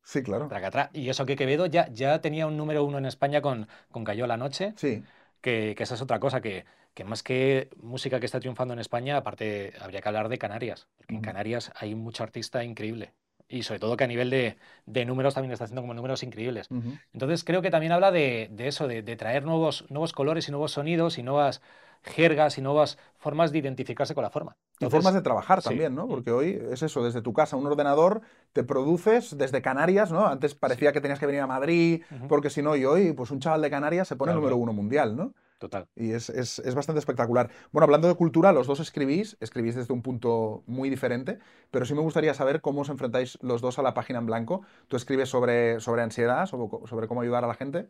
Sí, 0.02 0.24
claro. 0.24 0.48
tracatrá. 0.48 0.90
Y 0.94 1.10
eso 1.10 1.28
que 1.28 1.36
Quevedo 1.36 1.68
ya, 1.68 1.90
ya 1.90 2.22
tenía 2.22 2.48
un 2.48 2.58
número 2.58 2.84
uno 2.84 2.98
en 2.98 3.06
España 3.06 3.40
con, 3.44 3.68
con 3.92 4.04
Cayó 4.04 4.26
la 4.26 4.38
Noche. 4.38 4.74
Sí. 4.78 5.04
Que, 5.48 5.76
que 5.76 5.84
esa 5.84 5.96
es 5.96 6.02
otra 6.02 6.20
cosa, 6.20 6.42
que, 6.42 6.66
que 6.94 7.04
más 7.04 7.24
que 7.24 7.70
música 7.82 8.20
que 8.20 8.26
está 8.26 8.40
triunfando 8.40 8.74
en 8.74 8.80
España, 8.80 9.18
aparte 9.18 9.74
habría 9.80 10.02
que 10.02 10.10
hablar 10.10 10.30
de 10.30 10.38
Canarias, 10.38 10.88
porque 10.98 11.16
en. 11.16 11.22
Canarias 11.22 11.72
hay 11.76 11.96
mucho 11.96 12.24
artista 12.24 12.64
increíble. 12.64 13.14
Y 13.50 13.64
sobre 13.64 13.80
todo 13.80 13.96
que 13.96 14.04
a 14.04 14.08
nivel 14.08 14.30
de, 14.30 14.58
de 14.86 15.06
números 15.06 15.34
también 15.34 15.54
está 15.54 15.64
haciendo 15.64 15.82
como 15.82 15.94
números 15.94 16.22
increíbles. 16.22 16.68
Entonces 17.14 17.46
creo 17.46 17.62
que 17.62 17.72
también 17.72 17.94
habla 17.94 18.12
de, 18.12 18.50
de 18.52 18.68
eso, 18.68 18.88
de, 18.90 19.04
de 19.04 19.16
traer 19.16 19.46
nuevos, 19.46 19.86
nuevos 19.90 20.12
colores 20.12 20.50
y 20.50 20.52
nuevos 20.52 20.74
sonidos 20.74 21.18
y 21.18 21.24
nuevas 21.24 21.62
jergas 22.04 22.58
y 22.58 22.62
nuevas 22.62 22.98
formas 23.18 23.52
de 23.52 23.60
identificarse 23.60 24.14
con 24.16 24.24
la 24.24 24.30
forma. 24.30 24.56
Y 24.80 24.86
formas 24.90 25.14
de 25.14 25.22
trabajar 25.22 25.62
sí. 25.62 25.70
también, 25.70 25.96
¿no? 25.96 26.08
Porque 26.08 26.32
hoy 26.32 26.60
es 26.72 26.84
eso, 26.84 27.04
desde 27.04 27.22
tu 27.22 27.34
casa, 27.34 27.56
un 27.56 27.66
ordenador, 27.66 28.22
te 28.54 28.64
produces 28.64 29.38
desde 29.38 29.62
Canarias, 29.62 30.12
¿no? 30.12 30.28
Antes 30.28 30.54
parecía 30.56 30.92
que 30.94 31.02
tenías 31.02 31.20
que 31.20 31.26
venir 31.26 31.42
a 31.42 31.48
Madrid, 31.48 32.04
porque 32.30 32.50
si 32.50 32.62
no, 32.62 32.76
y 32.76 32.86
hoy, 32.86 33.14
pues 33.14 33.32
un 33.32 33.40
chaval 33.40 33.62
de 33.62 33.70
Canarias 33.70 34.08
se 34.08 34.16
pone 34.16 34.30
Claro, 34.32 34.40
número 34.42 34.58
uno 34.58 34.74
mundial, 34.74 35.16
¿no? 35.16 35.34
Total. 35.58 35.88
Y 35.96 36.12
es, 36.12 36.30
es- 36.30 36.60
es 36.60 36.76
bastante 36.76 37.00
espectacular. 37.00 37.50
Bueno, 37.72 37.86
hablando 37.86 38.08
de 38.08 38.14
cultura, 38.14 38.52
los 38.52 38.68
dos 38.68 38.80
escribís, 38.80 39.36
escribís 39.40 39.74
desde 39.76 39.94
un 39.94 40.04
punto 40.04 40.64
muy 40.68 40.90
diferente, 40.92 41.40
pero 41.72 41.86
sí 41.86 41.96
me 41.96 42.02
gustaría 42.02 42.36
saber 42.36 42.62
cómo 42.62 42.82
os 42.82 42.90
enfrentáis 42.90 43.40
los 43.42 43.62
dos 43.62 43.80
a 43.80 43.82
la 43.82 43.96
página 43.96 44.20
en 44.20 44.28
blanco. 44.28 44.62
Tú 44.88 44.96
escribes 44.98 45.30
sobre, 45.30 45.80
sobre 45.80 46.04
ansiedad, 46.04 46.46
sobre, 46.46 46.70
sobre 46.88 47.08
cómo 47.08 47.22
ayudar 47.22 47.44
a 47.44 47.48
la 47.48 47.56
gente. 47.56 47.88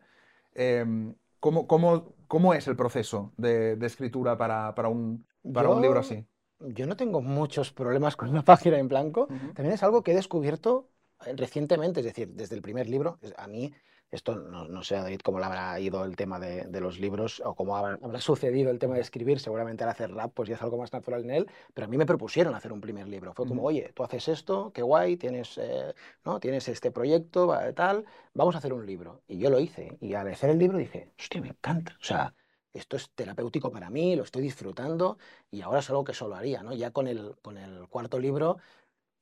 Em, 0.54 1.14
¿cómo, 1.40 1.66
cómo, 1.66 2.14
cómo 2.28 2.54
es 2.54 2.68
el 2.68 2.76
proceso 2.76 3.32
de, 3.36 3.76
de 3.76 3.86
escritura 3.86 4.36
para, 4.38 4.74
para 4.74 4.88
un, 4.88 5.26
para 5.52 5.70
un 5.70 5.82
libro 5.82 6.00
así? 6.00 6.24
Yo 6.60 6.86
no 6.86 6.96
tengo 6.96 7.20
muchos 7.20 7.72
problemas 7.72 8.16
con 8.16 8.32
la 8.32 8.42
página 8.44 8.78
en 8.78 8.88
blanco. 8.88 9.26
También 9.54 9.72
es 9.72 9.82
algo 9.82 10.02
que 10.02 10.12
he 10.12 10.14
descubierto 10.14 10.90
eh, 11.26 11.34
recientemente, 11.36 12.00
es 12.00 12.06
decir, 12.06 12.28
desde 12.34 12.56
el 12.56 12.62
primer 12.62 12.88
libro. 12.88 13.18
A 13.36 13.46
mí, 13.48 13.72
esto 14.10 14.36
no, 14.36 14.66
no 14.68 14.82
sé 14.82 14.94
David 14.96 15.20
cómo 15.22 15.38
le 15.38 15.44
habrá 15.46 15.78
ido 15.80 16.04
el 16.04 16.16
tema 16.16 16.38
de, 16.40 16.64
de 16.64 16.80
los 16.80 16.98
libros 16.98 17.42
o 17.44 17.54
cómo 17.54 17.76
habrá, 17.76 17.98
habrá 18.02 18.20
sucedido 18.20 18.70
el 18.70 18.78
tema 18.78 18.94
de 18.94 19.02
escribir. 19.02 19.40
Seguramente 19.40 19.84
al 19.84 19.90
hacer 19.90 20.12
rap, 20.12 20.32
pues 20.34 20.48
ya 20.48 20.54
es 20.54 20.62
algo 20.62 20.78
más 20.78 20.92
natural 20.92 21.24
en 21.24 21.30
él. 21.30 21.50
Pero 21.74 21.86
a 21.86 21.88
mí 21.88 21.98
me 21.98 22.06
propusieron 22.06 22.54
hacer 22.54 22.72
un 22.72 22.80
primer 22.80 23.06
libro. 23.08 23.34
Fue 23.34 23.46
como, 23.46 23.62
oye, 23.64 23.92
tú 23.94 24.02
haces 24.04 24.28
esto, 24.28 24.72
qué 24.72 24.82
guay, 24.82 25.16
tienes, 25.16 25.58
eh, 25.58 25.94
¿no? 26.24 26.40
tienes 26.40 26.68
este 26.68 26.90
proyecto, 26.90 27.54
tal, 27.74 28.04
vamos 28.34 28.54
a 28.54 28.58
hacer 28.58 28.72
un 28.72 28.86
libro. 28.86 29.22
Y 29.28 29.38
yo 29.38 29.50
lo 29.50 29.60
hice. 29.60 29.96
Y 30.00 30.14
al 30.14 30.28
hacer 30.28 30.50
el 30.50 30.58
libro 30.58 30.78
dije, 30.78 31.12
hostia, 31.18 31.40
me 31.40 31.48
encanta. 31.48 31.96
O 32.00 32.04
sea, 32.04 32.34
esto 32.72 32.96
es 32.96 33.10
terapéutico 33.14 33.70
para 33.70 33.90
mí, 33.90 34.16
lo 34.16 34.22
estoy 34.22 34.42
disfrutando 34.42 35.18
y 35.50 35.62
ahora 35.62 35.80
es 35.80 35.90
algo 35.90 36.04
que 36.04 36.14
solo 36.14 36.36
haría, 36.36 36.62
¿no? 36.62 36.72
Ya 36.74 36.92
con 36.92 37.06
el, 37.06 37.36
con 37.42 37.56
el 37.58 37.88
cuarto 37.88 38.18
libro 38.18 38.58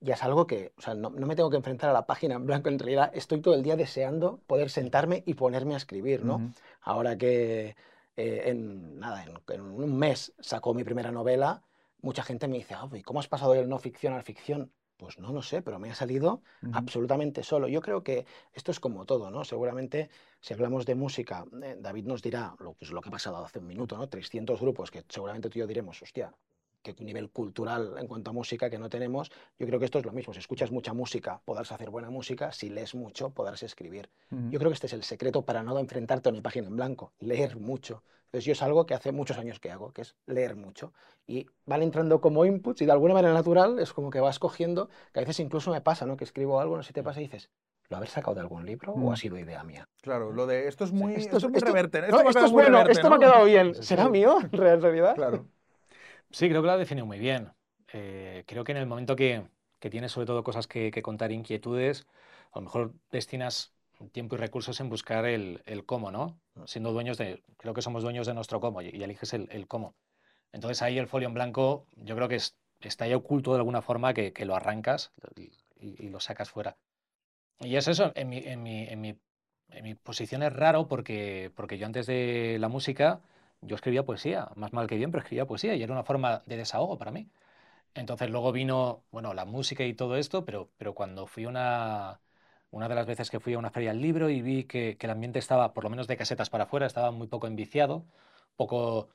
ya 0.00 0.14
es 0.14 0.22
algo 0.22 0.46
que, 0.46 0.72
o 0.76 0.80
sea, 0.82 0.94
no, 0.94 1.11
no 1.11 1.26
me 1.26 1.37
tengo 1.37 1.50
que 1.50 1.56
enfrentar 1.56 1.90
a 1.90 1.92
la 1.92 2.06
página 2.06 2.35
en 2.37 2.46
blanco, 2.46 2.68
en 2.68 2.78
realidad 2.78 3.11
estoy 3.14 3.40
todo 3.40 3.54
el 3.54 3.62
día 3.62 3.76
deseando 3.76 4.38
poder 4.46 4.70
sentarme 4.70 5.22
y 5.26 5.35
ponerme 5.35 5.74
a 5.74 5.78
escribir, 5.78 6.24
¿no? 6.24 6.37
Ujú. 6.37 6.52
Ahora 6.82 7.16
que 7.18 7.76
eh, 8.16 8.42
en, 8.46 8.98
nada, 8.98 9.24
en, 9.24 9.38
en 9.48 9.61
un 9.62 9.96
mes 9.98 10.35
sacó 10.40 10.74
mi 10.74 10.85
primera 10.85 11.11
novela, 11.12 11.62
mucha 12.00 12.22
gente 12.22 12.48
me 12.48 12.56
dice, 12.59 12.74
"Ah, 12.74 12.88
¿y 12.92 13.02
cómo 13.02 13.20
has 13.20 13.28
pasado 13.28 13.52
del 13.52 13.68
no 13.68 13.78
ficción 13.78 14.12
a 14.14 14.16
la 14.18 14.22
ficción? 14.22 14.72
Pues 14.96 15.18
no, 15.18 15.32
no 15.32 15.42
sé, 15.42 15.61
pero 15.62 15.78
me 15.78 15.90
ha 15.90 15.94
salido 15.94 16.42
Ujú. 16.62 16.72
absolutamente 16.72 17.42
solo. 17.42 17.68
Yo 17.68 17.80
creo 17.82 18.02
que 18.02 18.24
esto 18.52 18.70
es 18.70 18.80
como 18.80 19.04
todo, 19.04 19.30
¿no? 19.30 19.44
Seguramente 19.44 20.09
si 20.40 20.54
hablamos 20.54 20.87
de 20.87 20.94
música, 20.94 21.44
eh, 21.62 21.76
David 21.78 22.06
nos 22.06 22.22
dirá 22.22 22.54
lo, 22.61 22.74
pues, 22.74 22.90
lo 22.92 23.00
que 23.02 23.09
ha 23.09 23.12
pasado 23.12 23.44
hace 23.44 23.59
un 23.59 23.66
minuto, 23.66 23.96
¿no? 23.98 24.09
300 24.09 24.61
grupos 24.61 24.90
que 24.90 25.04
seguramente 25.09 25.50
tú 25.50 25.59
y 25.59 25.61
yo 25.61 25.66
diremos, 25.66 26.00
hostia, 26.02 26.32
qué 26.94 27.05
nivel 27.05 27.31
cultural 27.31 27.94
en 27.99 28.07
cuanto 28.07 28.31
a 28.31 28.33
música 28.33 28.68
que 28.70 28.79
no 28.79 28.88
tenemos. 28.88 29.31
Yo 29.59 29.66
creo 29.66 29.79
que 29.79 29.87
esto 29.87 29.99
es 29.99 30.05
lo 30.05 30.12
mismo. 30.12 30.33
Si 30.33 30.40
escuchas 30.40 30.70
mucha 30.70 30.92
música, 30.92 31.40
podrás 31.44 31.72
hacer 31.72 31.90
buena 31.90 32.11
música. 32.11 32.53
Si 32.53 32.68
lees 32.68 32.94
mucho, 32.94 33.31
podrás 33.31 33.62
escribir. 33.62 34.11
Yo 34.31 34.59
creo 34.59 34.70
que 34.70 34.75
este 34.75 34.87
es 34.87 34.92
el 34.92 35.03
secreto 35.03 35.42
para 35.42 35.62
no 35.62 35.79
enfrentarte 35.79 36.29
a 36.29 36.33
una 36.33 36.42
página 36.42 36.68
en 36.68 36.77
blanco, 36.77 37.12
leer 37.18 37.57
mucho. 37.57 38.03
Entonces 38.27 38.44
yo 38.44 38.53
es 38.53 38.62
algo 38.62 38.87
que 38.87 38.94
hace 38.94 39.12
muchos 39.12 39.38
años 39.38 39.61
que 39.61 39.70
hago, 39.70 39.92
que 39.92 40.03
es 40.03 40.16
leer 40.27 40.57
mucho. 40.57 40.92
Y 41.27 41.46
van 41.64 41.83
entrando 41.83 42.20
como 42.20 42.44
inputs 42.44 42.83
y 42.83 42.87
de 42.87 42.92
alguna 42.92 43.14
manera 43.14 43.33
natural 43.33 43.79
es 43.79 43.92
como 43.92 44.11
que 44.11 44.20
vas 44.20 44.38
cogiendo, 44.38 44.88
que 45.12 45.20
a 45.20 45.22
veces 45.22 45.40
incluso 45.40 45.70
me 45.70 45.81
pasa, 45.81 46.07
¿no? 46.07 46.16
Que 46.16 46.25
escribo 46.25 46.61
algo, 46.61 46.77
no 46.77 46.83
sé 46.83 46.88
si 46.88 46.92
te 46.92 47.03
pasa 47.03 47.20
y 47.20 47.25
dices, 47.25 47.51
¿lo 47.88 47.96
haber 47.99 48.09
sacado 48.09 48.35
de 48.35 48.40
algún 48.40 48.66
libro 48.66 48.92
o 48.92 48.99
Mm. 48.99 49.12
ha 49.12 49.16
sido 49.16 49.38
idea 49.38 49.62
mía? 49.62 49.88
Claro, 50.03 50.33
lo 50.33 50.46
de 50.46 50.66
esto 50.66 50.85
es 50.85 50.92
muy, 50.92 51.14
Esto, 51.14 51.37
esto 51.37 51.46
es 51.46 51.53
muy 51.53 51.59
esto- 51.59 51.66
reverte. 51.66 52.01
no, 52.01 52.07
Esto, 52.20 52.29
es 52.40 52.53
muy 52.53 52.62
bueno, 52.62 52.79
reverte, 52.79 52.92
esto 52.92 53.09
me 53.09 53.14
ha 53.14 53.18
¿no? 53.18 53.25
quedado 53.27 53.44
bien. 53.44 53.75
¿Será 53.77 54.09
mío 54.09 54.38
en 54.53 54.83
realidad? 54.83 55.14
Claro. 55.14 55.46
Sí, 56.30 56.48
creo 56.48 56.62
que 56.62 56.66
lo 56.66 56.72
ha 56.72 56.76
definido 56.78 57.06
muy 57.06 57.18
bien. 57.18 57.52
Eh, 57.92 58.44
creo 58.46 58.64
que 58.64 58.72
en 58.72 58.78
el 58.78 58.86
momento 58.86 59.16
que, 59.16 59.48
que 59.78 59.90
tienes 59.90 60.12
sobre 60.12 60.26
todo 60.26 60.42
cosas 60.44 60.66
que, 60.66 60.90
que 60.90 61.02
contar, 61.02 61.32
inquietudes, 61.32 62.06
a 62.52 62.58
lo 62.58 62.62
mejor 62.62 62.94
destinas 63.10 63.72
tiempo 64.12 64.34
y 64.36 64.38
recursos 64.38 64.78
en 64.80 64.88
buscar 64.90 65.24
el, 65.24 65.62
el 65.66 65.86
cómo, 65.86 66.10
¿no? 66.10 66.38
Siendo 66.66 66.92
dueños 66.92 67.16
de, 67.18 67.42
creo 67.56 67.72
que 67.74 67.82
somos 67.82 68.02
dueños 68.02 68.26
de 68.26 68.34
nuestro 68.34 68.60
cómo 68.60 68.82
y, 68.82 68.88
y 68.90 69.02
eliges 69.02 69.32
el, 69.32 69.48
el 69.50 69.66
cómo. 69.66 69.94
Entonces 70.52 70.82
ahí 70.82 70.98
el 70.98 71.08
folio 71.08 71.28
en 71.28 71.34
blanco 71.34 71.86
yo 71.96 72.16
creo 72.16 72.28
que 72.28 72.36
es- 72.36 72.56
está 72.80 73.04
ahí 73.06 73.14
oculto 73.14 73.52
de 73.52 73.58
alguna 73.58 73.82
forma 73.82 74.14
que, 74.14 74.32
que 74.32 74.46
lo 74.46 74.56
arrancas 74.56 75.12
y, 75.36 75.52
y 76.06 76.10
lo 76.10 76.20
sacas 76.20 76.50
fuera. 76.50 76.76
Y 77.60 77.76
es 77.76 77.88
eso, 77.88 78.12
en 78.14 78.28
mi, 78.28 78.38
en 78.38 78.62
mi, 78.62 78.86
en 78.88 79.00
mi, 79.00 79.18
en 79.70 79.84
mi 79.84 79.94
posición 79.94 80.42
es 80.42 80.52
raro 80.52 80.88
porque, 80.88 81.50
porque 81.56 81.78
yo 81.78 81.86
antes 81.86 82.06
de 82.06 82.58
la 82.60 82.68
música 82.68 83.22
yo 83.61 83.77
escribía 83.77 84.05
poesía, 84.05 84.49
más 84.57 84.73
mal 84.73 84.87
que 84.87 84.97
bien, 84.97 85.11
pero 85.11 85.23
escribía 85.23 85.47
poesía 85.47 85.75
y 85.75 85.83
era 85.83 85.92
una 85.92 86.05
forma 86.05 86.42
de 86.47 86.57
desahogo 86.57 86.99
para 86.99 87.11
mí. 87.11 87.31
Entonces 87.95 88.31
luego 88.31 88.53
vino, 88.53 89.05
bueno, 89.11 89.35
la 89.35 89.45
música 89.45 89.85
y 89.85 89.95
todo 89.95 90.16
esto, 90.16 90.45
pero, 90.45 90.71
pero 90.79 90.95
cuando 90.95 91.27
fui 91.27 91.47
una, 91.47 92.21
una 92.71 92.88
de 92.88 92.95
las 92.95 93.07
veces 93.07 93.31
que 93.31 93.40
fui 93.40 93.55
a 93.55 93.59
una 93.59 93.71
feria 93.71 93.90
del 93.92 94.03
libro 94.03 94.29
y 94.31 94.42
vi 94.42 94.64
que, 94.64 94.97
que 94.99 95.07
el 95.07 95.12
ambiente 95.12 95.38
estaba, 95.38 95.73
por 95.75 95.85
lo 95.85 95.90
menos 95.90 96.07
de 96.07 96.16
casetas 96.16 96.51
para 96.51 96.64
afuera, 96.64 96.87
estaba 96.87 97.11
muy 97.11 97.27
poco 97.29 97.47
enviciado, 97.47 98.05
poco, 98.57 99.09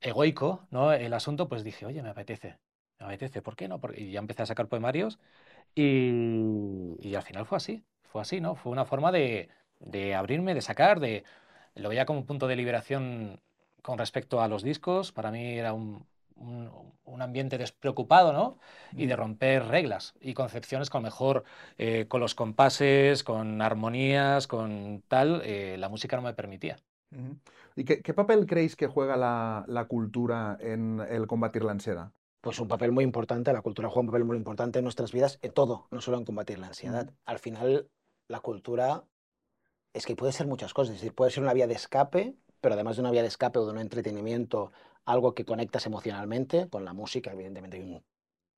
egoico, 0.00 0.66
¿no? 0.70 0.92
El 0.92 1.12
asunto, 1.14 1.48
pues 1.48 1.64
dije, 1.64 1.86
oye, 1.86 2.02
me 2.02 2.10
apetece, 2.10 2.58
me 2.98 3.06
apetece, 3.06 3.42
¿por 3.42 3.56
qué 3.56 3.68
no? 3.68 3.80
Y 3.96 4.12
ya 4.12 4.20
empecé 4.20 4.42
a 4.42 4.46
sacar 4.46 4.68
poemarios 4.68 5.18
y, 5.74 6.96
y 7.00 7.14
al 7.14 7.22
final 7.22 7.46
fue 7.46 7.56
así, 7.56 7.84
fue 8.02 8.22
así, 8.22 8.40
¿no? 8.40 8.54
Fue 8.56 8.72
una 8.72 8.84
forma 8.84 9.12
de, 9.12 9.48
de 9.80 10.14
abrirme, 10.14 10.54
de 10.54 10.62
sacar, 10.62 11.00
de, 11.00 11.24
lo 11.74 11.88
veía 11.88 12.06
como 12.06 12.20
un 12.20 12.26
punto 12.26 12.46
de 12.48 12.56
liberación 12.56 13.40
con 13.82 13.98
respecto 13.98 14.40
a 14.40 14.48
los 14.48 14.62
discos, 14.62 15.12
para 15.12 15.30
mí 15.30 15.58
era 15.58 15.72
un, 15.72 16.06
un- 16.36 16.70
un 17.04 17.22
ambiente 17.22 17.58
despreocupado, 17.58 18.32
¿no? 18.32 18.58
Y 18.92 19.06
de 19.06 19.16
romper 19.16 19.64
reglas 19.66 20.14
y 20.20 20.34
concepciones 20.34 20.90
que 20.90 20.96
a 20.98 21.00
lo 21.00 21.04
mejor 21.04 21.44
eh, 21.78 22.06
con 22.08 22.20
los 22.20 22.34
compases, 22.34 23.24
con 23.24 23.60
armonías, 23.62 24.46
con 24.46 25.02
tal, 25.08 25.42
eh, 25.44 25.76
la 25.78 25.88
música 25.88 26.16
no 26.16 26.22
me 26.22 26.34
permitía. 26.34 26.76
¿Y 27.76 27.84
qué, 27.84 28.02
qué 28.02 28.12
papel 28.14 28.46
creéis 28.46 28.76
que 28.76 28.86
juega 28.86 29.16
la, 29.16 29.64
la 29.66 29.86
cultura 29.86 30.58
en 30.60 31.00
el 31.08 31.26
combatir 31.26 31.64
la 31.64 31.72
ansiedad? 31.72 32.12
Pues 32.40 32.60
un 32.60 32.68
papel 32.68 32.92
muy 32.92 33.04
importante, 33.04 33.52
la 33.52 33.62
cultura 33.62 33.88
juega 33.88 34.00
un 34.02 34.06
papel 34.08 34.24
muy 34.24 34.36
importante 34.36 34.78
en 34.78 34.84
nuestras 34.84 35.12
vidas, 35.12 35.38
en 35.42 35.52
todo, 35.52 35.88
no 35.90 36.00
solo 36.00 36.18
en 36.18 36.24
combatir 36.24 36.58
la 36.58 36.68
ansiedad. 36.68 37.12
Al 37.24 37.38
final, 37.38 37.88
la 38.28 38.40
cultura 38.40 39.04
es 39.92 40.06
que 40.06 40.16
puede 40.16 40.32
ser 40.32 40.46
muchas 40.46 40.74
cosas, 40.74 40.94
es 40.94 41.00
decir, 41.00 41.14
puede 41.14 41.30
ser 41.30 41.42
una 41.42 41.52
vía 41.54 41.66
de 41.66 41.74
escape, 41.74 42.36
pero 42.60 42.74
además 42.74 42.96
de 42.96 43.02
una 43.02 43.10
vía 43.10 43.22
de 43.22 43.28
escape 43.28 43.58
o 43.58 43.64
de 43.66 43.72
un 43.72 43.78
entretenimiento, 43.78 44.72
algo 45.04 45.34
que 45.34 45.44
conectas 45.44 45.86
emocionalmente, 45.86 46.68
con 46.68 46.84
la 46.84 46.92
música, 46.92 47.32
evidentemente 47.32 47.76
hay 47.78 47.82
un 47.84 48.04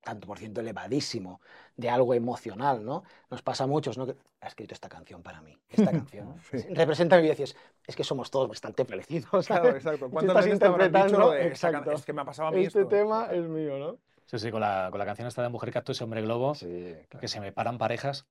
tanto 0.02 0.26
por 0.26 0.38
ciento 0.38 0.62
elevadísimo 0.62 1.42
de 1.76 1.90
algo 1.90 2.14
emocional, 2.14 2.84
¿no? 2.84 3.02
Nos 3.30 3.42
pasa 3.42 3.64
a 3.64 3.66
muchos, 3.66 3.98
¿no? 3.98 4.06
Que 4.06 4.16
ha 4.40 4.48
escrito 4.48 4.72
esta 4.72 4.88
canción 4.88 5.22
para 5.22 5.42
mí, 5.42 5.58
esta 5.68 5.90
canción 5.92 6.34
Sí. 6.50 6.56
representa 6.70 7.16
mi 7.16 7.22
vida, 7.22 7.34
y 7.34 7.36
dices, 7.36 7.56
es 7.86 7.96
que 7.96 8.04
somos 8.04 8.30
todos 8.30 8.48
bastante 8.48 8.84
parecidos, 8.86 9.46
Claro, 9.46 9.68
exacto. 9.70 10.08
¿Cuántas 10.10 10.22
estás 10.36 10.44
veces 10.46 10.52
interpretando, 10.54 11.30
de 11.32 11.46
exacto. 11.48 11.92
es 11.92 12.04
que 12.06 12.12
me 12.14 12.22
ha 12.22 12.24
pasado 12.24 12.48
a 12.48 12.52
mí 12.52 12.64
Este 12.64 12.80
esto? 12.80 12.88
tema 12.88 13.28
es 13.30 13.46
mío, 13.46 13.78
¿no? 13.78 13.98
Sí, 14.26 14.38
sí, 14.38 14.50
con 14.50 14.60
la, 14.60 14.88
con 14.90 14.98
la 15.00 15.04
canción 15.06 15.28
esta 15.28 15.42
de 15.42 15.48
Mujer 15.48 15.72
Cactus 15.72 16.00
y 16.00 16.04
Hombre 16.04 16.22
Globo, 16.22 16.54
Sí, 16.54 16.94
que 17.20 17.28
se 17.28 17.40
me 17.40 17.52
paran 17.52 17.78
parejas. 17.78 18.26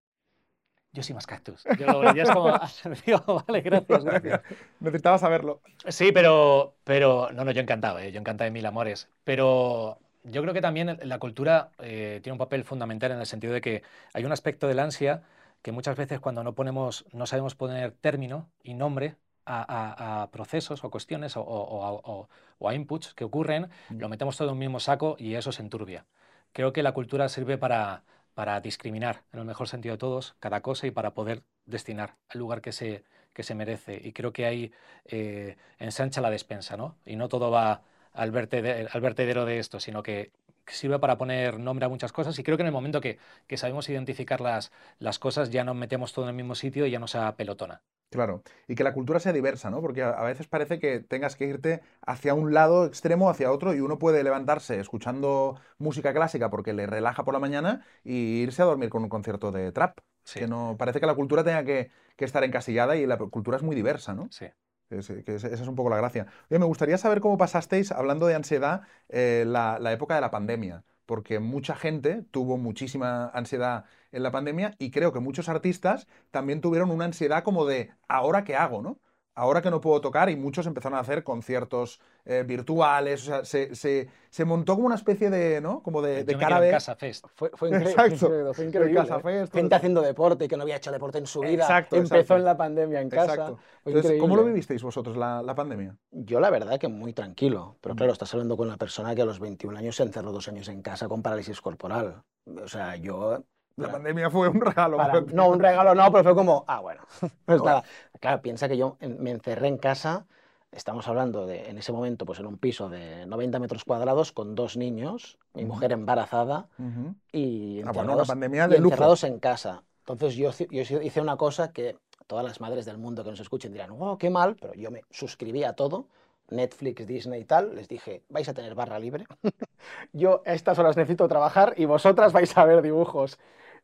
Yo 0.91 1.03
soy 1.03 1.13
más 1.13 1.27
cactus. 1.27 1.63
Yo 1.77 1.85
lo 1.85 1.99
veía 1.99 2.23
es 2.23 2.31
como, 2.31 2.51
tío, 3.05 3.23
vale, 3.47 3.61
gracias, 3.61 4.03
gracias. 4.03 4.41
Necesitaba 4.79 5.17
saberlo. 5.19 5.61
Sí, 5.87 6.11
pero, 6.11 6.75
pero, 6.83 7.29
no, 7.31 7.45
no, 7.45 7.51
yo 7.51 7.61
encantado, 7.61 7.99
¿eh? 7.99 8.11
yo 8.11 8.19
encantado 8.19 8.45
de 8.45 8.51
mil 8.51 8.65
amores. 8.65 9.07
Pero 9.23 9.99
yo 10.23 10.41
creo 10.41 10.53
que 10.53 10.61
también 10.61 10.97
la 11.03 11.19
cultura 11.19 11.69
eh, 11.79 12.19
tiene 12.23 12.33
un 12.33 12.39
papel 12.39 12.63
fundamental 12.63 13.11
en 13.11 13.19
el 13.19 13.25
sentido 13.27 13.53
de 13.53 13.61
que 13.61 13.83
hay 14.13 14.25
un 14.25 14.31
aspecto 14.31 14.67
del 14.67 14.79
ansia 14.79 15.21
que 15.61 15.71
muchas 15.71 15.95
veces 15.95 16.19
cuando 16.19 16.43
no 16.43 16.53
ponemos, 16.55 17.05
no 17.11 17.25
sabemos 17.27 17.53
poner 17.53 17.91
término 17.91 18.49
y 18.63 18.73
nombre 18.73 19.15
a, 19.45 19.61
a- 19.61 20.23
a 20.23 20.31
procesos 20.31 20.83
o 20.83 20.89
cuestiones 20.89 21.37
o, 21.37 21.41
o- 21.41 21.45
o- 21.45 22.01
o- 22.03 22.29
o 22.57 22.69
a 22.69 22.73
inputs 22.73 23.13
que 23.13 23.25
ocurren, 23.25 23.69
lo 23.89 24.09
metemos 24.09 24.37
todo 24.37 24.47
en 24.49 24.53
un 24.53 24.59
mismo 24.59 24.79
saco 24.79 25.15
y 25.19 25.35
eso 25.35 25.51
se 25.51 25.61
enturbia. 25.61 26.05
Creo 26.51 26.73
que 26.73 26.81
la 26.83 26.93
cultura 26.93 27.29
sirve 27.29 27.57
para, 27.57 28.03
para 28.39 28.61
discriminar, 28.61 29.15
en 29.33 29.39
el 29.39 29.45
mejor 29.45 29.67
sentido 29.67 29.93
de 29.95 29.99
todos, 29.99 30.35
cada 30.39 30.61
cosa 30.61 30.87
y 30.87 30.91
para 30.91 31.13
poder 31.13 31.43
destinar 31.65 32.09
al 32.29 32.39
lugar 32.39 32.61
que 32.61 32.71
se, 32.71 33.03
que 33.33 33.43
se 33.43 33.55
merece. 33.55 33.99
Y 34.03 34.13
creo 34.13 34.31
que 34.33 34.45
ahí 34.45 34.71
eh, 35.05 35.57
ensancha 35.79 36.21
la 36.21 36.29
despensa, 36.29 36.77
¿no? 36.77 36.95
Y 37.05 37.15
no 37.15 37.27
todo 37.29 37.51
va 37.51 37.83
al, 38.13 38.31
vertede- 38.31 38.87
al 38.91 39.01
vertedero 39.01 39.45
de 39.45 39.59
esto, 39.59 39.79
sino 39.79 40.03
que 40.03 40.31
sirve 40.67 40.99
para 40.99 41.17
poner 41.17 41.59
nombre 41.59 41.85
a 41.85 41.89
muchas 41.89 42.11
cosas 42.13 42.37
y 42.39 42.43
creo 42.43 42.55
que 42.57 42.61
en 42.63 42.67
el 42.67 42.73
momento 42.73 43.01
que, 43.01 43.17
que 43.47 43.57
sabemos 43.57 43.89
identificar 43.89 44.39
las, 44.41 44.71
las 44.99 45.17
cosas 45.19 45.49
ya 45.49 45.63
no 45.63 45.73
metemos 45.73 46.13
todo 46.13 46.25
en 46.25 46.29
el 46.29 46.35
mismo 46.35 46.55
sitio 46.55 46.85
y 46.85 46.91
ya 46.91 46.99
no 46.99 47.07
se 47.07 47.17
apelotona. 47.17 47.81
Claro, 48.09 48.41
y 48.67 48.73
que 48.73 48.83
la 48.83 48.93
cultura 48.93 49.19
sea 49.19 49.33
diversa, 49.33 49.69
¿no? 49.69 49.81
Porque 49.81 50.01
a, 50.01 50.23
veces 50.23 50.47
parece 50.47 50.79
que 50.79 50.99
tengas 50.99 51.35
que 51.35 51.45
irte 51.45 51.81
hacia 52.01 52.33
un 52.33 52.53
lado 52.55 52.85
extremo, 52.87 53.29
hacia 53.29 53.51
otro, 53.51 53.75
y 53.75 53.81
uno 53.81 53.99
puede 53.99 54.23
levantarse 54.23 54.79
escuchando 54.79 55.59
música 55.77 56.11
clásica 56.11 56.49
porque 56.49 56.73
le 56.73 56.87
relaja 56.87 57.23
por 57.23 57.35
la 57.35 57.39
mañana 57.39 57.85
y 58.03 58.41
irse 58.41 58.63
a 58.63 58.65
dormir 58.65 58.89
con 58.89 59.03
un 59.03 59.09
concierto 59.09 59.51
de 59.51 59.71
trap. 59.71 59.99
Sí. 60.23 60.39
Que 60.39 60.47
no, 60.47 60.75
parece 60.77 60.99
que 60.99 61.05
la 61.05 61.13
cultura 61.15 61.43
tenga 61.43 61.63
que, 61.63 61.91
que 62.15 62.25
estar 62.25 62.43
encasillada 62.43 62.95
y 62.95 63.05
la 63.05 63.17
cultura 63.17 63.57
es 63.57 63.63
muy 63.63 63.75
diversa, 63.75 64.13
¿no? 64.15 64.27
Sí. 64.31 64.45
Es- 64.89 65.07
que 65.07 65.35
esa 65.35 65.47
es 65.47 65.67
un 65.67 65.75
poco 65.75 65.91
la 65.91 65.97
gracia. 65.97 66.25
Oye, 66.49 66.57
me 66.57 66.65
gustaría 66.65 66.97
saber 66.97 67.19
cómo 67.21 67.37
pasasteis, 67.37 67.91
hablando 67.91 68.25
de 68.25 68.33
ansiedad, 68.33 68.81
eh, 69.09 69.43
la, 69.45 69.77
la 69.79 69.91
época 69.93 70.15
de 70.15 70.21
la 70.21 70.31
pandemia, 70.31 70.83
porque 71.09 71.39
mucha 71.39 71.75
gente 71.75 72.23
tuvo 72.29 72.57
muchísima 72.57 73.29
ansiedad 73.29 73.85
en 74.11 74.21
la 74.21 74.29
pandemia 74.29 74.75
y 74.77 74.91
creo 74.91 75.11
que 75.11 75.19
muchos 75.19 75.49
artistas 75.49 76.07
también 76.29 76.61
tuvieron 76.61 76.91
una 76.91 77.05
ansiedad 77.05 77.43
como 77.43 77.65
de, 77.65 77.91
¿ahora 78.07 78.43
qué 78.43 78.55
hago, 78.55 78.83
no? 78.83 78.99
Ahora 79.39 79.61
que 79.61 79.71
no 79.71 79.79
puedo 79.79 80.01
tocar 80.01 80.29
y 80.29 80.35
muchos 80.35 80.65
empezaron 80.67 80.97
a 80.97 81.01
hacer 81.01 81.23
conciertos 81.23 82.01
eh, 82.25 82.43
virtuales, 82.45 83.21
o 83.23 83.25
sea, 83.25 83.45
se, 83.45 83.73
se- 83.73 84.07
se 84.29 84.43
montó 84.45 84.75
como 84.75 84.85
una 84.87 84.95
especie 84.95 85.29
de, 85.29 85.61
¿no? 85.61 85.81
Como 85.81 86.01
de, 86.01 86.25
cara. 86.37 86.59
Casa 86.69 86.95
Fest. 86.95 87.25
Fue, 87.35 87.49
fue 87.55 87.69
Exacto. 87.75 88.53
fue 88.53 88.65
increíble. 88.65 88.95
Casa. 88.95 89.19
Fest, 89.21 89.53
Gente 89.53 89.75
haciendo 89.75 90.01
deporte 90.01 90.47
que 90.47 90.57
no 90.57 90.63
había 90.63 90.75
hecho 90.75 90.91
deporte 90.91 91.17
en 91.19 91.25
su 91.25 91.39
vida. 91.39 91.63
Exacto, 91.63 91.95
Empezó 91.95 92.15
exacto. 92.15 92.35
en 92.37 92.43
la 92.45 92.57
pandemia 92.57 93.01
en 93.01 93.09
casa. 93.09 93.33
Exacto. 93.33 93.59
Entonces, 93.85 94.19
¿cómo 94.19 94.35
lo 94.35 94.43
vivisteis 94.43 94.83
vosotros 94.83 95.15
la, 95.15 95.41
la 95.41 95.55
pandemia? 95.55 95.95
Yo 96.11 96.39
la 96.39 96.49
verdad 96.49 96.77
que 96.79 96.87
muy 96.89 97.13
tranquilo, 97.13 97.77
pero 97.81 97.95
Mm. 97.95 97.97
claro, 97.97 98.13
estás 98.13 98.33
hablando 98.33 98.57
con 98.57 98.67
una 98.67 98.77
persona 98.77 99.15
que 99.15 99.21
a 99.21 99.25
los 99.25 99.39
21 99.39 99.77
años 99.77 99.95
se 99.95 100.03
encerró 100.03 100.31
dos 100.31 100.47
años 100.49 100.67
en 100.67 100.81
casa 100.81 101.07
con 101.07 101.21
parálisis 101.21 101.61
corporal. 101.61 102.23
O 102.45 102.67
sea, 102.67 102.95
yo... 102.97 103.43
La 103.79 103.91
pandemia 103.91 104.29
fue 104.29 104.49
un 104.49 104.61
regalo. 104.61 104.97
para- 104.97 105.21
no, 105.21 105.49
un 105.49 105.59
regalo 105.59 105.95
no, 105.95 106.11
pero 106.11 106.23
fue 106.23 106.35
como, 106.35 106.65
ah, 106.67 106.79
bueno, 106.79 107.01
pues 107.45 107.63
nada. 107.63 107.83
Claro, 108.19 108.41
piensa 108.41 108.67
que 108.67 108.77
yo 108.77 108.97
me 109.01 109.31
encerré 109.31 109.67
en 109.67 109.77
casa, 109.77 110.25
estamos 110.71 111.07
hablando 111.07 111.45
de, 111.45 111.69
en 111.69 111.77
ese 111.77 111.91
momento, 111.91 112.25
pues 112.25 112.39
en 112.39 112.45
un 112.47 112.57
piso 112.57 112.89
de 112.89 113.25
90 113.25 113.59
metros 113.59 113.83
cuadrados 113.85 114.31
con 114.31 114.55
dos 114.55 114.77
niños, 114.77 115.37
mi 115.53 115.63
Ujú. 115.63 115.73
mujer 115.73 115.91
embarazada 115.93 116.67
Ujú. 116.77 117.15
y 117.31 117.79
Ah, 117.85 117.91
bueno, 117.91 117.99
encerrados, 118.01 118.27
pandemia 118.27 118.65
y 118.65 118.69
de 118.71 118.77
encerrados 118.77 119.23
en 119.23 119.39
casa. 119.39 119.83
Entonces 119.99 120.35
yo, 120.35 120.49
hice- 120.49 120.67
yo 120.71 120.81
hice 121.01 121.21
una 121.21 121.37
cosa 121.37 121.71
que 121.71 121.97
todas 122.27 122.43
las 122.45 122.59
madres 122.61 122.85
del 122.85 122.97
mundo 122.97 123.23
que 123.23 123.31
nos 123.31 123.39
escuchen 123.39 123.71
dirán, 123.73 123.97
wow, 123.97 124.17
qué 124.17 124.29
mal, 124.29 124.55
pero 124.59 124.73
yo 124.73 124.91
me 124.91 125.01
suscribí 125.11 125.63
a 125.63 125.73
todo, 125.73 126.07
Netflix, 126.49 127.05
Disney 127.07 127.41
y 127.41 127.45
tal, 127.45 127.75
les 127.75 127.87
dije, 127.87 128.23
vais 128.29 128.49
a 128.49 128.53
tener 128.53 128.73
barra 128.75 128.99
libre, 128.99 129.25
yo 130.13 130.41
a 130.45 130.53
estas 130.53 130.79
horas 130.79 130.97
necesito 130.97 131.27
trabajar 131.27 131.73
y 131.77 131.85
vosotras 131.85 132.33
vais 132.33 132.55
a 132.57 132.65
ver 132.65 132.81
dibujos. 132.81 133.39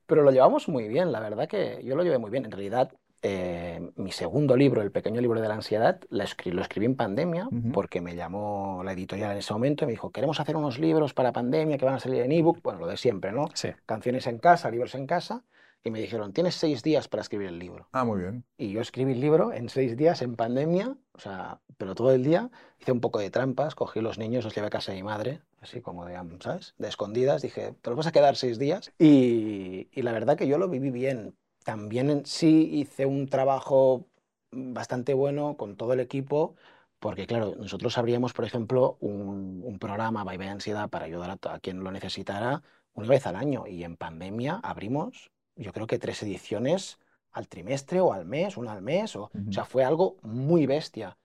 Pero 0.05 0.23
lo 0.23 0.31
llevamos 0.31 0.67
muy 0.67 0.87
bien, 0.87 1.11
la 1.11 1.19
verdad 1.19 1.47
que 1.47 1.81
yo 1.83 1.95
lo 1.95 2.03
llevé 2.03 2.17
muy 2.17 2.29
bien. 2.29 2.45
En 2.45 2.51
realidad, 2.51 2.91
eh, 3.21 3.91
mi 3.95 4.11
segundo 4.11 4.55
libro, 4.55 4.81
El 4.81 4.91
pequeño 4.91 5.19
libro 5.19 5.41
de 5.41 5.47
la 5.47 5.55
ansiedad, 5.55 5.99
lo 6.09 6.23
escribí 6.23 6.85
en 6.85 6.95
pandemia 6.95 7.47
porque 7.73 8.01
me 8.01 8.15
llamó 8.15 8.83
la 8.83 8.93
editorial 8.93 9.31
en 9.31 9.37
ese 9.37 9.51
momento 9.51 9.83
y 9.83 9.87
me 9.87 9.93
dijo, 9.93 10.11
queremos 10.11 10.39
hacer 10.39 10.55
unos 10.55 10.77
libros 10.77 11.13
para 11.13 11.31
pandemia 11.31 11.77
que 11.77 11.85
van 11.85 11.95
a 11.95 11.99
salir 11.99 12.21
en 12.21 12.31
ebook, 12.31 12.61
bueno, 12.61 12.79
lo 12.79 12.87
de 12.87 12.97
siempre, 12.97 13.31
¿no? 13.31 13.49
Sí. 13.53 13.69
Canciones 13.85 14.27
en 14.27 14.37
casa, 14.37 14.69
libros 14.69 14.93
en 14.93 15.07
casa, 15.07 15.43
y 15.85 15.91
me 15.91 16.01
dijeron, 16.01 16.33
tienes 16.33 16.55
seis 16.55 16.81
días 16.81 17.07
para 17.07 17.21
escribir 17.21 17.47
el 17.47 17.59
libro. 17.59 17.87
Ah, 17.91 18.03
muy 18.03 18.19
bien. 18.19 18.43
Y 18.57 18.71
yo 18.71 18.81
escribí 18.81 19.11
el 19.11 19.21
libro 19.21 19.53
en 19.53 19.69
seis 19.69 19.95
días 19.95 20.23
en 20.23 20.35
pandemia, 20.35 20.97
o 21.13 21.19
sea, 21.19 21.61
pero 21.77 21.93
todo 21.93 22.11
el 22.11 22.23
día 22.23 22.49
hice 22.79 22.91
un 22.91 23.01
poco 23.01 23.19
de 23.19 23.29
trampas, 23.29 23.75
cogí 23.75 24.01
los 24.01 24.17
niños, 24.17 24.43
los 24.43 24.55
llevé 24.55 24.65
a 24.67 24.71
casa 24.71 24.91
de 24.91 24.97
mi 24.97 25.03
madre, 25.03 25.43
así 25.61 25.81
como 25.81 26.03
de, 26.03 26.19
¿sabes? 26.39 26.73
De 26.79 26.87
escondidas, 26.87 27.43
dije, 27.43 27.75
te 27.79 27.89
los 27.91 27.97
vas 27.97 28.07
a 28.07 28.11
quedar 28.11 28.35
seis 28.35 28.57
días. 28.57 28.93
Y, 28.97 29.87
y 29.91 30.01
la 30.01 30.11
verdad 30.11 30.35
que 30.35 30.47
yo 30.47 30.57
lo 30.57 30.69
viví 30.69 30.89
bien. 30.89 31.37
También 31.63 32.09
en 32.09 32.25
sí 32.25 32.67
hice 32.73 33.05
un 33.05 33.27
trabajo 33.27 34.07
bastante 34.51 35.13
bueno 35.13 35.55
con 35.55 35.75
todo 35.77 35.93
el 35.93 35.99
equipo, 35.99 36.55
porque 36.97 37.27
claro, 37.27 37.53
nosotros 37.59 37.95
abríamos, 37.99 38.33
por 38.33 38.45
ejemplo, 38.45 38.97
un, 39.01 39.61
un 39.63 39.77
programa 39.77 40.23
Bye 40.23 40.47
Ansiedad 40.47 40.89
para 40.89 41.05
ayudar 41.05 41.29
a, 41.29 41.53
a 41.53 41.59
quien 41.59 41.83
lo 41.83 41.91
necesitara 41.91 42.63
una 42.93 43.07
vez 43.07 43.27
al 43.27 43.35
año. 43.35 43.67
Y 43.67 43.83
en 43.83 43.97
pandemia 43.97 44.59
abrimos, 44.63 45.29
yo 45.55 45.71
creo 45.73 45.87
que 45.87 45.99
tres 45.99 46.21
ediciones 46.23 46.99
al 47.31 47.47
trimestre 47.47 47.99
o 48.01 48.13
al 48.13 48.25
mes, 48.25 48.57
una 48.57 48.71
al 48.73 48.81
mes, 48.81 49.15
o, 49.15 49.23
o 49.25 49.31
sea, 49.49 49.65
fue 49.65 49.83
algo 49.83 50.17
muy 50.21 50.65
bestia. 50.65 51.17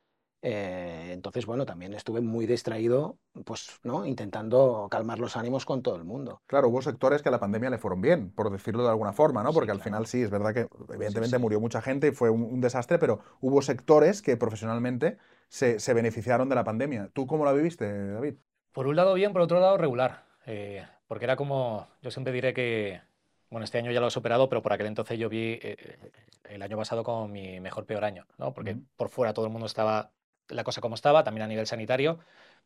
Eh, 0.43 1.11
entonces, 1.13 1.47
bueno, 1.47 1.67
también 1.67 1.93
estuve 1.95 2.21
muy 2.21 2.47
distraído, 2.47 3.19
pues, 3.45 3.79
¿no? 3.85 4.07
Intentando 4.07 4.89
calmar 4.91 5.19
los 5.19 5.37
ánimos 5.37 5.65
con 5.67 5.83
todo 5.83 5.97
el 5.97 6.05
mundo. 6.05 6.43
Claro, 6.47 6.69
hubo 6.69 6.83
sectores 6.83 7.23
que 7.23 7.29
a 7.29 7.33
la 7.33 7.39
pandemia 7.39 7.71
le 7.71 7.79
fueron 7.79 8.01
bien, 8.01 8.33
por 8.33 8.51
decirlo 8.51 8.83
de 8.83 8.89
alguna 8.91 9.13
forma, 9.13 9.43
¿no? 9.45 9.53
Sí, 9.53 9.55
Porque 9.55 9.71
al 9.71 9.79
claro. 9.79 9.85
final 9.85 10.07
sí, 10.07 10.21
es 10.23 10.31
verdad 10.31 10.53
que 10.53 10.69
evidentemente 10.93 11.39
sí. 11.39 11.39
murió 11.39 11.61
mucha 11.61 11.81
gente 11.81 12.09
y 12.09 12.13
fue 12.13 12.29
un, 12.31 12.43
un 12.43 12.61
desastre, 12.61 12.99
pero 12.99 13.21
hubo 13.41 13.63
sectores 13.63 14.21
que 14.21 14.37
profesionalmente 14.37 15.19
se, 15.49 15.79
se 15.79 15.95
beneficiaron 15.95 16.49
de 16.49 16.57
la 16.57 16.65
pandemia. 16.65 17.09
¿Tú 17.13 17.27
cómo 17.29 17.45
la 17.45 17.53
viviste, 17.53 18.09
David? 18.13 18.35
Por 18.73 18.87
un 18.87 18.97
lado 18.97 19.15
bien, 19.15 19.33
por 19.33 19.43
otro 19.43 19.61
lado 19.61 19.77
regular. 19.79 20.25
eh, 20.47 20.87
porque 21.07 21.25
era 21.25 21.37
como, 21.37 21.89
yo 22.03 22.11
siempre 22.11 22.33
diré 22.33 22.55
que, 22.55 23.01
bueno, 23.51 23.65
este 23.65 23.79
año 23.79 23.91
ya 23.93 24.01
lo 24.01 24.09
he 24.09 24.11
superado, 24.11 24.49
pero 24.49 24.63
por 24.63 24.73
aquel 24.73 24.87
entonces 24.87 25.19
yo 25.19 25.29
vi 25.29 25.59
eh, 25.63 25.99
el 26.45 26.63
año 26.63 26.77
pasado 26.77 27.03
como 27.05 27.29
mi 27.29 27.61
mejor 27.61 27.85
peor 27.87 28.05
año, 28.05 28.27
¿no? 28.39 28.53
Porque 28.55 28.73
Ujú. 28.73 28.85
por 28.97 29.09
fuera 29.11 29.35
todo 29.35 29.47
el 29.47 29.53
mundo 29.53 29.67
estaba, 29.67 30.13
la 30.49 30.65
cosa 30.65 30.81
como 30.81 30.95
estaba, 30.95 31.25
también 31.25 31.45
a 31.45 31.49
nivel 31.49 31.67
sanitario. 31.67 32.19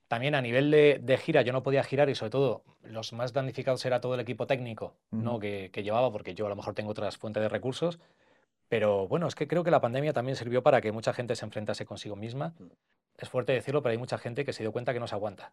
También 0.09 0.35
a 0.35 0.43
nivel 0.43 0.70
de, 0.70 1.01
de 1.03 1.16
gira 1.16 1.43
yo 1.43 1.53
no 1.53 1.62
podía 1.62 1.82
girar 1.82 2.11
y 2.11 2.14
sobre 2.14 2.30
todo 2.30 2.62
los 2.82 3.12
más 3.14 3.32
damnificados 3.32 3.85
era 3.87 4.01
todo 4.01 4.14
el 4.14 4.20
equipo 4.20 4.47
técnico, 4.47 4.95
¿no? 5.12 5.32
Ujú. 5.32 5.41
que, 5.41 5.70
que 5.72 5.82
llevaba, 5.82 6.12
porque 6.12 6.35
yo 6.35 6.47
a 6.47 6.51
lo 6.51 6.57
mejor 6.57 6.74
tengo 6.74 6.91
otras 6.91 7.16
fuentes 7.16 7.43
de 7.43 7.49
recursos. 7.49 7.99
Pero 8.68 9.09
bueno, 9.09 9.26
es 9.26 9.35
que 9.35 9.47
creo 9.49 9.64
que 9.64 9.70
la 9.70 9.80
pandemia 9.80 10.12
también 10.12 10.37
sirvió 10.37 10.62
para 10.62 10.80
que 10.80 10.93
mucha 10.93 11.12
gente 11.12 11.37
se 11.37 11.45
enfrentase 11.45 11.87
consigo 11.87 12.16
misma 12.16 12.55
es 13.18 13.28
fuerte 13.28 13.53
decirlo, 13.53 13.82
pero 13.82 13.93
hay 13.93 13.99
mucha 13.99 14.18
gente 14.18 14.45
que 14.45 14.53
se 14.53 14.62
dio 14.62 14.72
cuenta 14.72 14.93
que 14.93 15.01
no 15.01 15.07
se 15.07 15.14
aguanta. 15.14 15.53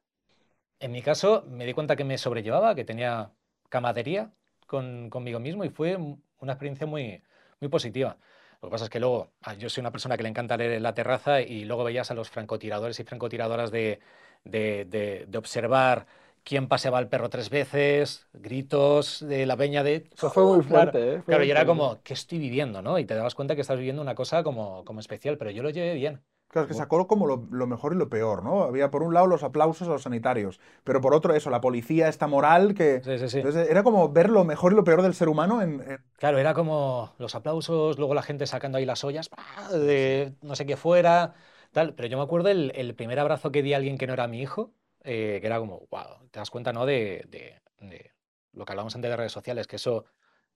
En 0.79 0.91
mi 0.91 1.01
caso, 1.01 1.43
me 1.47 1.65
di 1.65 1.73
cuenta 1.73 1.95
que 1.95 2.03
me 2.03 2.17
sobrellevaba, 2.17 2.75
que 2.75 2.85
tenía 2.85 3.31
camadería 3.69 4.31
con, 4.71 5.09
conmigo 5.09 5.39
mismo 5.39 5.65
y 5.65 5.69
fue 5.69 5.97
una 6.39 6.53
experiencia 6.53 6.87
muy, 6.87 7.21
muy 7.59 7.69
positiva. 7.69 8.17
Lo 8.61 8.69
que 8.69 8.71
pasa 8.71 8.85
es 8.85 8.89
que 8.91 8.99
luego, 8.99 9.31
ah, 9.43 9.53
yo 9.55 9.69
soy 9.69 9.81
una 9.81 9.91
persona 9.91 10.17
que 10.17 10.23
le 10.23 10.29
encanta 10.29 10.57
leer 10.57 10.73
en 10.73 10.83
la 10.83 10.93
terraza 10.93 11.41
y 11.41 11.65
luego 11.65 11.83
veías 11.83 12.11
a 12.11 12.13
los 12.15 12.29
francotiradores 12.29 12.99
y 12.99 13.03
francotiradoras 13.03 13.71
de, 13.71 13.99
de, 14.43 14.85
de, 14.85 15.25
de 15.27 15.37
observar 15.37 16.07
quién 16.43 16.67
paseaba 16.67 16.97
al 16.99 17.09
perro 17.09 17.29
tres 17.29 17.49
veces, 17.49 18.27
gritos 18.33 19.19
de 19.27 19.45
la 19.45 19.57
peña 19.57 19.83
de... 19.83 20.09
Eso 20.15 20.29
fue 20.29 20.45
muy 20.45 20.63
Claro, 20.67 20.69
fuerte, 20.69 21.15
¿eh? 21.15 21.21
Fue 21.21 21.35
Claro, 21.35 21.43
y 21.43 21.51
era 21.51 21.65
como, 21.65 22.01
¿qué 22.03 22.13
estoy 22.13 22.39
viviendo? 22.39 22.81
¿no? 22.81 22.99
Y 22.99 23.05
te 23.05 23.15
dabas 23.15 23.35
cuenta 23.35 23.55
que 23.55 23.61
estás 23.61 23.77
viviendo 23.77 24.01
una 24.01 24.15
cosa 24.15 24.43
como, 24.43 24.83
como 24.85 24.99
especial, 24.99 25.37
pero 25.37 25.51
yo 25.51 25.63
lo 25.63 25.69
llevé 25.69 25.93
bien. 25.95 26.23
Claro, 26.51 26.65
es 26.65 26.67
que 26.69 26.73
sacó 26.77 27.07
como 27.07 27.27
lo, 27.27 27.47
lo 27.49 27.67
mejor 27.67 27.93
y 27.93 27.95
lo 27.97 28.09
peor, 28.09 28.43
¿no? 28.43 28.63
Había 28.63 28.91
por 28.91 29.03
un 29.03 29.13
lado 29.13 29.27
los 29.27 29.43
aplausos 29.43 29.87
a 29.87 29.91
los 29.91 30.03
sanitarios, 30.03 30.59
pero 30.83 30.99
por 31.01 31.13
otro 31.13 31.33
eso, 31.33 31.49
la 31.49 31.61
policía, 31.61 32.09
esta 32.09 32.27
moral, 32.27 32.73
que... 32.73 33.01
Sí, 33.03 33.17
sí, 33.19 33.29
sí. 33.29 33.37
Entonces, 33.37 33.69
era 33.69 33.83
como 33.83 34.09
ver 34.09 34.29
lo 34.29 34.43
mejor 34.43 34.73
y 34.73 34.75
lo 34.75 34.83
peor 34.83 35.01
del 35.01 35.13
ser 35.13 35.29
humano 35.29 35.61
en... 35.61 35.81
en- 35.89 35.99
Claro, 36.17 36.37
era 36.37 36.53
como 36.53 37.13
los 37.17 37.33
aplausos, 37.33 37.97
luego 37.97 38.13
la 38.13 38.21
gente 38.21 38.45
sacando 38.45 38.77
ahí 38.77 38.85
las 38.85 39.03
ollas, 39.03 39.29
de 39.71 40.35
no 40.41 40.55
sé 40.55 40.65
qué 40.65 40.77
fuera, 40.77 41.33
tal. 41.71 41.95
Pero 41.95 42.07
yo 42.09 42.17
me 42.17 42.23
acuerdo 42.23 42.49
el, 42.49 42.71
el 42.75 42.93
primer 42.95 43.19
abrazo 43.19 43.51
que 43.51 43.63
di 43.63 43.73
a 43.73 43.77
alguien 43.77 43.97
que 43.97 44.05
no 44.05 44.13
era 44.13 44.27
mi 44.27 44.39
hijo, 44.41 44.73
eh, 45.03 45.39
que 45.41 45.47
era 45.47 45.57
como, 45.59 45.87
wow, 45.89 46.27
te 46.29 46.39
das 46.39 46.51
cuenta, 46.51 46.73
¿no? 46.73 46.85
De, 46.85 47.25
de- 47.29 47.59
de 47.79 48.11
lo 48.53 48.65
que 48.65 48.71
hablamos 48.73 48.93
antes 48.95 49.09
de 49.09 49.17
redes 49.17 49.31
sociales, 49.31 49.65
que 49.67 49.77
eso, 49.77 50.05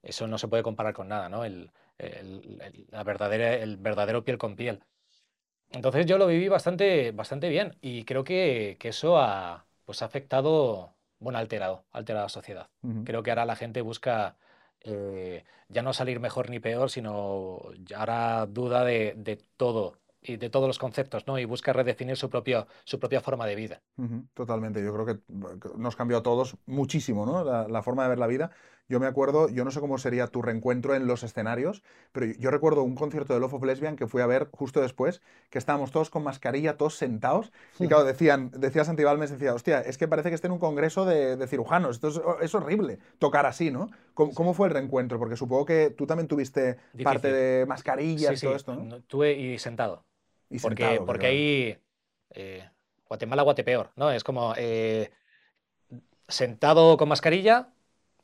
eso 0.04 0.28
no 0.28 0.38
se 0.38 0.48
puede 0.48 0.62
comparar 0.64 0.94
con 0.94 1.08
nada, 1.08 1.30
¿no? 1.30 1.44
El, 1.46 1.72
el- 1.98 2.60
el- 2.62 2.86
la 2.92 3.04
verdadera, 3.04 3.54
el 3.56 3.78
verdadero 3.78 4.24
piel 4.24 4.38
con 4.38 4.56
piel. 4.56 4.84
Entonces 5.72 6.06
yo 6.06 6.18
lo 6.18 6.28
viví 6.28 6.48
bastante, 6.48 7.12
bastante 7.12 7.50
bien 7.50 7.78
y 7.82 8.06
creo 8.06 8.24
que, 8.24 8.78
que 8.80 8.90
eso 8.90 9.18
ha, 9.18 9.66
pues 9.86 10.02
ha 10.02 10.06
afectado, 10.06 10.96
bueno, 11.20 11.38
alterado, 11.40 11.86
alterado 11.92 12.24
a 12.24 12.26
la 12.26 12.30
sociedad. 12.30 12.70
Creo 13.04 13.24
que 13.24 13.32
ahora 13.32 13.46
la 13.46 13.56
gente 13.56 13.82
busca 13.82 14.38
eh, 14.82 15.44
ya 15.68 15.82
no 15.82 15.94
salir 15.94 16.20
mejor 16.20 16.50
ni 16.50 16.60
peor, 16.60 16.90
sino 16.90 17.60
ahora 17.96 18.46
duda 18.48 18.84
de, 18.86 19.14
de 19.18 19.38
todo 19.58 20.00
y 20.22 20.38
de 20.38 20.50
todos 20.50 20.68
los 20.68 20.80
conceptos, 20.80 21.28
¿no? 21.28 21.38
Y 21.40 21.46
busca 21.46 21.74
redefinir 21.74 22.18
su 22.18 22.30
propio, 22.30 22.68
su 22.86 23.00
propia 23.00 23.22
forma 23.22 23.46
de 23.46 23.56
vida. 23.56 23.82
Ujú, 23.98 24.28
Totalmente, 24.34 24.84
yo 24.84 24.94
creo 24.94 25.06
que 25.06 25.16
que 25.62 25.70
nos 25.78 25.96
cambió 25.96 26.18
a 26.18 26.24
todos 26.24 26.58
muchísimo, 26.66 27.26
¿no? 27.26 27.44
La, 27.46 27.68
la 27.70 27.82
forma 27.82 28.04
de 28.04 28.10
ver 28.10 28.20
la 28.20 28.28
vida. 28.28 28.52
Yo 28.88 29.00
me 29.00 29.08
acuerdo, 29.08 29.50
yo 29.50 29.66
no 29.66 29.72
sé 29.72 29.80
cómo 29.80 29.98
sería 29.98 30.28
tu 30.28 30.44
reencuentro 30.44 30.94
en 30.94 31.08
los 31.08 31.24
escenarios, 31.24 31.82
pero 32.12 32.28
yo, 32.28 32.52
recuerdo 32.52 32.84
un 32.84 32.96
concierto 32.96 33.34
de 33.34 33.40
Love 33.40 33.56
of 33.56 33.64
Lesbian 33.64 33.96
que 33.96 34.06
fui 34.06 34.22
a 34.22 34.28
ver 34.28 34.48
justo 34.52 34.80
después, 34.80 35.22
que 35.50 35.58
estábamos 35.58 35.92
todos 35.92 36.12
con 36.12 36.24
mascarilla, 36.24 36.78
todos 36.78 36.96
sentados, 36.96 37.52
y 37.80 37.88
claro, 37.88 38.04
decían, 38.04 38.52
decía 38.52 38.86
Santi 38.86 39.04
Balmes, 39.04 39.32
decía, 39.32 39.56
hostia, 39.56 39.82
es 39.82 39.98
que 39.98 40.08
parece 40.08 40.30
que 40.30 40.36
esté 40.36 40.48
en 40.48 40.54
un 40.54 40.60
congreso 40.60 41.06
de, 41.06 41.36
de 41.36 41.48
cirujanos, 41.48 41.96
esto 41.96 42.10
es, 42.10 42.22
es 42.42 42.54
horrible, 42.54 43.00
tocar 43.18 43.48
así, 43.48 43.72
¿no? 43.72 43.90
¿Cómo, 44.14 44.34
cómo 44.34 44.54
fue 44.54 44.68
el 44.68 44.74
reencuentro? 44.74 45.18
Porque 45.18 45.36
supongo 45.36 45.66
que 45.66 45.90
tú 45.90 46.06
también 46.06 46.28
tuviste 46.28 46.78
parte 47.04 47.32
de 47.32 47.66
mascarillas 47.66 48.30
Sí, 48.30 48.34
y 48.36 48.38
sí, 48.38 48.46
todo 48.46 48.56
esto, 48.56 48.76
¿no? 48.76 49.02
tuve 49.02 49.34
y 49.34 49.58
sentado. 49.58 50.06
Y 50.50 50.60
Porque, 50.60 50.84
sentado, 50.84 51.06
porque 51.08 51.26
ahí 51.26 51.78
eh, 52.36 52.70
Guatemala, 53.08 53.42
Guatepeor, 53.42 53.92
¿no? 53.96 54.12
Es 54.12 54.24
como 54.24 54.54
eh, 54.58 55.12
sentado 56.28 56.98
con 56.98 57.10
mascarilla 57.10 57.70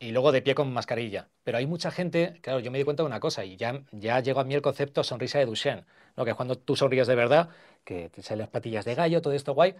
y 0.01 0.11
luego 0.11 0.31
de 0.33 0.41
pie 0.41 0.55
con 0.55 0.73
mascarilla. 0.73 1.29
Pero 1.43 1.57
hay 1.59 1.67
mucha 1.67 1.91
gente, 1.91 2.39
claro, 2.41 2.59
yo 2.59 2.71
me 2.71 2.77
di 2.79 2.83
cuenta 2.83 3.03
de 3.03 3.07
una 3.07 3.19
cosa 3.19 3.45
y 3.45 3.55
ya, 3.55 3.81
ya 3.91 4.19
llegó 4.19 4.39
a 4.41 4.43
mí 4.43 4.53
el 4.55 4.61
concepto 4.61 5.03
sonrisa 5.03 5.37
de 5.39 5.45
Duchenne, 5.45 5.85
¿no? 6.17 6.25
Que 6.25 6.31
es 6.31 6.35
cuando 6.35 6.57
tú 6.57 6.75
sonríes 6.75 7.07
de 7.07 7.15
verdad, 7.15 7.49
que 7.85 8.09
te 8.09 8.21
salen 8.23 8.39
las 8.39 8.49
patillas 8.49 8.83
de 8.83 8.95
gallo, 8.95 9.21
todo 9.21 9.33
esto 9.33 9.53
guay, 9.53 9.75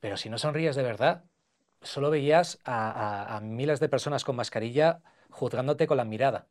pero 0.00 0.16
si 0.16 0.28
no 0.30 0.38
sonríes 0.38 0.74
de 0.74 0.82
verdad, 0.82 1.24
solo 1.82 2.10
veías 2.10 2.58
a, 2.64 2.90
a- 2.90 3.36
a 3.36 3.40
miles 3.40 3.78
de 3.78 3.88
personas 3.88 4.24
con 4.24 4.36
mascarilla 4.36 5.00
juzgándote 5.30 5.86
con 5.86 5.98
la 5.98 6.04
mirada. 6.04 6.46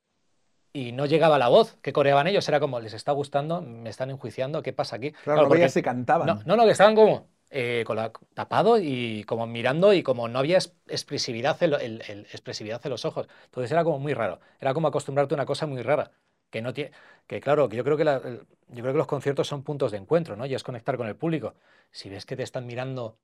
Y 0.74 0.92
no 0.94 1.06
llegaba 1.06 1.38
la 1.40 1.50
voz 1.50 1.78
que 1.82 1.92
coreaban 1.94 2.28
ellos, 2.28 2.48
era 2.48 2.60
como, 2.60 2.80
les 2.80 2.94
está 2.94 3.12
gustando, 3.12 3.62
me 3.62 3.90
están 3.90 4.10
enjuiciando, 4.10 4.62
¿qué 4.62 4.72
pasa 4.74 4.96
aquí? 4.98 5.12
Claro, 5.12 5.42
no 5.42 5.48
porque- 5.48 5.60
veías 5.60 5.74
si 5.74 5.82
cantaban. 5.82 6.28
no, 6.28 6.42
no, 6.46 6.56
no, 6.56 6.66
que 6.66 6.72
estaban 6.72 6.96
como 6.96 7.28
eh, 7.52 7.84
con 7.86 7.98
la, 7.98 8.12
tapado 8.34 8.78
y 8.80 9.24
como 9.26 9.46
mirando 9.48 9.94
y 9.94 10.04
como 10.04 10.28
no 10.28 10.40
había 10.40 10.58
es- 10.58 10.74
expresividad 10.88 11.62
en, 11.64 11.72
lo- 11.72 11.80
el- 11.80 12.02
el- 12.08 12.22
expresividad 12.32 12.82
en 12.86 12.92
los 12.92 13.06
ojos. 13.06 13.28
Entonces 13.46 13.72
era 13.72 13.84
como 13.84 14.00
muy 14.00 14.14
raro. 14.14 14.40
Era 14.60 14.74
como 14.74 14.88
acostumbrarte 14.88 15.34
a 15.36 15.38
una 15.38 15.46
cosa 15.46 15.66
muy 15.68 15.82
rara. 15.82 16.12
Que 16.50 16.62
no 16.62 16.74
tiene, 16.74 16.92
que 17.28 17.40
claro, 17.42 17.70
que 17.70 17.78
yo 17.78 17.84
creo 17.84 17.98
que 17.98 18.04
la- 18.04 18.22
yo 18.22 18.82
creo 18.84 18.94
que 18.94 18.98
los 18.98 19.08
conciertos 19.08 19.48
son 19.48 19.64
puntos 19.64 19.92
de 19.92 19.98
encuentro, 19.98 20.36
¿no? 20.36 20.46
Y 20.46 20.54
es 20.56 20.64
conectar 20.64 20.98
con 20.98 21.08
el 21.08 21.16
público. 21.16 21.54
Si 21.92 22.10
ves 22.10 22.26
que 22.26 22.36
te 22.36 22.44
están 22.44 22.66
mirando 22.66 23.18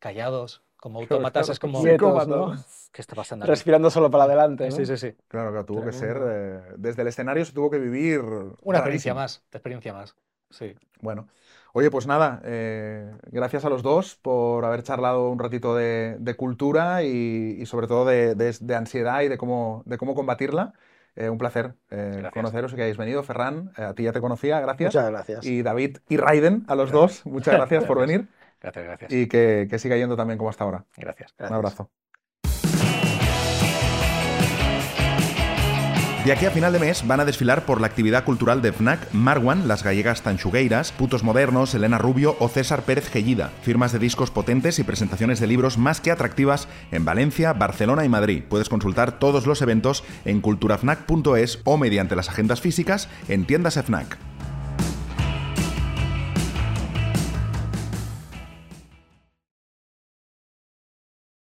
callados, 0.00 0.62
como 0.76 1.00
autómatas, 1.00 1.48
es 1.48 1.58
como 1.60 1.80
Quietos. 1.82 2.26
¿no? 2.26 2.54
¿qué 2.92 3.00
está 3.02 3.14
pasando 3.14 3.44
aquí? 3.44 3.50
Respirando 3.50 3.88
solo 3.90 4.10
para 4.10 4.24
adelante, 4.24 4.68
¿no? 4.68 4.76
Sí, 4.76 4.84
sí, 4.84 4.96
sí. 4.96 5.14
Claro, 5.28 5.50
claro, 5.50 5.64
tuvo 5.64 5.84
que 5.84 5.92
ser, 5.92 6.14
Tremendo. 6.18 6.30
eh, 6.70 6.74
desde 6.76 7.02
el 7.02 7.08
escenario 7.08 7.44
se 7.44 7.52
tuvo 7.52 7.70
que 7.70 7.78
vivir 7.78 8.20
Una 8.20 8.78
experiencia 8.78 8.80
rarísimo. 8.80 9.14
más, 9.14 9.42
de 9.50 9.58
experiencia 9.58 9.92
más. 9.92 10.16
Sí. 10.50 10.74
Bueno, 11.00 11.28
oye, 11.72 11.90
pues 11.90 12.06
nada, 12.06 12.40
eh, 12.44 13.10
gracias 13.26 13.64
a 13.64 13.68
los 13.70 13.82
dos 13.82 14.16
por 14.16 14.64
haber 14.64 14.82
charlado 14.82 15.28
un 15.30 15.38
ratito 15.38 15.74
de, 15.74 16.16
de 16.20 16.34
cultura 16.36 17.02
y, 17.02 17.56
y 17.60 17.66
sobre 17.66 17.86
todo 17.86 18.04
de, 18.04 18.34
de- 18.34 18.56
de 18.60 18.74
ansiedad 18.76 19.22
y 19.22 19.28
de 19.28 19.38
cómo, 19.38 19.82
de 19.86 19.98
cómo 19.98 20.14
combatirla. 20.14 20.72
Eh, 21.14 21.28
un 21.28 21.36
placer 21.38 21.74
eh, 21.90 22.10
Gracias. 22.20 22.32
conoceros 22.34 22.72
y 22.72 22.76
que 22.76 22.82
hayáis 22.82 22.96
venido. 22.96 23.22
Ferran, 23.22 23.72
eh, 23.76 23.82
a 23.82 23.94
ti 23.94 24.04
ya 24.04 24.12
te 24.12 24.20
conocía, 24.20 24.60
gracias. 24.60 24.94
Muchas 24.94 25.10
gracias. 25.10 25.44
Y 25.44 25.62
David 25.62 25.98
y 26.08 26.16
Raiden, 26.16 26.64
a 26.68 26.74
los 26.74 26.90
dos, 26.90 27.26
muchas 27.26 27.54
gracias 27.54 27.84
por 27.84 27.98
venir 28.00 28.28
Gracias, 28.60 28.84
gracias. 28.84 29.12
y 29.12 29.26
que, 29.28 29.66
que 29.68 29.78
siga 29.78 29.96
yendo 29.96 30.16
también 30.16 30.38
como 30.38 30.50
hasta 30.50 30.64
ahora. 30.64 30.86
Gracias. 30.96 31.34
Un 31.38 31.54
abrazo. 31.54 32.01
De 36.24 36.30
aquí 36.30 36.46
a 36.46 36.52
final 36.52 36.72
de 36.72 36.78
mes 36.78 37.04
van 37.04 37.18
a 37.18 37.24
desfilar 37.24 37.66
por 37.66 37.80
la 37.80 37.88
actividad 37.88 38.22
cultural 38.22 38.62
de 38.62 38.70
FNAC 38.70 39.12
Marwan, 39.12 39.66
las 39.66 39.82
gallegas 39.82 40.22
Tanchugueiras, 40.22 40.92
Putos 40.92 41.24
Modernos, 41.24 41.74
Elena 41.74 41.98
Rubio 41.98 42.36
o 42.38 42.48
César 42.48 42.82
Pérez 42.82 43.08
Gellida. 43.10 43.50
Firmas 43.62 43.90
de 43.90 43.98
discos 43.98 44.30
potentes 44.30 44.78
y 44.78 44.84
presentaciones 44.84 45.40
de 45.40 45.48
libros 45.48 45.78
más 45.78 46.00
que 46.00 46.12
atractivas 46.12 46.68
en 46.92 47.04
Valencia, 47.04 47.52
Barcelona 47.54 48.04
y 48.04 48.08
Madrid. 48.08 48.44
Puedes 48.48 48.68
consultar 48.68 49.18
todos 49.18 49.48
los 49.48 49.62
eventos 49.62 50.04
en 50.24 50.40
culturafnac.es 50.40 51.58
o 51.64 51.76
mediante 51.76 52.14
las 52.14 52.28
agendas 52.28 52.60
físicas 52.60 53.08
en 53.26 53.44
tiendas 53.44 53.74
FNAC. 53.74 54.16